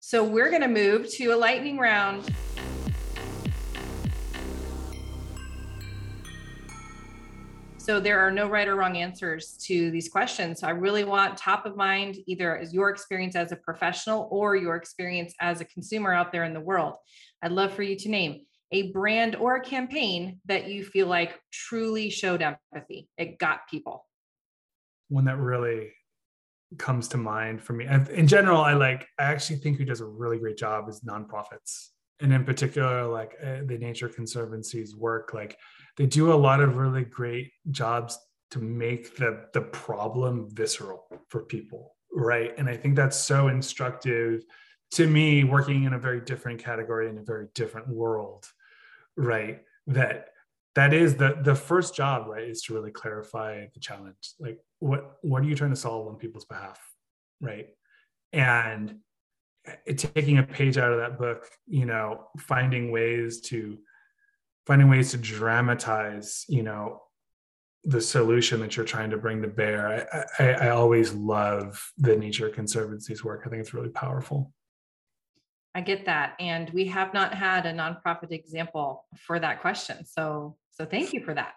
So 0.00 0.24
we're 0.24 0.50
going 0.50 0.62
to 0.62 0.68
move 0.68 1.08
to 1.12 1.28
a 1.28 1.36
lightning 1.36 1.78
round. 1.78 2.28
So 7.82 7.98
there 7.98 8.20
are 8.20 8.30
no 8.30 8.48
right 8.48 8.68
or 8.68 8.76
wrong 8.76 8.96
answers 8.96 9.56
to 9.64 9.90
these 9.90 10.08
questions. 10.08 10.60
So 10.60 10.68
I 10.68 10.70
really 10.70 11.02
want 11.02 11.36
top 11.36 11.66
of 11.66 11.76
mind 11.76 12.16
either 12.28 12.56
as 12.56 12.72
your 12.72 12.90
experience 12.90 13.34
as 13.34 13.50
a 13.50 13.56
professional 13.56 14.28
or 14.30 14.54
your 14.54 14.76
experience 14.76 15.34
as 15.40 15.60
a 15.60 15.64
consumer 15.64 16.12
out 16.12 16.30
there 16.30 16.44
in 16.44 16.54
the 16.54 16.60
world. 16.60 16.94
I'd 17.42 17.50
love 17.50 17.72
for 17.72 17.82
you 17.82 17.96
to 17.96 18.08
name 18.08 18.42
a 18.70 18.92
brand 18.92 19.34
or 19.34 19.56
a 19.56 19.60
campaign 19.60 20.38
that 20.44 20.68
you 20.68 20.84
feel 20.84 21.08
like 21.08 21.40
truly 21.50 22.08
showed 22.08 22.40
empathy. 22.40 23.08
It 23.18 23.40
got 23.40 23.68
people. 23.68 24.06
One 25.08 25.24
that 25.24 25.38
really 25.38 25.90
comes 26.78 27.08
to 27.08 27.16
mind 27.16 27.64
for 27.64 27.72
me. 27.72 27.88
In 28.12 28.28
general, 28.28 28.60
I 28.60 28.74
like 28.74 29.08
I 29.18 29.24
actually 29.24 29.56
think 29.56 29.78
who 29.78 29.84
does 29.84 30.00
a 30.00 30.06
really 30.06 30.38
great 30.38 30.56
job 30.56 30.88
is 30.88 31.00
nonprofits. 31.00 31.88
And 32.22 32.32
in 32.32 32.44
particular, 32.44 33.06
like 33.06 33.36
uh, 33.42 33.58
the 33.66 33.76
Nature 33.78 34.08
Conservancy's 34.08 34.94
work, 34.96 35.34
like 35.34 35.58
they 35.96 36.06
do 36.06 36.32
a 36.32 36.34
lot 36.34 36.60
of 36.60 36.76
really 36.76 37.04
great 37.04 37.50
jobs 37.70 38.18
to 38.52 38.58
make 38.58 39.16
the 39.16 39.46
the 39.52 39.62
problem 39.62 40.48
visceral 40.52 41.06
for 41.28 41.42
people 41.42 41.96
right? 42.14 42.54
And 42.58 42.68
i 42.68 42.76
think 42.76 42.94
that's 42.94 43.16
so 43.16 43.48
instructive 43.48 44.44
to 44.92 45.06
me 45.06 45.44
working 45.44 45.84
in 45.84 45.94
a 45.94 45.98
very 45.98 46.20
different 46.20 46.62
category 46.62 47.08
in 47.08 47.16
a 47.18 47.22
very 47.22 47.48
different 47.54 47.88
world 47.88 48.46
right? 49.16 49.60
That 49.86 50.28
that 50.74 50.94
is 50.94 51.16
the 51.16 51.38
the 51.42 51.54
first 51.54 51.94
job 51.94 52.28
right 52.28 52.48
is 52.48 52.62
to 52.62 52.74
really 52.74 52.90
clarify 52.90 53.66
the 53.74 53.80
challenge. 53.80 54.32
Like 54.38 54.58
what 54.78 55.16
what 55.22 55.42
are 55.42 55.46
you 55.46 55.56
trying 55.56 55.70
to 55.70 55.76
solve 55.76 56.06
on 56.08 56.16
people's 56.16 56.44
behalf 56.44 56.80
right? 57.40 57.68
And 58.32 58.98
taking 59.96 60.38
a 60.38 60.42
page 60.42 60.76
out 60.76 60.92
of 60.92 60.98
that 60.98 61.18
book 61.18 61.48
you 61.66 61.86
know 61.86 62.26
finding 62.36 62.90
ways 62.90 63.40
to 63.40 63.78
finding 64.66 64.88
ways 64.88 65.12
to 65.12 65.16
dramatize 65.16 66.44
you 66.48 66.62
know 66.62 67.00
the 67.84 68.00
solution 68.00 68.60
that 68.60 68.76
you're 68.76 68.86
trying 68.86 69.10
to 69.10 69.16
bring 69.16 69.42
to 69.42 69.48
bear. 69.48 70.06
I, 70.38 70.44
I, 70.44 70.50
I 70.52 70.68
always 70.70 71.12
love 71.14 71.92
the 71.98 72.16
nature 72.16 72.48
conservancy's 72.48 73.24
work. 73.24 73.42
I 73.44 73.50
think 73.50 73.60
it's 73.60 73.74
really 73.74 73.88
powerful. 73.88 74.52
I 75.74 75.80
get 75.80 76.04
that. 76.06 76.34
And 76.38 76.70
we 76.70 76.86
have 76.86 77.14
not 77.14 77.34
had 77.34 77.66
a 77.66 77.72
nonprofit 77.72 78.30
example 78.30 79.04
for 79.18 79.38
that 79.40 79.60
question. 79.60 80.04
So 80.04 80.56
so 80.70 80.86
thank 80.86 81.12
you 81.12 81.24
for 81.24 81.34
that. 81.34 81.54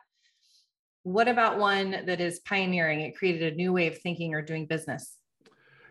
What 1.03 1.27
about 1.27 1.59
one 1.59 2.05
that 2.05 2.19
is 2.19 2.39
pioneering? 2.39 3.01
It 3.01 3.15
created 3.15 3.53
a 3.53 3.55
new 3.55 3.71
way 3.71 3.87
of 3.87 3.99
thinking 3.99 4.33
or 4.33 4.41
doing 4.41 4.65
business 4.65 5.17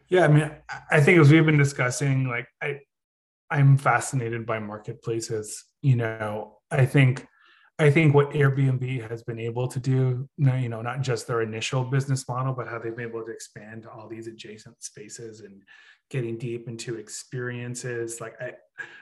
yeah 0.09 0.25
i 0.25 0.29
mean 0.29 0.51
i 0.91 1.01
think 1.01 1.19
as 1.19 1.31
we've 1.31 1.47
been 1.47 1.59
discussing 1.59 2.29
like 2.29 2.47
i 2.63 2.79
i'm 3.51 3.77
fascinated 3.77 4.47
by 4.47 4.59
marketplaces 4.59 5.65
you 5.83 5.97
know 5.97 6.55
I 6.75 6.87
think 6.87 7.27
I 7.79 7.91
think 7.91 8.15
what 8.15 8.31
Airbnb 8.31 9.09
has 9.09 9.25
been 9.25 9.41
able 9.41 9.67
to 9.67 9.81
do, 9.81 10.29
you 10.39 10.69
know, 10.69 10.81
not 10.81 11.01
just 11.01 11.27
their 11.27 11.43
initial 11.43 11.83
business 11.83 12.29
model, 12.29 12.53
but 12.53 12.69
how 12.69 12.79
they've 12.79 12.95
been 12.95 13.09
able 13.09 13.25
to 13.25 13.33
expand 13.33 13.83
to 13.83 13.91
all 13.91 14.07
these 14.09 14.29
adjacent 14.29 14.81
spaces 14.81 15.41
and 15.41 15.61
getting 16.09 16.39
deep 16.39 16.69
into 16.69 16.95
experiences. 16.97 18.21
Like 18.21 18.41
I, 18.41 18.53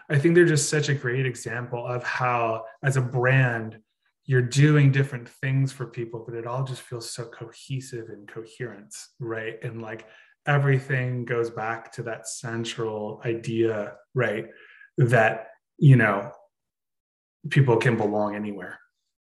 I 0.08 0.18
think 0.18 0.34
they're 0.34 0.46
just 0.46 0.70
such 0.70 0.88
a 0.88 0.94
great 0.94 1.26
example 1.26 1.86
of 1.86 2.02
how, 2.02 2.64
as 2.82 2.96
a 2.96 3.02
brand, 3.02 3.78
you're 4.24 4.40
doing 4.40 4.90
different 4.90 5.28
things 5.28 5.70
for 5.70 5.84
people, 5.84 6.24
but 6.26 6.34
it 6.34 6.46
all 6.46 6.64
just 6.64 6.80
feels 6.80 7.10
so 7.10 7.26
cohesive 7.26 8.08
and 8.08 8.26
coherence, 8.26 9.10
right? 9.20 9.62
And 9.62 9.82
like 9.82 10.06
everything 10.46 11.24
goes 11.24 11.50
back 11.50 11.92
to 11.92 12.02
that 12.04 12.28
central 12.28 13.20
idea, 13.24 13.94
right? 14.14 14.46
That, 14.98 15.48
you 15.78 15.96
know, 15.96 16.32
people 17.50 17.76
can 17.76 17.96
belong 17.96 18.34
anywhere 18.34 18.78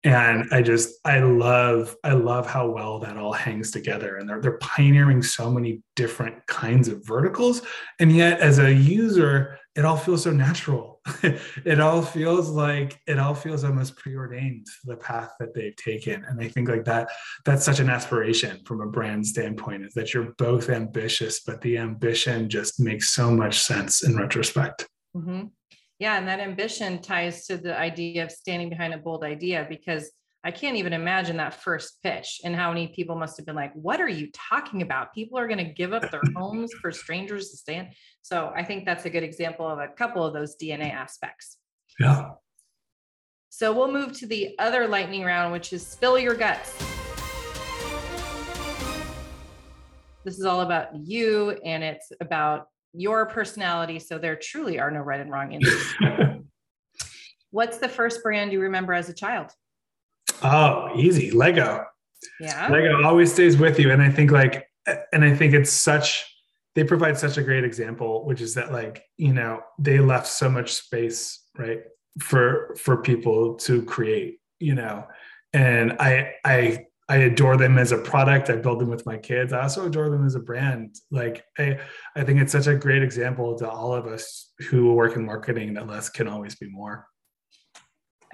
and 0.04 0.46
i 0.52 0.60
just 0.60 1.00
i 1.04 1.18
love 1.18 1.96
i 2.04 2.12
love 2.12 2.46
how 2.46 2.68
well 2.68 2.98
that 2.98 3.16
all 3.16 3.32
hangs 3.32 3.70
together 3.70 4.16
and 4.16 4.28
they're, 4.28 4.40
they're 4.40 4.58
pioneering 4.58 5.22
so 5.22 5.50
many 5.50 5.82
different 5.96 6.46
kinds 6.46 6.88
of 6.88 7.04
verticals 7.06 7.62
and 7.98 8.12
yet 8.12 8.38
as 8.40 8.58
a 8.58 8.72
user 8.72 9.58
it 9.76 9.84
all 9.84 9.96
feels 9.96 10.22
so 10.22 10.30
natural. 10.30 11.00
It 11.64 11.80
all 11.80 12.02
feels 12.02 12.50
like 12.50 13.00
it 13.06 13.18
all 13.18 13.34
feels 13.34 13.64
almost 13.64 13.96
preordained 13.96 14.66
the 14.84 14.96
path 14.96 15.32
that 15.38 15.54
they've 15.54 15.76
taken. 15.76 16.24
And 16.24 16.40
i 16.40 16.48
think 16.48 16.68
like 16.68 16.84
that 16.84 17.08
that's 17.44 17.64
such 17.64 17.80
an 17.80 17.90
aspiration 17.90 18.60
from 18.64 18.80
a 18.80 18.86
brand 18.86 19.26
standpoint 19.26 19.84
is 19.84 19.94
that 19.94 20.14
you're 20.14 20.34
both 20.38 20.70
ambitious 20.70 21.40
but 21.40 21.60
the 21.60 21.78
ambition 21.78 22.48
just 22.48 22.80
makes 22.80 23.10
so 23.10 23.30
much 23.30 23.60
sense 23.60 24.02
in 24.04 24.16
retrospect. 24.16 24.88
Mm-hmm. 25.16 25.46
Yeah, 25.98 26.18
and 26.18 26.26
that 26.28 26.40
ambition 26.40 27.00
ties 27.00 27.46
to 27.46 27.56
the 27.56 27.78
idea 27.78 28.24
of 28.24 28.30
standing 28.30 28.68
behind 28.68 28.94
a 28.94 28.98
bold 28.98 29.22
idea 29.22 29.66
because 29.68 30.10
I 30.46 30.50
can't 30.50 30.76
even 30.76 30.92
imagine 30.92 31.38
that 31.38 31.54
first 31.54 32.02
pitch 32.02 32.42
and 32.44 32.54
how 32.54 32.68
many 32.68 32.88
people 32.88 33.16
must 33.16 33.38
have 33.38 33.46
been 33.46 33.56
like, 33.56 33.72
What 33.72 33.98
are 33.98 34.08
you 34.08 34.28
talking 34.34 34.82
about? 34.82 35.14
People 35.14 35.38
are 35.38 35.48
going 35.48 35.64
to 35.64 35.72
give 35.72 35.94
up 35.94 36.10
their 36.10 36.20
homes 36.36 36.70
for 36.82 36.92
strangers 36.92 37.50
to 37.50 37.56
stand. 37.56 37.88
So 38.20 38.52
I 38.54 38.62
think 38.62 38.84
that's 38.84 39.06
a 39.06 39.10
good 39.10 39.22
example 39.22 39.66
of 39.66 39.78
a 39.78 39.88
couple 39.88 40.22
of 40.22 40.34
those 40.34 40.54
DNA 40.56 40.92
aspects. 40.92 41.56
Yeah. 41.98 42.32
So 43.48 43.72
we'll 43.72 43.90
move 43.90 44.12
to 44.18 44.26
the 44.26 44.54
other 44.58 44.86
lightning 44.86 45.24
round, 45.24 45.50
which 45.50 45.72
is 45.72 45.86
spill 45.86 46.18
your 46.18 46.34
guts. 46.34 46.76
This 50.26 50.38
is 50.38 50.44
all 50.44 50.60
about 50.60 50.88
you 50.94 51.52
and 51.64 51.82
it's 51.82 52.12
about 52.20 52.66
your 52.92 53.24
personality. 53.26 53.98
So 53.98 54.18
there 54.18 54.36
truly 54.36 54.78
are 54.78 54.90
no 54.90 55.00
right 55.00 55.20
and 55.20 55.30
wrong 55.30 55.54
answers. 55.54 55.94
What's 57.50 57.78
the 57.78 57.88
first 57.88 58.22
brand 58.22 58.52
you 58.52 58.60
remember 58.60 58.92
as 58.92 59.08
a 59.08 59.14
child? 59.14 59.50
Oh, 60.44 60.90
easy. 60.94 61.30
Lego. 61.30 61.84
Yeah. 62.40 62.68
Lego 62.70 63.02
always 63.02 63.32
stays 63.32 63.56
with 63.56 63.78
you. 63.78 63.90
And 63.90 64.02
I 64.02 64.10
think 64.10 64.30
like, 64.30 64.68
and 65.12 65.24
I 65.24 65.34
think 65.34 65.54
it's 65.54 65.72
such, 65.72 66.24
they 66.74 66.84
provide 66.84 67.18
such 67.18 67.38
a 67.38 67.42
great 67.42 67.64
example, 67.64 68.24
which 68.26 68.40
is 68.40 68.54
that 68.54 68.72
like, 68.72 69.04
you 69.16 69.32
know, 69.32 69.60
they 69.78 69.98
left 69.98 70.26
so 70.26 70.48
much 70.48 70.72
space, 70.74 71.40
right? 71.56 71.80
For, 72.20 72.76
for 72.78 72.98
people 72.98 73.54
to 73.56 73.82
create, 73.82 74.38
you 74.60 74.74
know, 74.74 75.06
and 75.52 75.92
I, 75.98 76.34
I 76.44 76.86
I 77.08 77.16
adore 77.16 77.56
them 77.56 77.76
as 77.76 77.92
a 77.92 77.98
product. 77.98 78.48
I 78.48 78.56
build 78.56 78.80
them 78.80 78.88
with 78.88 79.04
my 79.04 79.18
kids. 79.18 79.52
I 79.52 79.62
also 79.62 79.86
adore 79.86 80.08
them 80.08 80.24
as 80.24 80.36
a 80.36 80.40
brand. 80.40 80.96
Like 81.10 81.44
I, 81.58 81.78
I 82.16 82.24
think 82.24 82.40
it's 82.40 82.52
such 82.52 82.66
a 82.66 82.74
great 82.74 83.02
example 83.02 83.56
to 83.58 83.68
all 83.68 83.92
of 83.92 84.06
us 84.06 84.52
who 84.70 84.94
work 84.94 85.14
in 85.16 85.26
marketing 85.26 85.74
that 85.74 85.86
less 85.86 86.08
can 86.08 86.28
always 86.28 86.54
be 86.54 86.68
more. 86.70 87.06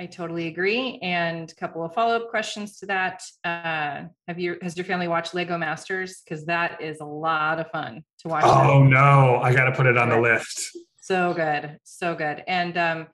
I 0.00 0.06
totally 0.06 0.46
agree. 0.46 0.98
And 1.02 1.50
a 1.50 1.54
couple 1.56 1.84
of 1.84 1.92
follow 1.92 2.16
up 2.16 2.30
questions 2.30 2.78
to 2.78 2.86
that. 2.86 3.22
Uh, 3.44 4.04
have 4.26 4.38
you 4.38 4.56
has 4.62 4.74
your 4.74 4.86
family 4.86 5.08
watched 5.08 5.34
Lego 5.34 5.58
Masters? 5.58 6.22
Because 6.24 6.46
that 6.46 6.80
is 6.80 7.00
a 7.00 7.04
lot 7.04 7.60
of 7.60 7.70
fun 7.70 8.02
to 8.20 8.28
watch. 8.28 8.44
Oh 8.46 8.82
that. 8.82 8.88
no, 8.88 9.40
I 9.42 9.52
got 9.52 9.66
to 9.66 9.72
put 9.72 9.84
it 9.84 9.98
on 9.98 10.08
the 10.08 10.18
list. 10.18 10.74
So 11.02 11.34
good, 11.34 11.76
so 11.84 12.14
good. 12.14 12.42
And 12.48 12.78
um, 12.78 13.08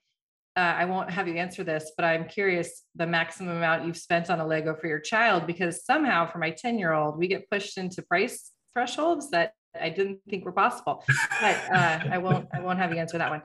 uh, 0.55 0.61
I 0.61 0.85
won't 0.85 1.11
have 1.11 1.27
you 1.27 1.35
answer 1.35 1.65
this, 1.65 1.91
but 1.97 2.05
I'm 2.05 2.29
curious 2.29 2.85
the 2.95 3.07
maximum 3.07 3.57
amount 3.57 3.85
you've 3.85 3.97
spent 3.97 4.31
on 4.31 4.39
a 4.39 4.47
Lego 4.47 4.77
for 4.77 4.87
your 4.87 5.01
child 5.01 5.45
because 5.45 5.85
somehow 5.85 6.31
for 6.31 6.39
my 6.39 6.51
10 6.51 6.79
year 6.79 6.93
old, 6.93 7.19
we 7.19 7.27
get 7.27 7.51
pushed 7.51 7.79
into 7.79 8.01
price 8.03 8.53
thresholds 8.73 9.31
that 9.31 9.55
I 9.81 9.89
didn't 9.89 10.21
think 10.31 10.45
were 10.45 10.53
possible. 10.53 11.03
But 11.41 11.57
uh, 11.75 12.01
I 12.13 12.19
won't 12.19 12.47
I 12.55 12.61
won't 12.61 12.79
have 12.79 12.93
you 12.93 13.01
answer 13.01 13.19
that 13.19 13.31
one. 13.31 13.43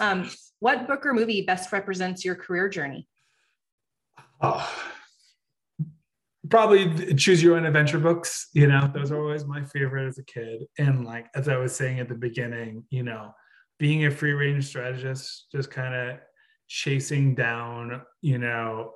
Um, 0.00 0.30
what 0.60 0.86
book 0.86 1.06
or 1.06 1.14
movie 1.14 1.42
best 1.42 1.72
represents 1.72 2.24
your 2.24 2.34
career 2.34 2.68
journey? 2.68 3.08
Oh, 4.40 4.70
probably 6.48 7.14
choose 7.14 7.42
your 7.42 7.56
own 7.56 7.66
adventure 7.66 7.98
books. 7.98 8.48
You 8.52 8.66
know, 8.66 8.90
those 8.92 9.10
are 9.10 9.20
always 9.20 9.44
my 9.44 9.64
favorite 9.64 10.08
as 10.08 10.18
a 10.18 10.24
kid. 10.24 10.62
And 10.78 11.04
like 11.04 11.26
as 11.34 11.48
I 11.48 11.56
was 11.56 11.74
saying 11.74 12.00
at 12.00 12.08
the 12.08 12.14
beginning, 12.14 12.84
you 12.90 13.02
know, 13.02 13.32
being 13.78 14.06
a 14.06 14.10
free 14.10 14.32
range 14.32 14.66
strategist 14.66 15.46
just 15.52 15.70
kind 15.70 15.94
of 15.94 16.18
chasing 16.66 17.34
down, 17.34 18.02
you 18.20 18.38
know, 18.38 18.92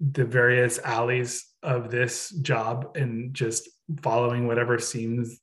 the 0.00 0.24
various 0.24 0.78
alleys 0.80 1.46
of 1.62 1.90
this 1.90 2.30
job 2.30 2.96
and 2.96 3.32
just 3.32 3.68
following 4.02 4.46
whatever 4.46 4.78
seems 4.78 5.40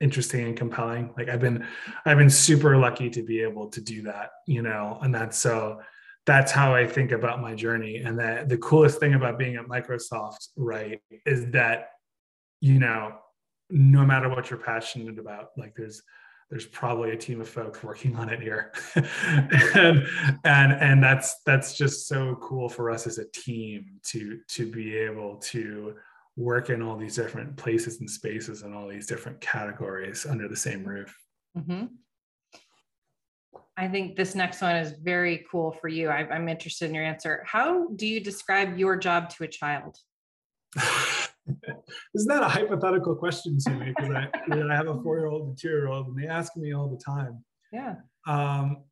interesting 0.00 0.46
and 0.46 0.56
compelling. 0.56 1.12
Like 1.16 1.28
i've 1.28 1.40
been 1.40 1.66
i've 2.04 2.18
been 2.18 2.30
super 2.30 2.76
lucky 2.76 3.10
to 3.10 3.22
be 3.22 3.40
able 3.40 3.68
to 3.70 3.80
do 3.80 4.02
that 4.02 4.30
you 4.46 4.62
know 4.62 4.98
and 5.02 5.14
that's 5.14 5.38
so 5.38 5.80
that's 6.24 6.50
how 6.50 6.74
i 6.74 6.86
think 6.86 7.12
about 7.12 7.40
my 7.40 7.54
journey. 7.54 7.98
And 7.98 8.18
that 8.18 8.48
the 8.48 8.58
coolest 8.58 9.00
thing 9.00 9.14
about 9.14 9.38
being 9.38 9.56
at 9.56 9.66
microsoft 9.66 10.48
right 10.56 11.00
is 11.24 11.50
that 11.52 11.90
you 12.60 12.78
know 12.78 13.14
no 13.70 14.04
matter 14.04 14.28
what 14.28 14.50
you're 14.50 14.58
passionate 14.58 15.18
about 15.18 15.48
like 15.56 15.74
there's 15.74 16.02
there's 16.50 16.66
probably 16.66 17.10
a 17.10 17.16
team 17.16 17.40
of 17.40 17.48
folks 17.48 17.82
working 17.82 18.16
on 18.16 18.28
it 18.28 18.40
here. 18.40 18.72
And, 19.74 20.06
and 20.44 20.72
and 20.72 21.02
that's 21.02 21.40
that's 21.44 21.76
just 21.76 22.06
so 22.06 22.36
cool 22.36 22.68
for 22.68 22.90
us 22.90 23.06
as 23.06 23.18
a 23.18 23.26
team 23.30 24.00
to 24.04 24.40
to 24.48 24.70
be 24.70 24.96
able 24.96 25.36
to 25.36 25.96
work 26.36 26.70
in 26.70 26.82
all 26.82 26.96
these 26.96 27.16
different 27.16 27.56
places 27.56 28.00
and 28.00 28.10
spaces 28.10 28.62
and 28.62 28.74
all 28.74 28.88
these 28.88 29.06
different 29.06 29.40
categories 29.40 30.26
under 30.28 30.48
the 30.48 30.56
same 30.56 30.84
roof 30.84 31.16
mm-hmm. 31.56 31.86
i 33.76 33.88
think 33.88 34.16
this 34.16 34.34
next 34.34 34.60
one 34.60 34.76
is 34.76 34.92
very 35.02 35.44
cool 35.50 35.72
for 35.72 35.88
you 35.88 36.08
I, 36.08 36.28
i'm 36.30 36.48
interested 36.48 36.88
in 36.88 36.94
your 36.94 37.04
answer 37.04 37.42
how 37.46 37.88
do 37.96 38.06
you 38.06 38.20
describe 38.20 38.78
your 38.78 38.96
job 38.96 39.30
to 39.30 39.44
a 39.44 39.48
child 39.48 39.96
Isn't 42.14 42.28
that 42.28 42.42
a 42.42 42.48
hypothetical 42.48 43.14
question 43.14 43.58
to 43.60 43.70
me? 43.70 43.94
Because 43.96 44.14
I, 44.14 44.28
you 44.48 44.56
know, 44.64 44.72
I 44.72 44.76
have 44.76 44.88
a 44.88 45.00
four-year-old 45.00 45.48
and 45.48 45.58
two-year-old, 45.58 46.08
and 46.08 46.18
they 46.18 46.26
ask 46.26 46.56
me 46.56 46.74
all 46.74 46.88
the 46.88 46.96
time. 46.96 47.44
Yeah. 47.72 47.96
Um, 48.26 48.84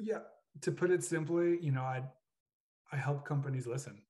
yeah. 0.00 0.18
To 0.62 0.72
put 0.72 0.90
it 0.90 1.02
simply, 1.02 1.58
you 1.60 1.72
know, 1.72 1.82
I 1.82 2.02
I 2.92 2.96
help 2.96 3.24
companies 3.24 3.66
listen. 3.66 4.02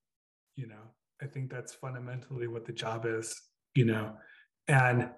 You 0.56 0.66
know, 0.66 0.82
I 1.22 1.26
think 1.26 1.50
that's 1.50 1.74
fundamentally 1.74 2.46
what 2.46 2.66
the 2.66 2.72
job 2.72 3.06
is. 3.06 3.34
You 3.74 3.84
know, 3.84 4.14
and 4.68 5.10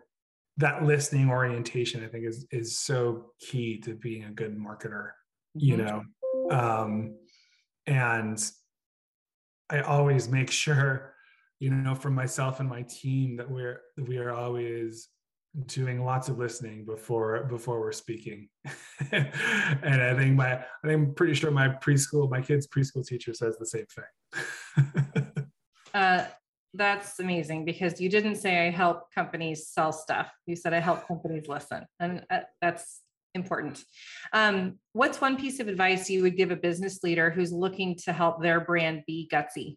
that 0.59 0.84
listening 0.84 1.30
orientation, 1.30 2.05
I 2.05 2.09
think, 2.09 2.26
is 2.26 2.46
is 2.50 2.78
so 2.78 3.32
key 3.40 3.78
to 3.80 3.94
being 3.94 4.24
a 4.24 4.30
good 4.30 4.57
marketer. 4.57 5.11
Mm-hmm. 5.57 5.61
You 5.61 5.76
know, 5.78 6.03
um, 6.50 7.16
and 7.86 8.42
I 9.70 9.80
always 9.80 10.28
make 10.28 10.50
sure 10.50 11.12
you 11.62 11.70
know 11.70 11.94
for 11.94 12.11
myself 12.11 12.59
and 12.59 12.68
my 12.68 12.82
team 12.82 13.36
that 13.36 13.48
we're 13.48 13.80
we 13.96 14.18
are 14.18 14.32
always 14.32 15.09
doing 15.66 16.05
lots 16.05 16.28
of 16.28 16.36
listening 16.36 16.84
before 16.84 17.44
before 17.44 17.78
we're 17.78 17.92
speaking 17.92 18.48
and 19.12 20.03
i 20.03 20.12
think 20.16 20.34
my 20.34 20.55
i 20.55 20.64
think 20.82 20.92
i'm 20.94 21.14
pretty 21.14 21.34
sure 21.34 21.53
my 21.53 21.68
preschool 21.68 22.28
my 22.28 22.40
kids 22.40 22.66
preschool 22.66 23.07
teacher 23.07 23.32
says 23.32 23.57
the 23.59 23.66
same 23.66 23.86
thing 23.94 25.32
uh, 25.95 26.24
that's 26.74 27.18
amazing 27.18 27.64
because 27.64 28.01
you 28.01 28.09
didn't 28.09 28.36
say 28.36 28.66
i 28.66 28.70
help 28.70 29.12
companies 29.14 29.68
sell 29.68 29.93
stuff 29.93 30.30
you 30.47 30.57
said 30.57 30.72
i 30.72 30.80
help 30.80 31.07
companies 31.07 31.47
listen 31.49 31.84
and 32.01 32.24
uh, 32.30 32.40
that's 32.61 33.01
important 33.34 33.82
um, 34.34 34.78
what's 34.93 35.20
one 35.20 35.36
piece 35.36 35.59
of 35.59 35.68
advice 35.68 36.11
you 36.11 36.22
would 36.22 36.36
give 36.36 36.51
a 36.51 36.57
business 36.57 37.03
leader 37.03 37.30
who's 37.30 37.53
looking 37.53 37.97
to 37.97 38.12
help 38.12 38.43
their 38.43 38.61
brand 38.61 39.03
be 39.07 39.28
gutsy 39.32 39.76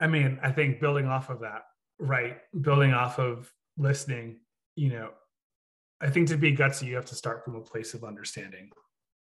I 0.00 0.06
mean, 0.06 0.38
I 0.42 0.50
think 0.50 0.80
building 0.80 1.06
off 1.06 1.28
of 1.28 1.40
that, 1.40 1.62
right? 1.98 2.38
Building 2.58 2.94
off 2.94 3.18
of 3.18 3.52
listening, 3.76 4.40
you 4.74 4.88
know, 4.90 5.10
I 6.00 6.08
think 6.08 6.28
to 6.28 6.38
be 6.38 6.56
gutsy, 6.56 6.86
you 6.86 6.96
have 6.96 7.04
to 7.06 7.14
start 7.14 7.44
from 7.44 7.56
a 7.56 7.60
place 7.60 7.92
of 7.92 8.02
understanding, 8.02 8.70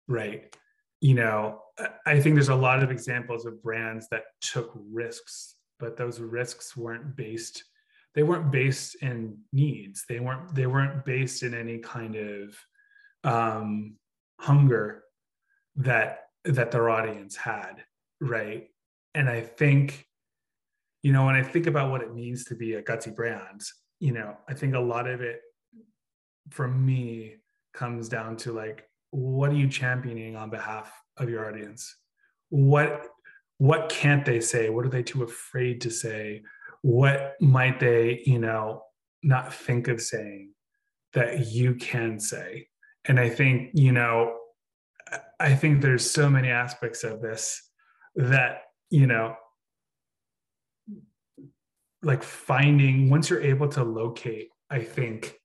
right? 0.08 0.56
You 1.02 1.14
know, 1.14 1.58
I 2.06 2.20
think 2.20 2.36
there's 2.36 2.48
a 2.48 2.54
lot 2.54 2.82
of 2.82 2.90
examples 2.90 3.44
of 3.44 3.62
brands 3.62 4.06
that 4.10 4.22
took 4.40 4.72
risks, 4.90 5.56
but 5.78 5.96
those 5.96 6.20
risks 6.20 6.76
weren't 6.76 7.16
based, 7.16 7.64
they 8.14 8.22
weren't 8.22 8.50
based 8.50 8.96
in 9.02 9.36
needs. 9.52 10.04
They 10.08 10.20
weren't, 10.20 10.54
they 10.54 10.66
weren't 10.66 11.04
based 11.04 11.42
in 11.42 11.54
any 11.54 11.78
kind 11.78 12.16
of 12.16 12.56
um, 13.24 13.96
hunger 14.40 15.02
that 15.76 16.20
that 16.44 16.70
their 16.70 16.88
audience 16.88 17.36
had, 17.36 17.84
right? 18.20 18.68
And 19.14 19.28
I 19.28 19.40
think 19.40 20.06
you 21.02 21.12
know 21.12 21.26
when 21.26 21.34
i 21.34 21.42
think 21.42 21.66
about 21.66 21.90
what 21.90 22.00
it 22.00 22.14
means 22.14 22.44
to 22.44 22.54
be 22.54 22.74
a 22.74 22.82
gutsy 22.82 23.14
brand 23.14 23.60
you 24.00 24.12
know 24.12 24.36
i 24.48 24.54
think 24.54 24.74
a 24.74 24.80
lot 24.80 25.08
of 25.08 25.20
it 25.20 25.40
for 26.50 26.68
me 26.68 27.36
comes 27.74 28.08
down 28.08 28.36
to 28.36 28.52
like 28.52 28.88
what 29.12 29.50
are 29.50 29.56
you 29.56 29.68
championing 29.68 30.34
on 30.36 30.50
behalf 30.50 30.92
of 31.16 31.30
your 31.30 31.48
audience? 31.48 31.96
What 32.48 33.06
what 33.58 33.88
can't 33.88 34.24
they 34.24 34.40
say? 34.40 34.70
What 34.70 34.84
are 34.84 34.88
they 34.88 35.04
too 35.04 35.22
afraid 35.22 35.82
to 35.82 35.90
say? 35.90 36.42
What 36.80 37.34
might 37.40 37.78
they 37.78 38.22
you 38.26 38.38
know 38.38 38.82
not 39.22 39.54
think 39.54 39.86
of 39.86 40.00
saying 40.00 40.52
that 41.12 41.46
you 41.46 41.74
can 41.74 42.18
say? 42.18 42.66
And 43.04 43.18
i 43.18 43.28
think 43.28 43.70
you 43.74 43.92
know 43.92 44.36
i 45.40 45.54
think 45.54 45.80
there's 45.80 46.08
so 46.08 46.30
many 46.30 46.48
aspects 46.48 47.04
of 47.04 47.20
this 47.20 47.60
that 48.14 48.62
you 48.90 49.06
know 49.06 49.34
like 52.02 52.22
finding 52.22 53.10
once 53.10 53.28
you're 53.28 53.42
able 53.42 53.68
to 53.68 53.82
locate 53.82 54.50
i 54.70 54.78
think 54.78 55.36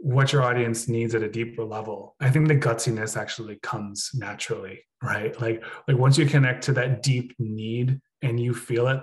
what 0.00 0.32
your 0.32 0.42
audience 0.42 0.88
needs 0.88 1.14
at 1.14 1.22
a 1.22 1.28
deeper 1.28 1.64
level 1.64 2.14
i 2.20 2.30
think 2.30 2.48
the 2.48 2.56
gutsiness 2.56 3.16
actually 3.16 3.58
comes 3.62 4.10
naturally 4.14 4.80
right? 5.02 5.40
Like 5.40 5.62
like 5.86 5.96
once 5.96 6.18
you 6.18 6.26
connect 6.26 6.64
to 6.64 6.72
that 6.72 7.02
deep 7.02 7.34
need 7.38 8.00
and 8.22 8.38
you 8.40 8.54
feel 8.54 8.88
it 8.88 9.00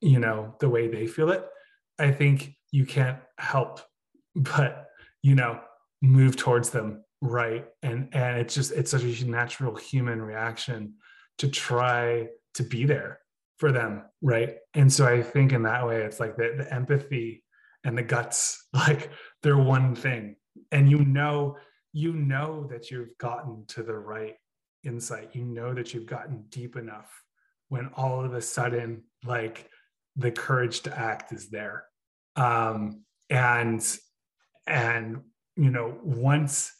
you 0.00 0.18
know 0.18 0.54
the 0.60 0.68
way 0.68 0.86
they 0.86 1.06
feel 1.06 1.30
it 1.30 1.44
i 1.98 2.10
think 2.10 2.54
you 2.70 2.86
can't 2.86 3.18
help 3.38 3.80
but 4.36 4.86
you 5.22 5.34
know 5.34 5.60
move 6.00 6.36
towards 6.36 6.70
them 6.70 7.04
right? 7.20 7.66
And 7.82 8.08
and 8.12 8.38
it's 8.38 8.54
just 8.54 8.72
it's 8.72 8.92
such 8.92 9.02
a 9.02 9.24
natural 9.28 9.74
human 9.74 10.22
reaction 10.22 10.94
to 11.38 11.48
try 11.48 12.28
to 12.54 12.62
be 12.62 12.84
there 12.84 13.20
for 13.58 13.72
them 13.72 14.04
right? 14.22 14.56
And 14.74 14.92
so 14.92 15.06
i 15.06 15.22
think 15.22 15.52
in 15.52 15.62
that 15.62 15.86
way 15.86 16.02
it's 16.02 16.20
like 16.20 16.36
the, 16.36 16.54
the 16.58 16.72
empathy 16.72 17.42
and 17.84 17.96
the 17.96 18.02
guts 18.02 18.66
like 18.72 19.10
they're 19.42 19.58
one 19.58 19.94
thing. 19.94 20.36
And 20.72 20.90
you 20.90 21.04
know 21.04 21.56
you 21.92 22.12
know 22.12 22.66
that 22.70 22.90
you've 22.90 23.16
gotten 23.18 23.64
to 23.68 23.82
the 23.82 23.96
right 23.96 24.34
insight. 24.84 25.30
You 25.32 25.44
know 25.44 25.72
that 25.74 25.94
you've 25.94 26.06
gotten 26.06 26.44
deep 26.50 26.76
enough 26.76 27.10
when 27.68 27.90
all 27.94 28.24
of 28.24 28.34
a 28.34 28.42
sudden 28.42 29.04
like 29.24 29.68
the 30.16 30.30
courage 30.30 30.80
to 30.80 30.98
act 30.98 31.32
is 31.32 31.48
there. 31.48 31.84
Um 32.36 33.04
and 33.30 33.84
and 34.66 35.22
you 35.56 35.70
know 35.70 35.98
once 36.02 36.72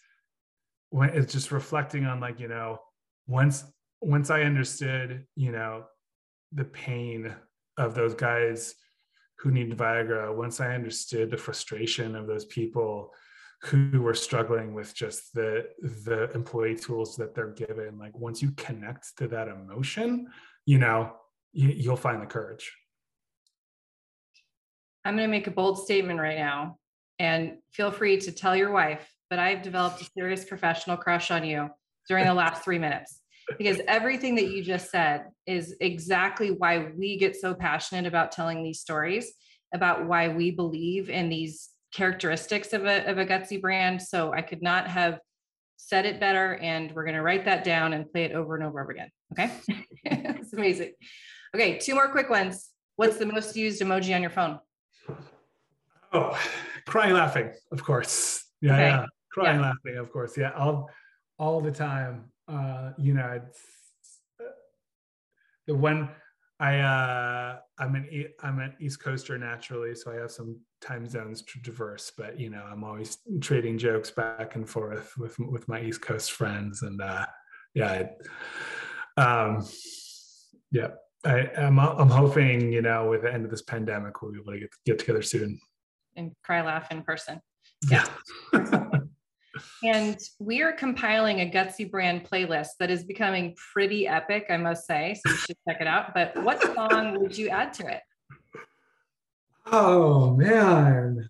when 0.91 1.11
it's 1.11 1.33
just 1.33 1.53
reflecting 1.53 2.07
on 2.07 2.21
like 2.21 2.41
you 2.41 2.49
know 2.49 2.79
once 3.27 3.65
once 4.01 4.31
i 4.31 4.43
understood 4.43 5.25
you 5.35 5.53
know 5.53 5.85
the 6.53 6.65
pain 6.65 7.35
of 7.77 7.95
those 7.95 8.15
guys 8.15 8.75
who 9.39 9.51
need 9.51 9.77
Viagra, 9.77 10.35
once 10.35 10.61
I 10.61 10.75
understood 10.75 11.31
the 11.31 11.37
frustration 11.37 12.17
of 12.17 12.27
those 12.27 12.45
people 12.47 13.13
who 13.63 14.03
were 14.03 14.15
struggling 14.15 14.75
with 14.75 14.95
just 14.95 15.35
the 15.35 15.67
the 15.81 16.31
employee 16.33 16.77
tools 16.77 17.17
that 17.17 17.35
they're 17.35 17.53
given, 17.53 17.99
like 17.99 18.17
once 18.17 18.41
you 18.43 18.53
connect 18.53 19.17
to 19.19 19.29
that 19.29 19.49
emotion, 19.49 20.29
you 20.67 20.79
know, 20.79 21.13
you, 21.53 21.69
you'll 21.69 21.97
find 21.97 22.23
the 22.23 22.27
courage. 22.27 22.73
I'm 25.05 25.17
going 25.17 25.27
to 25.27 25.31
make 25.31 25.47
a 25.47 25.53
bold 25.53 25.79
statement 25.79 26.21
right 26.21 26.39
now, 26.39 26.79
and 27.19 27.59
feel 27.73 27.91
free 27.91 28.19
to 28.19 28.33
tell 28.33 28.55
your 28.55 28.71
wife, 28.71 29.09
but 29.31 29.39
I've 29.39 29.63
developed 29.63 30.03
a 30.03 30.05
serious 30.17 30.45
professional 30.45 30.97
crush 30.97 31.31
on 31.31 31.45
you 31.45 31.71
during 32.09 32.27
the 32.27 32.35
last 32.35 32.63
three 32.63 32.79
minutes 32.79 33.21
because 33.57 33.81
everything 33.87 34.35
that 34.35 34.49
you 34.49 34.63
just 34.63 34.91
said 34.91 35.27
is 35.47 35.75
exactly 35.81 36.51
why 36.51 36.91
we 36.97 37.17
get 37.17 37.37
so 37.37 37.55
passionate 37.55 38.07
about 38.07 38.33
telling 38.33 38.63
these 38.63 38.81
stories 38.81 39.33
about 39.73 40.07
why 40.07 40.29
we 40.29 40.51
believe 40.51 41.09
in 41.11 41.29
these 41.29 41.71
characteristics 41.93 42.73
of 42.73 42.85
a, 42.85 43.09
of 43.09 43.19
a 43.19 43.25
gutsy 43.25 43.61
brand. 43.61 44.03
So 44.03 44.33
i 44.33 44.43
could 44.43 44.63
not 44.63 44.89
have 44.89 45.19
said 45.77 46.05
it 46.05 46.21
better 46.21 46.57
and 46.57 46.93
we're 46.93 47.05
going 47.05 47.15
to 47.15 47.23
write 47.23 47.45
that 47.45 47.65
down 47.65 47.93
and 47.93 48.11
play 48.11 48.25
it 48.25 48.33
over 48.33 48.57
and 48.57 48.65
over 48.65 48.91
again 48.91 49.11
okay? 49.33 49.53
It's 50.05 50.53
amazing. 50.53 50.93
Okay 51.55 51.79
two 51.79 51.95
more 51.95 52.09
quick 52.09 52.31
ones. 52.31 52.71
What's 52.97 53.19
the 53.19 53.27
most 53.27 53.57
used 53.57 53.81
emoji 53.81 54.15
on 54.15 54.23
your 54.23 54.31
phone? 54.31 54.59
Oh 56.13 56.39
crying 56.87 57.15
laughing 57.15 57.53
of 57.73 57.83
course. 57.83 58.45
Yeah 58.61 58.73
okay. 58.73 58.83
yeah. 58.83 59.05
Crying 59.33 59.61
yeah. 59.61 59.67
laughing 59.67 59.99
of 59.99 60.13
course. 60.13 60.37
Yeah 60.37 60.53
all 60.53 60.91
all 61.39 61.61
the 61.61 61.71
time 61.71 62.31
uh, 62.49 62.93
you 62.99 63.15
know, 63.15 63.41
it's 63.43 63.61
the 65.67 65.75
one 65.75 66.11
I 66.61 66.79
uh, 66.79 67.59
I'm 67.79 67.95
an 67.95 68.27
I'm 68.43 68.59
an 68.59 68.75
East 68.81 69.01
Coaster 69.03 69.39
naturally, 69.39 69.95
so 69.95 70.11
I 70.11 70.17
have 70.17 70.31
some 70.31 70.59
time 70.81 71.07
zones 71.07 71.43
to 71.43 71.61
traverse. 71.61 72.11
But 72.17 72.41
you 72.41 72.51
know, 72.51 72.65
I'm 72.71 72.83
always 72.83 73.19
trading 73.41 73.79
jokes 73.79 74.11
back 74.11 74.57
and 74.57 74.69
forth 74.69 75.13
with 75.17 75.39
with 75.39 75.69
my 75.69 75.81
East 75.81 76.03
Coast 76.03 76.33
friends, 76.33 76.83
and 76.83 77.01
uh, 77.01 77.27
yeah, 77.75 78.09
um, 79.17 79.67
yeah. 80.73 80.89
I, 81.25 81.51
I'm 81.57 81.79
I'm 81.79 82.11
hoping 82.11 82.73
you 82.73 82.81
know 82.81 83.09
with 83.09 83.23
the 83.23 83.33
end 83.33 83.45
of 83.45 83.51
this 83.51 83.63
pandemic 83.63 84.23
we'll 84.23 84.31
be 84.31 84.39
able 84.39 84.53
to 84.53 84.61
get 84.61 84.71
get 84.87 84.99
together 85.01 85.23
soon 85.23 85.61
and 86.19 86.33
cry 86.45 86.63
laugh 86.63 86.91
in 86.91 87.03
person. 87.03 87.41
Yeah. 87.91 88.05
and 89.83 90.19
we 90.39 90.63
are 90.63 90.73
compiling 90.73 91.41
a 91.41 91.51
Gutsy 91.51 91.91
brand 91.91 92.29
playlist 92.29 92.71
that 92.81 92.91
is 92.91 93.05
becoming 93.05 93.55
pretty 93.73 94.07
epic, 94.07 94.47
I 94.51 94.57
must 94.57 94.87
say. 94.87 95.19
So 95.25 95.33
you 95.33 95.39
should 95.39 95.57
check 95.69 95.81
it 95.81 95.87
out. 95.87 96.15
But 96.15 96.43
what 96.43 96.63
song 96.63 97.21
would 97.21 97.37
you 97.37 97.49
add 97.49 97.73
to 97.75 97.87
it? 97.87 98.01
Oh 99.67 100.35
man. 100.35 101.29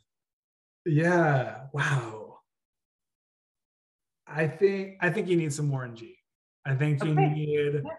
Yeah. 0.87 1.63
Wow. 1.73 2.39
I 4.27 4.47
think 4.47 4.97
I 5.01 5.11
think 5.11 5.29
you 5.29 5.37
need 5.37 5.53
some 5.53 5.71
Warren 5.71 5.97
G. 5.97 6.17
I 6.65 6.75
think 6.75 7.03
you 7.03 7.13
okay. 7.13 7.29
need 7.29 7.83
yeah. 7.85 7.91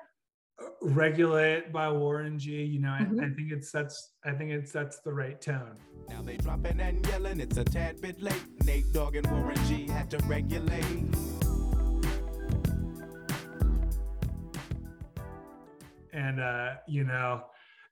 Regulate 0.82 1.74
by 1.74 1.92
Warren 1.92 2.40
G. 2.40 2.64
You 2.64 2.80
know, 2.80 2.96
mm-hmm. 3.00 3.20
I, 3.20 3.26
I, 3.26 3.30
think 3.30 3.52
it 3.52 3.66
sets 3.66 4.14
I 4.26 4.32
think 4.32 4.52
it 4.52 4.68
sets 4.68 5.00
the 5.02 5.14
right 5.14 5.40
tone. 5.42 5.76
Now 6.08 6.22
they 6.22 6.38
dropping 6.38 6.80
and 6.80 7.06
yelling, 7.08 7.40
it's 7.40 7.58
a 7.58 7.64
tad 7.64 8.02
bit 8.02 8.22
late. 8.22 8.44
Nate 8.66 8.92
Dogg 8.94 9.16
and 9.16 9.30
Warren 9.30 9.58
G 9.68 9.88
had 9.88 10.10
to 10.12 10.18
regulate. 10.20 10.84
And 16.14 16.40
uh, 16.40 16.76
you 16.88 17.04
know, 17.04 17.44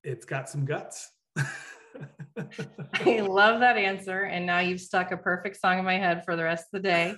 it's 0.04 0.26
got 0.26 0.50
some 0.50 0.66
guts. 0.66 1.12
I 1.38 3.22
love 3.22 3.60
that 3.60 3.78
answer. 3.78 4.24
And 4.24 4.46
now 4.46 4.60
you've 4.60 4.82
stuck 4.82 5.12
a 5.12 5.18
perfect 5.18 5.60
song 5.60 5.80
in 5.80 5.86
my 5.86 5.98
head 5.98 6.24
for 6.26 6.36
the 6.36 6.44
rest 6.44 6.66
of 6.74 6.82
the 6.82 6.88
day. 6.88 7.16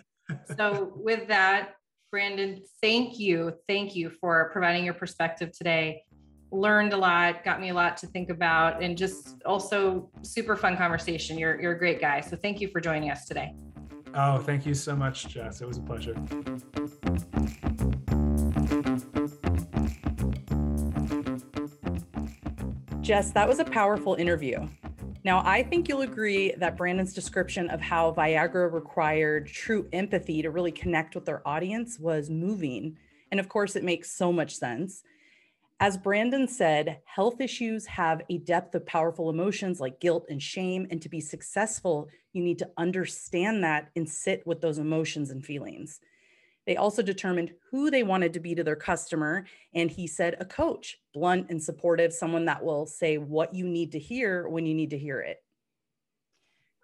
So, 0.58 0.94
with 0.96 1.28
that, 1.28 1.74
Brandon, 2.12 2.60
thank 2.82 3.20
you. 3.20 3.54
Thank 3.68 3.96
you 3.96 4.10
for 4.10 4.50
providing 4.52 4.84
your 4.84 4.96
perspective 4.96 5.52
today. 5.52 6.04
Learned 6.52 6.94
a 6.94 6.98
lot, 6.98 7.44
got 7.44 7.62
me 7.62 7.70
a 7.70 7.74
lot 7.74 7.98
to 7.98 8.08
think 8.08 8.32
about, 8.32 8.82
and 8.82 8.98
just 8.98 9.44
also 9.46 10.10
super 10.24 10.56
fun 10.56 10.76
conversation. 10.76 11.38
You're, 11.38 11.62
you're 11.62 11.74
a 11.74 11.78
great 11.78 12.02
guy. 12.02 12.22
So 12.22 12.36
thank 12.36 12.62
you 12.62 12.68
for 12.70 12.82
joining 12.82 13.12
us 13.12 13.26
today. 13.26 13.54
Oh, 14.16 14.40
thank 14.40 14.66
you 14.66 14.74
so 14.74 14.96
much, 14.96 15.28
Jess. 15.28 15.62
It 15.62 15.68
was 15.68 15.78
a 15.78 15.82
pleasure. 15.82 16.16
Jess, 23.02 23.32
that 23.32 23.48
was 23.48 23.60
a 23.60 23.66
powerful 23.66 24.16
interview. 24.16 24.68
Now, 25.24 25.44
I 25.46 25.64
think 25.64 25.90
you'll 25.90 26.02
agree 26.02 26.54
that 26.58 26.78
Brandon's 26.78 27.14
description 27.14 27.70
of 27.70 27.82
how 27.82 28.14
Viagra 28.14 28.72
required 28.72 29.48
true 29.48 29.88
empathy 29.92 30.42
to 30.42 30.50
really 30.50 30.72
connect 30.72 31.14
with 31.14 31.26
their 31.26 31.46
audience 31.48 32.00
was 32.00 32.30
moving. 32.30 32.98
And 33.30 33.40
of 33.40 33.50
course, 33.50 33.76
it 33.76 33.84
makes 33.84 34.12
so 34.12 34.32
much 34.32 34.56
sense. 34.56 35.04
As 35.82 35.98
Brandon 35.98 36.48
said, 36.48 37.00
health 37.06 37.42
issues 37.42 37.86
have 37.86 38.22
a 38.30 38.38
depth 38.38 38.76
of 38.76 38.86
powerful 38.86 39.30
emotions 39.30 39.80
like 39.80 40.00
guilt 40.00 40.26
and 40.30 40.42
shame. 40.42 40.88
And 40.90 41.02
to 41.02 41.10
be 41.10 41.22
successful, 41.22 42.08
you 42.32 42.42
need 42.42 42.60
to 42.60 42.70
understand 42.78 43.64
that 43.64 43.90
and 43.96 44.10
sit 44.10 44.46
with 44.48 44.62
those 44.62 44.78
emotions 44.78 45.32
and 45.32 45.46
feelings. 45.46 46.00
They 46.66 46.76
also 46.76 47.02
determined 47.02 47.54
who 47.72 47.90
they 47.90 48.04
wanted 48.04 48.34
to 48.34 48.40
be 48.40 48.56
to 48.56 48.64
their 48.64 48.76
customer. 48.76 49.46
And 49.74 49.90
he 49.90 50.08
said, 50.08 50.38
a 50.40 50.46
coach, 50.46 50.98
blunt 51.14 51.48
and 51.50 51.62
supportive, 51.62 52.14
someone 52.14 52.46
that 52.46 52.64
will 52.64 52.86
say 52.86 53.18
what 53.18 53.54
you 53.54 53.66
need 53.66 53.92
to 53.94 54.00
hear 54.00 54.48
when 54.48 54.66
you 54.66 54.76
need 54.76 54.92
to 54.92 54.98
hear 54.98 55.20
it. 55.22 55.38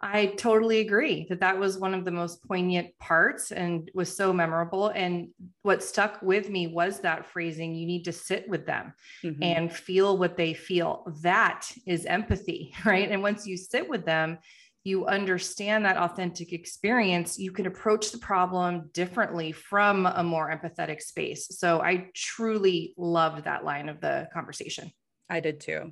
I 0.02 0.28
totally 0.38 0.82
agree 0.82 1.26
that 1.30 1.40
that 1.40 1.58
was 1.58 1.80
one 1.80 1.94
of 1.94 2.06
the 2.06 2.12
most 2.12 2.44
poignant 2.44 2.98
parts 3.00 3.52
and 3.52 3.90
was 3.94 4.16
so 4.16 4.34
memorable. 4.34 4.90
And 4.90 5.30
what 5.62 5.82
stuck 5.82 6.22
with 6.22 6.50
me 6.50 6.68
was 6.68 7.00
that 7.00 7.26
phrasing 7.26 7.74
you 7.74 7.88
need 7.88 8.04
to 8.06 8.12
sit 8.12 8.48
with 8.48 8.66
them 8.66 8.94
mm-hmm. 9.24 9.42
and 9.42 9.72
feel 9.72 10.18
what 10.18 10.38
they 10.38 10.54
feel. 10.54 11.12
That 11.22 11.66
is 11.88 12.06
empathy, 12.06 12.74
right? 12.86 13.10
And 13.10 13.22
once 13.24 13.48
you 13.48 13.58
sit 13.58 13.90
with 13.90 14.06
them, 14.06 14.38
you 14.86 15.08
understand 15.08 15.84
that 15.84 15.98
authentic 15.98 16.54
experience, 16.54 17.40
you 17.40 17.52
can 17.52 17.66
approach 17.66 18.12
the 18.12 18.20
problem 18.20 18.90
differently 18.94 19.52
from 19.52 20.06
a 20.06 20.24
more 20.24 20.50
empathetic 20.50 21.02
space. 21.02 21.48
So 21.58 21.82
I 21.82 22.12
truly 22.14 22.94
loved 22.96 23.46
that 23.46 23.66
line 23.66 23.90
of 23.90 24.00
the 24.00 24.30
conversation. 24.32 24.92
I 25.28 25.40
did 25.40 25.60
too. 25.60 25.92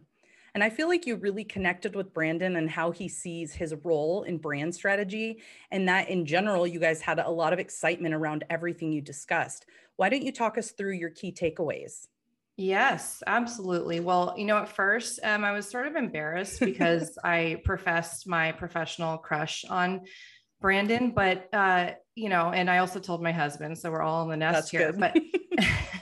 And 0.54 0.64
I 0.64 0.70
feel 0.70 0.88
like 0.88 1.08
you 1.08 1.16
really 1.16 1.44
connected 1.44 1.96
with 1.96 2.14
Brandon 2.14 2.56
and 2.56 2.70
how 2.70 2.92
he 2.92 3.08
sees 3.08 3.52
his 3.52 3.74
role 3.84 4.22
in 4.22 4.38
brand 4.38 4.76
strategy. 4.76 5.42
And 5.72 5.90
that 5.90 6.10
in 6.10 6.28
general, 6.28 6.68
you 6.68 6.80
guys 6.80 7.02
had 7.02 7.18
a 7.18 7.28
lot 7.28 7.52
of 7.52 7.58
excitement 7.58 8.14
around 8.14 8.46
everything 8.52 8.92
you 8.92 9.02
discussed. 9.02 9.66
Why 9.96 10.10
don't 10.10 10.22
you 10.22 10.32
talk 10.32 10.60
us 10.60 10.70
through 10.70 10.94
your 10.94 11.10
key 11.10 11.32
takeaways? 11.32 12.06
Yes, 12.56 13.24
absolutely. 13.26 14.00
Well, 14.00 14.36
you 14.38 14.46
know, 14.46 14.58
at 14.58 14.70
first, 14.70 15.20
um, 15.24 15.44
I 15.44 15.52
was 15.52 15.70
sort 15.70 15.88
of 15.88 15.96
embarrassed 15.96 16.60
because 16.60 17.18
I 17.24 17.62
professed 17.64 18.28
my 18.28 18.52
professional 18.52 19.18
crush 19.18 19.66
on 19.66 20.02
Brandon, 20.62 21.12
but 21.12 21.50
uh, 21.54 21.92
you 22.16 22.30
know, 22.30 22.52
and 22.52 22.70
I 22.70 22.78
also 22.78 23.00
told 23.00 23.22
my 23.22 23.32
husband, 23.32 23.78
so 23.78 23.92
we're 23.92 24.02
all 24.02 24.24
in 24.24 24.30
the 24.30 24.38
nest 24.38 24.56
That's 24.56 24.70
here. 24.70 24.94
But 24.94 25.18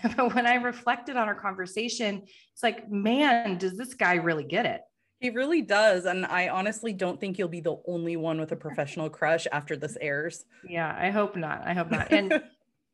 but 0.18 0.36
when 0.36 0.46
I 0.46 0.56
reflected 0.56 1.16
on 1.16 1.28
our 1.28 1.36
conversation, 1.36 2.24
it's 2.54 2.64
like, 2.64 2.90
man, 2.90 3.58
does 3.58 3.78
this 3.78 3.94
guy 3.94 4.16
really 4.16 4.44
get 4.44 4.66
it? 4.66 4.82
He 5.20 5.30
really 5.30 5.62
does. 5.62 6.06
And 6.06 6.26
I 6.26 6.50
honestly 6.50 6.94
don't 6.94 7.20
think 7.20 7.38
you'll 7.38 7.48
be 7.48 7.62
the 7.62 7.78
only 7.88 8.16
one 8.16 8.40
with 8.40 8.52
a 8.52 8.56
professional 8.56 9.10
crush 9.10 9.46
after 9.52 9.76
this 9.76 9.98
airs. 10.02 10.44
Yeah, 10.68 10.96
I 10.98 11.12
hope 11.12 11.36
not. 11.36 11.62
I 11.66 11.74
hope 11.74 11.92
not. 11.92 12.12
And, 12.12 12.42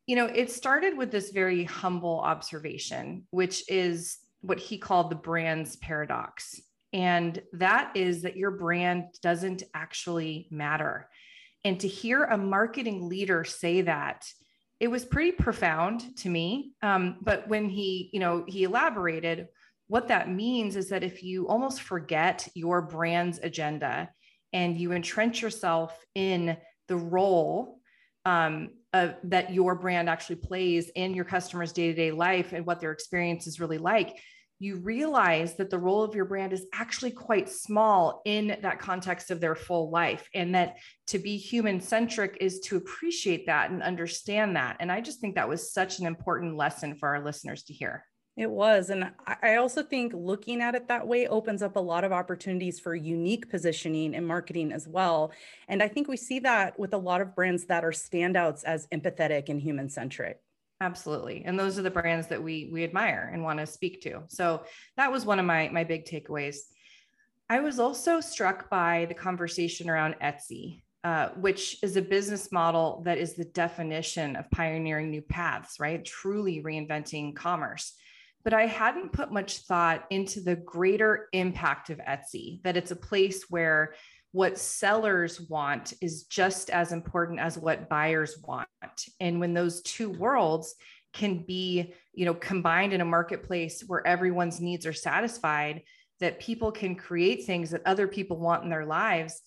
you 0.08 0.16
know, 0.16 0.24
it 0.24 0.50
started 0.50 0.96
with 0.96 1.10
this 1.12 1.30
very 1.30 1.64
humble 1.64 2.20
observation, 2.20 3.26
which 3.30 3.70
is 3.70 4.16
what 4.40 4.58
he 4.58 4.78
called 4.78 5.10
the 5.10 5.16
brand's 5.16 5.76
paradox. 5.76 6.58
And 6.94 7.42
that 7.52 7.92
is 7.94 8.22
that 8.22 8.34
your 8.36 8.52
brand 8.52 9.04
doesn't 9.22 9.64
actually 9.74 10.48
matter. 10.50 11.10
And 11.62 11.78
to 11.80 11.88
hear 11.88 12.24
a 12.24 12.38
marketing 12.38 13.06
leader 13.06 13.44
say 13.44 13.82
that, 13.82 14.24
it 14.80 14.88
was 14.88 15.04
pretty 15.04 15.32
profound 15.32 16.16
to 16.18 16.30
me. 16.30 16.72
Um, 16.82 17.18
but 17.20 17.46
when 17.46 17.68
he, 17.68 18.08
you 18.14 18.20
know, 18.20 18.44
he 18.48 18.64
elaborated, 18.64 19.48
what 19.88 20.08
that 20.08 20.30
means 20.30 20.76
is 20.76 20.88
that 20.88 21.04
if 21.04 21.22
you 21.22 21.48
almost 21.48 21.82
forget 21.82 22.48
your 22.54 22.80
brand's 22.80 23.40
agenda 23.40 24.08
and 24.54 24.78
you 24.78 24.92
entrench 24.92 25.42
yourself 25.42 25.98
in 26.14 26.56
the 26.86 26.96
role 26.96 27.80
um, 28.24 28.70
of, 28.92 29.14
that 29.24 29.52
your 29.52 29.74
brand 29.74 30.08
actually 30.08 30.36
plays 30.36 30.90
in 30.94 31.14
your 31.14 31.24
customers' 31.24 31.72
day 31.72 31.88
to 31.88 31.94
day 31.94 32.10
life 32.10 32.52
and 32.52 32.66
what 32.66 32.80
their 32.80 32.92
experience 32.92 33.46
is 33.46 33.60
really 33.60 33.78
like, 33.78 34.16
you 34.60 34.76
realize 34.76 35.56
that 35.56 35.70
the 35.70 35.78
role 35.78 36.02
of 36.02 36.16
your 36.16 36.24
brand 36.24 36.52
is 36.52 36.66
actually 36.72 37.12
quite 37.12 37.48
small 37.48 38.22
in 38.24 38.56
that 38.62 38.80
context 38.80 39.30
of 39.30 39.40
their 39.40 39.54
full 39.54 39.90
life. 39.90 40.28
And 40.34 40.54
that 40.54 40.78
to 41.08 41.18
be 41.18 41.36
human 41.36 41.80
centric 41.80 42.38
is 42.40 42.58
to 42.60 42.76
appreciate 42.76 43.46
that 43.46 43.70
and 43.70 43.82
understand 43.82 44.56
that. 44.56 44.78
And 44.80 44.90
I 44.90 45.00
just 45.00 45.20
think 45.20 45.36
that 45.36 45.48
was 45.48 45.72
such 45.72 46.00
an 46.00 46.06
important 46.06 46.56
lesson 46.56 46.96
for 46.96 47.08
our 47.10 47.24
listeners 47.24 47.62
to 47.64 47.72
hear. 47.72 48.04
It 48.38 48.48
was. 48.48 48.90
And 48.90 49.10
I 49.42 49.56
also 49.56 49.82
think 49.82 50.12
looking 50.14 50.62
at 50.62 50.76
it 50.76 50.86
that 50.86 51.04
way 51.04 51.26
opens 51.26 51.60
up 51.60 51.74
a 51.74 51.80
lot 51.80 52.04
of 52.04 52.12
opportunities 52.12 52.78
for 52.78 52.94
unique 52.94 53.50
positioning 53.50 54.14
and 54.14 54.24
marketing 54.24 54.70
as 54.70 54.86
well. 54.86 55.32
And 55.66 55.82
I 55.82 55.88
think 55.88 56.06
we 56.06 56.16
see 56.16 56.38
that 56.40 56.78
with 56.78 56.94
a 56.94 56.98
lot 56.98 57.20
of 57.20 57.34
brands 57.34 57.64
that 57.64 57.84
are 57.84 57.90
standouts 57.90 58.62
as 58.62 58.86
empathetic 58.94 59.48
and 59.48 59.60
human 59.60 59.88
centric. 59.88 60.40
Absolutely. 60.80 61.42
And 61.44 61.58
those 61.58 61.80
are 61.80 61.82
the 61.82 61.90
brands 61.90 62.28
that 62.28 62.40
we 62.40 62.70
we 62.72 62.84
admire 62.84 63.28
and 63.32 63.42
want 63.42 63.58
to 63.58 63.66
speak 63.66 64.02
to. 64.02 64.22
So 64.28 64.62
that 64.96 65.10
was 65.10 65.26
one 65.26 65.40
of 65.40 65.44
my 65.44 65.68
my 65.70 65.82
big 65.82 66.04
takeaways. 66.04 66.58
I 67.50 67.58
was 67.58 67.80
also 67.80 68.20
struck 68.20 68.70
by 68.70 69.06
the 69.08 69.14
conversation 69.14 69.90
around 69.90 70.14
Etsy, 70.22 70.82
uh, 71.02 71.30
which 71.30 71.82
is 71.82 71.96
a 71.96 72.02
business 72.02 72.52
model 72.52 73.02
that 73.04 73.18
is 73.18 73.34
the 73.34 73.46
definition 73.46 74.36
of 74.36 74.48
pioneering 74.52 75.10
new 75.10 75.22
paths, 75.22 75.80
right? 75.80 76.04
Truly 76.04 76.62
reinventing 76.62 77.34
commerce. 77.34 77.94
But 78.48 78.54
I 78.54 78.64
hadn't 78.64 79.12
put 79.12 79.30
much 79.30 79.58
thought 79.66 80.06
into 80.08 80.40
the 80.40 80.56
greater 80.56 81.28
impact 81.34 81.90
of 81.90 81.98
Etsy, 81.98 82.62
that 82.62 82.78
it's 82.78 82.92
a 82.92 82.96
place 82.96 83.44
where 83.50 83.92
what 84.32 84.56
sellers 84.56 85.38
want 85.38 85.92
is 86.00 86.22
just 86.24 86.70
as 86.70 86.92
important 86.92 87.40
as 87.40 87.58
what 87.58 87.90
buyers 87.90 88.38
want. 88.42 88.66
And 89.20 89.38
when 89.38 89.52
those 89.52 89.82
two 89.82 90.08
worlds 90.08 90.74
can 91.12 91.44
be 91.44 91.92
you 92.14 92.24
know 92.24 92.32
combined 92.32 92.94
in 92.94 93.02
a 93.02 93.04
marketplace 93.04 93.84
where 93.86 94.06
everyone's 94.06 94.62
needs 94.62 94.86
are 94.86 94.94
satisfied 94.94 95.82
that 96.20 96.40
people 96.40 96.72
can 96.72 96.94
create 96.94 97.44
things 97.44 97.70
that 97.72 97.82
other 97.84 98.08
people 98.08 98.38
want 98.38 98.64
in 98.64 98.70
their 98.70 98.86
lives 98.86 99.42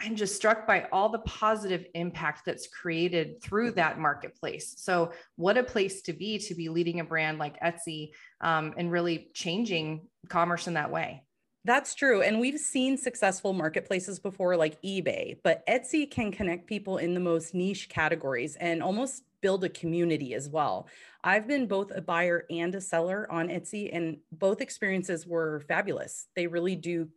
I'm 0.00 0.16
just 0.16 0.36
struck 0.36 0.66
by 0.66 0.86
all 0.92 1.08
the 1.08 1.20
positive 1.20 1.86
impact 1.94 2.42
that's 2.44 2.66
created 2.66 3.42
through 3.42 3.72
that 3.72 3.98
marketplace. 3.98 4.74
So, 4.78 5.12
what 5.36 5.58
a 5.58 5.62
place 5.62 6.02
to 6.02 6.12
be 6.12 6.38
to 6.38 6.54
be 6.54 6.68
leading 6.68 7.00
a 7.00 7.04
brand 7.04 7.38
like 7.38 7.60
Etsy 7.60 8.10
um, 8.40 8.74
and 8.76 8.90
really 8.90 9.30
changing 9.34 10.08
commerce 10.28 10.66
in 10.66 10.74
that 10.74 10.90
way. 10.90 11.22
That's 11.64 11.96
true. 11.96 12.22
And 12.22 12.38
we've 12.38 12.60
seen 12.60 12.96
successful 12.96 13.52
marketplaces 13.52 14.20
before, 14.20 14.56
like 14.56 14.80
eBay, 14.82 15.38
but 15.42 15.66
Etsy 15.66 16.08
can 16.08 16.30
connect 16.30 16.68
people 16.68 16.98
in 16.98 17.12
the 17.12 17.20
most 17.20 17.54
niche 17.54 17.88
categories 17.88 18.54
and 18.56 18.82
almost 18.82 19.24
build 19.40 19.64
a 19.64 19.68
community 19.68 20.34
as 20.34 20.48
well. 20.48 20.86
I've 21.24 21.48
been 21.48 21.66
both 21.66 21.90
a 21.94 22.00
buyer 22.00 22.44
and 22.50 22.72
a 22.74 22.80
seller 22.80 23.26
on 23.32 23.48
Etsy, 23.48 23.90
and 23.92 24.18
both 24.30 24.60
experiences 24.60 25.26
were 25.26 25.60
fabulous. 25.66 26.28
They 26.36 26.46
really 26.46 26.76
do 26.76 27.08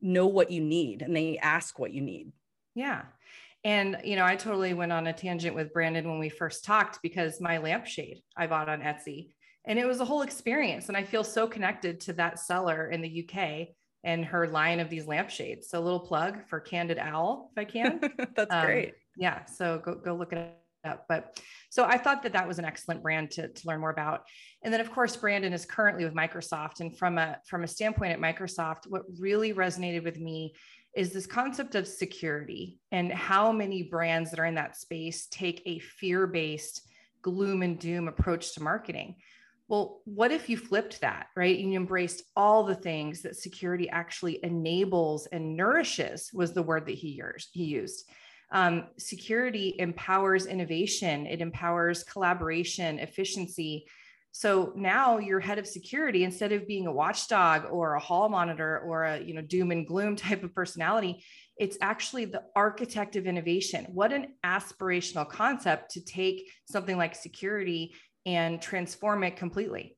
know 0.00 0.26
what 0.26 0.50
you 0.50 0.60
need 0.60 1.02
and 1.02 1.16
they 1.16 1.38
ask 1.38 1.78
what 1.78 1.92
you 1.92 2.00
need. 2.00 2.32
Yeah. 2.74 3.02
And, 3.64 3.98
you 4.04 4.16
know, 4.16 4.24
I 4.24 4.36
totally 4.36 4.72
went 4.74 4.92
on 4.92 5.06
a 5.06 5.12
tangent 5.12 5.54
with 5.54 5.72
Brandon 5.72 6.08
when 6.08 6.18
we 6.18 6.28
first 6.28 6.64
talked 6.64 7.00
because 7.02 7.40
my 7.40 7.58
lampshade 7.58 8.20
I 8.36 8.46
bought 8.46 8.68
on 8.68 8.80
Etsy 8.80 9.30
and 9.64 9.78
it 9.78 9.86
was 9.86 10.00
a 10.00 10.04
whole 10.04 10.22
experience. 10.22 10.88
And 10.88 10.96
I 10.96 11.02
feel 11.02 11.24
so 11.24 11.46
connected 11.46 12.00
to 12.02 12.12
that 12.14 12.38
seller 12.38 12.88
in 12.88 13.02
the 13.02 13.28
UK 13.28 13.68
and 14.04 14.24
her 14.24 14.46
line 14.46 14.80
of 14.80 14.88
these 14.88 15.06
lampshades. 15.06 15.68
So 15.68 15.80
a 15.80 15.82
little 15.82 16.00
plug 16.00 16.46
for 16.48 16.60
Candid 16.60 16.98
Owl, 16.98 17.50
if 17.52 17.60
I 17.60 17.64
can. 17.64 18.00
That's 18.36 18.54
um, 18.54 18.64
great. 18.64 18.94
Yeah. 19.16 19.44
So 19.46 19.82
go, 19.84 19.96
go 19.96 20.14
look 20.14 20.32
it 20.32 20.56
up. 20.88 21.04
But 21.08 21.40
so 21.70 21.84
I 21.84 21.98
thought 21.98 22.22
that 22.22 22.32
that 22.32 22.48
was 22.48 22.58
an 22.58 22.64
excellent 22.64 23.02
brand 23.02 23.30
to, 23.32 23.48
to 23.48 23.68
learn 23.68 23.80
more 23.80 23.90
about. 23.90 24.24
And 24.62 24.72
then 24.72 24.80
of 24.80 24.90
course, 24.90 25.16
Brandon 25.16 25.52
is 25.52 25.64
currently 25.64 26.04
with 26.04 26.14
Microsoft. 26.14 26.80
And 26.80 26.96
from 26.96 27.18
a, 27.18 27.38
from 27.46 27.64
a 27.64 27.68
standpoint 27.68 28.12
at 28.12 28.20
Microsoft, 28.20 28.86
what 28.88 29.02
really 29.18 29.52
resonated 29.52 30.02
with 30.02 30.18
me 30.18 30.54
is 30.96 31.12
this 31.12 31.26
concept 31.26 31.74
of 31.74 31.86
security 31.86 32.78
and 32.90 33.12
how 33.12 33.52
many 33.52 33.84
brands 33.84 34.30
that 34.30 34.40
are 34.40 34.46
in 34.46 34.56
that 34.56 34.76
space 34.76 35.26
take 35.26 35.62
a 35.66 35.78
fear-based 35.78 36.88
gloom 37.22 37.62
and 37.62 37.78
doom 37.78 38.08
approach 38.08 38.54
to 38.54 38.62
marketing 38.62 39.14
well, 39.68 40.00
what 40.06 40.32
if 40.32 40.48
you 40.48 40.56
flipped 40.56 41.02
that, 41.02 41.26
right? 41.36 41.56
You 41.56 41.74
embraced 41.74 42.22
all 42.34 42.64
the 42.64 42.74
things 42.74 43.20
that 43.22 43.36
security 43.36 43.88
actually 43.90 44.42
enables 44.42 45.26
and 45.26 45.56
nourishes 45.56 46.30
was 46.32 46.54
the 46.54 46.62
word 46.62 46.86
that 46.86 46.94
he 46.94 47.20
used. 47.52 48.10
Um, 48.50 48.86
security 48.96 49.74
empowers 49.78 50.46
innovation. 50.46 51.26
It 51.26 51.40
empowers 51.40 52.02
collaboration, 52.04 52.98
efficiency. 52.98 53.86
So 54.32 54.72
now 54.76 55.18
you're 55.18 55.40
head 55.40 55.58
of 55.58 55.66
security 55.66 56.24
instead 56.24 56.52
of 56.52 56.66
being 56.66 56.86
a 56.86 56.92
watchdog 56.92 57.64
or 57.70 57.94
a 57.94 58.00
hall 58.00 58.28
monitor 58.28 58.80
or 58.80 59.04
a 59.04 59.20
you 59.20 59.34
know 59.34 59.42
doom 59.42 59.70
and 59.70 59.86
gloom 59.86 60.16
type 60.16 60.42
of 60.42 60.54
personality. 60.54 61.24
It's 61.58 61.76
actually 61.80 62.26
the 62.26 62.44
architect 62.54 63.16
of 63.16 63.26
innovation. 63.26 63.86
What 63.92 64.12
an 64.12 64.34
aspirational 64.44 65.28
concept 65.28 65.92
to 65.92 66.04
take 66.04 66.48
something 66.70 66.96
like 66.96 67.16
security 67.16 67.94
and 68.24 68.62
transform 68.62 69.24
it 69.24 69.36
completely. 69.36 69.96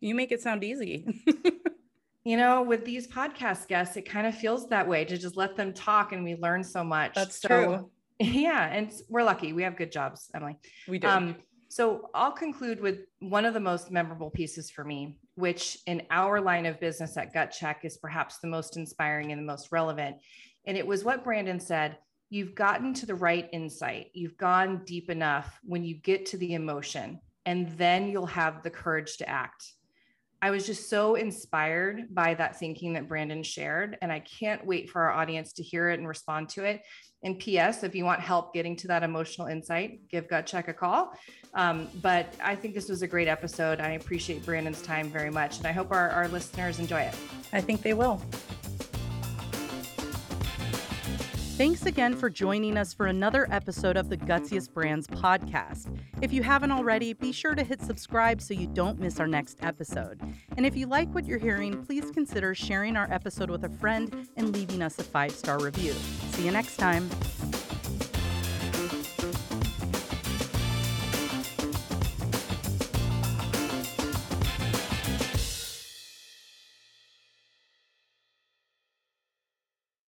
You 0.00 0.14
make 0.14 0.32
it 0.32 0.40
sound 0.40 0.64
easy. 0.64 1.06
you 2.24 2.36
know, 2.36 2.62
with 2.62 2.84
these 2.84 3.08
podcast 3.08 3.68
guests, 3.68 3.96
it 3.96 4.02
kind 4.02 4.26
of 4.26 4.34
feels 4.34 4.68
that 4.68 4.86
way 4.86 5.04
to 5.04 5.18
just 5.18 5.36
let 5.36 5.56
them 5.56 5.72
talk 5.72 6.12
and 6.12 6.22
we 6.22 6.36
learn 6.36 6.62
so 6.62 6.84
much. 6.84 7.14
That's 7.14 7.40
so, 7.40 7.48
true. 7.48 7.90
Yeah. 8.20 8.72
And 8.72 8.92
we're 9.08 9.24
lucky. 9.24 9.52
We 9.52 9.64
have 9.64 9.76
good 9.76 9.90
jobs, 9.90 10.30
Emily. 10.34 10.56
We 10.86 10.98
do. 10.98 11.08
Um, 11.08 11.36
so 11.68 12.10
I'll 12.14 12.32
conclude 12.32 12.80
with 12.80 13.00
one 13.20 13.44
of 13.44 13.54
the 13.54 13.60
most 13.60 13.90
memorable 13.90 14.30
pieces 14.30 14.70
for 14.70 14.84
me, 14.84 15.18
which 15.34 15.78
in 15.86 16.02
our 16.10 16.40
line 16.40 16.66
of 16.66 16.78
business 16.78 17.16
at 17.16 17.34
GutCheck 17.34 17.76
is 17.84 17.96
perhaps 17.96 18.38
the 18.38 18.46
most 18.46 18.76
inspiring 18.76 19.32
and 19.32 19.40
the 19.40 19.46
most 19.46 19.72
relevant. 19.72 20.16
And 20.66 20.76
it 20.76 20.86
was 20.86 21.02
what 21.02 21.24
Brandon 21.24 21.58
said 21.58 21.96
you've 22.28 22.54
gotten 22.54 22.94
to 22.94 23.06
the 23.06 23.14
right 23.14 23.48
insight. 23.52 24.06
You've 24.14 24.36
gone 24.36 24.82
deep 24.84 25.10
enough 25.10 25.58
when 25.64 25.84
you 25.84 25.96
get 25.96 26.24
to 26.26 26.36
the 26.38 26.54
emotion 26.54 27.20
and 27.44 27.68
then 27.76 28.08
you'll 28.08 28.26
have 28.26 28.62
the 28.62 28.70
courage 28.70 29.16
to 29.18 29.28
act. 29.28 29.72
I 30.44 30.50
was 30.50 30.66
just 30.66 30.90
so 30.90 31.14
inspired 31.14 32.12
by 32.12 32.34
that 32.34 32.58
thinking 32.58 32.94
that 32.94 33.08
Brandon 33.08 33.44
shared, 33.44 33.96
and 34.02 34.10
I 34.10 34.18
can't 34.18 34.66
wait 34.66 34.90
for 34.90 35.02
our 35.02 35.12
audience 35.12 35.52
to 35.52 35.62
hear 35.62 35.88
it 35.88 36.00
and 36.00 36.08
respond 36.08 36.48
to 36.50 36.64
it. 36.64 36.82
And 37.22 37.38
P.S., 37.38 37.84
if 37.84 37.94
you 37.94 38.04
want 38.04 38.20
help 38.20 38.52
getting 38.52 38.74
to 38.78 38.88
that 38.88 39.04
emotional 39.04 39.46
insight, 39.46 40.08
give 40.08 40.26
GutCheck 40.26 40.66
a 40.66 40.74
call. 40.74 41.12
Um, 41.54 41.88
but 42.02 42.34
I 42.42 42.56
think 42.56 42.74
this 42.74 42.88
was 42.88 43.02
a 43.02 43.06
great 43.06 43.28
episode. 43.28 43.80
I 43.80 43.90
appreciate 43.90 44.44
Brandon's 44.44 44.82
time 44.82 45.08
very 45.08 45.30
much, 45.30 45.58
and 45.58 45.66
I 45.68 45.72
hope 45.72 45.92
our, 45.92 46.10
our 46.10 46.26
listeners 46.26 46.80
enjoy 46.80 47.02
it. 47.02 47.14
I 47.52 47.60
think 47.60 47.82
they 47.82 47.94
will. 47.94 48.20
Thanks 51.56 51.84
again 51.84 52.16
for 52.16 52.30
joining 52.30 52.78
us 52.78 52.94
for 52.94 53.06
another 53.06 53.46
episode 53.50 53.98
of 53.98 54.08
the 54.08 54.16
Gutsiest 54.16 54.72
Brands 54.72 55.06
podcast. 55.06 55.94
If 56.22 56.32
you 56.32 56.42
haven't 56.42 56.72
already, 56.72 57.12
be 57.12 57.30
sure 57.30 57.54
to 57.54 57.62
hit 57.62 57.82
subscribe 57.82 58.40
so 58.40 58.54
you 58.54 58.66
don't 58.66 58.98
miss 58.98 59.20
our 59.20 59.26
next 59.26 59.58
episode. 59.60 60.18
And 60.56 60.64
if 60.64 60.74
you 60.74 60.86
like 60.86 61.14
what 61.14 61.26
you're 61.26 61.38
hearing, 61.38 61.84
please 61.84 62.10
consider 62.10 62.54
sharing 62.54 62.96
our 62.96 63.06
episode 63.12 63.50
with 63.50 63.64
a 63.64 63.68
friend 63.68 64.28
and 64.36 64.54
leaving 64.54 64.80
us 64.80 64.98
a 64.98 65.04
five 65.04 65.32
star 65.32 65.58
review. 65.58 65.92
See 66.30 66.46
you 66.46 66.52
next 66.52 66.78
time. 66.78 67.10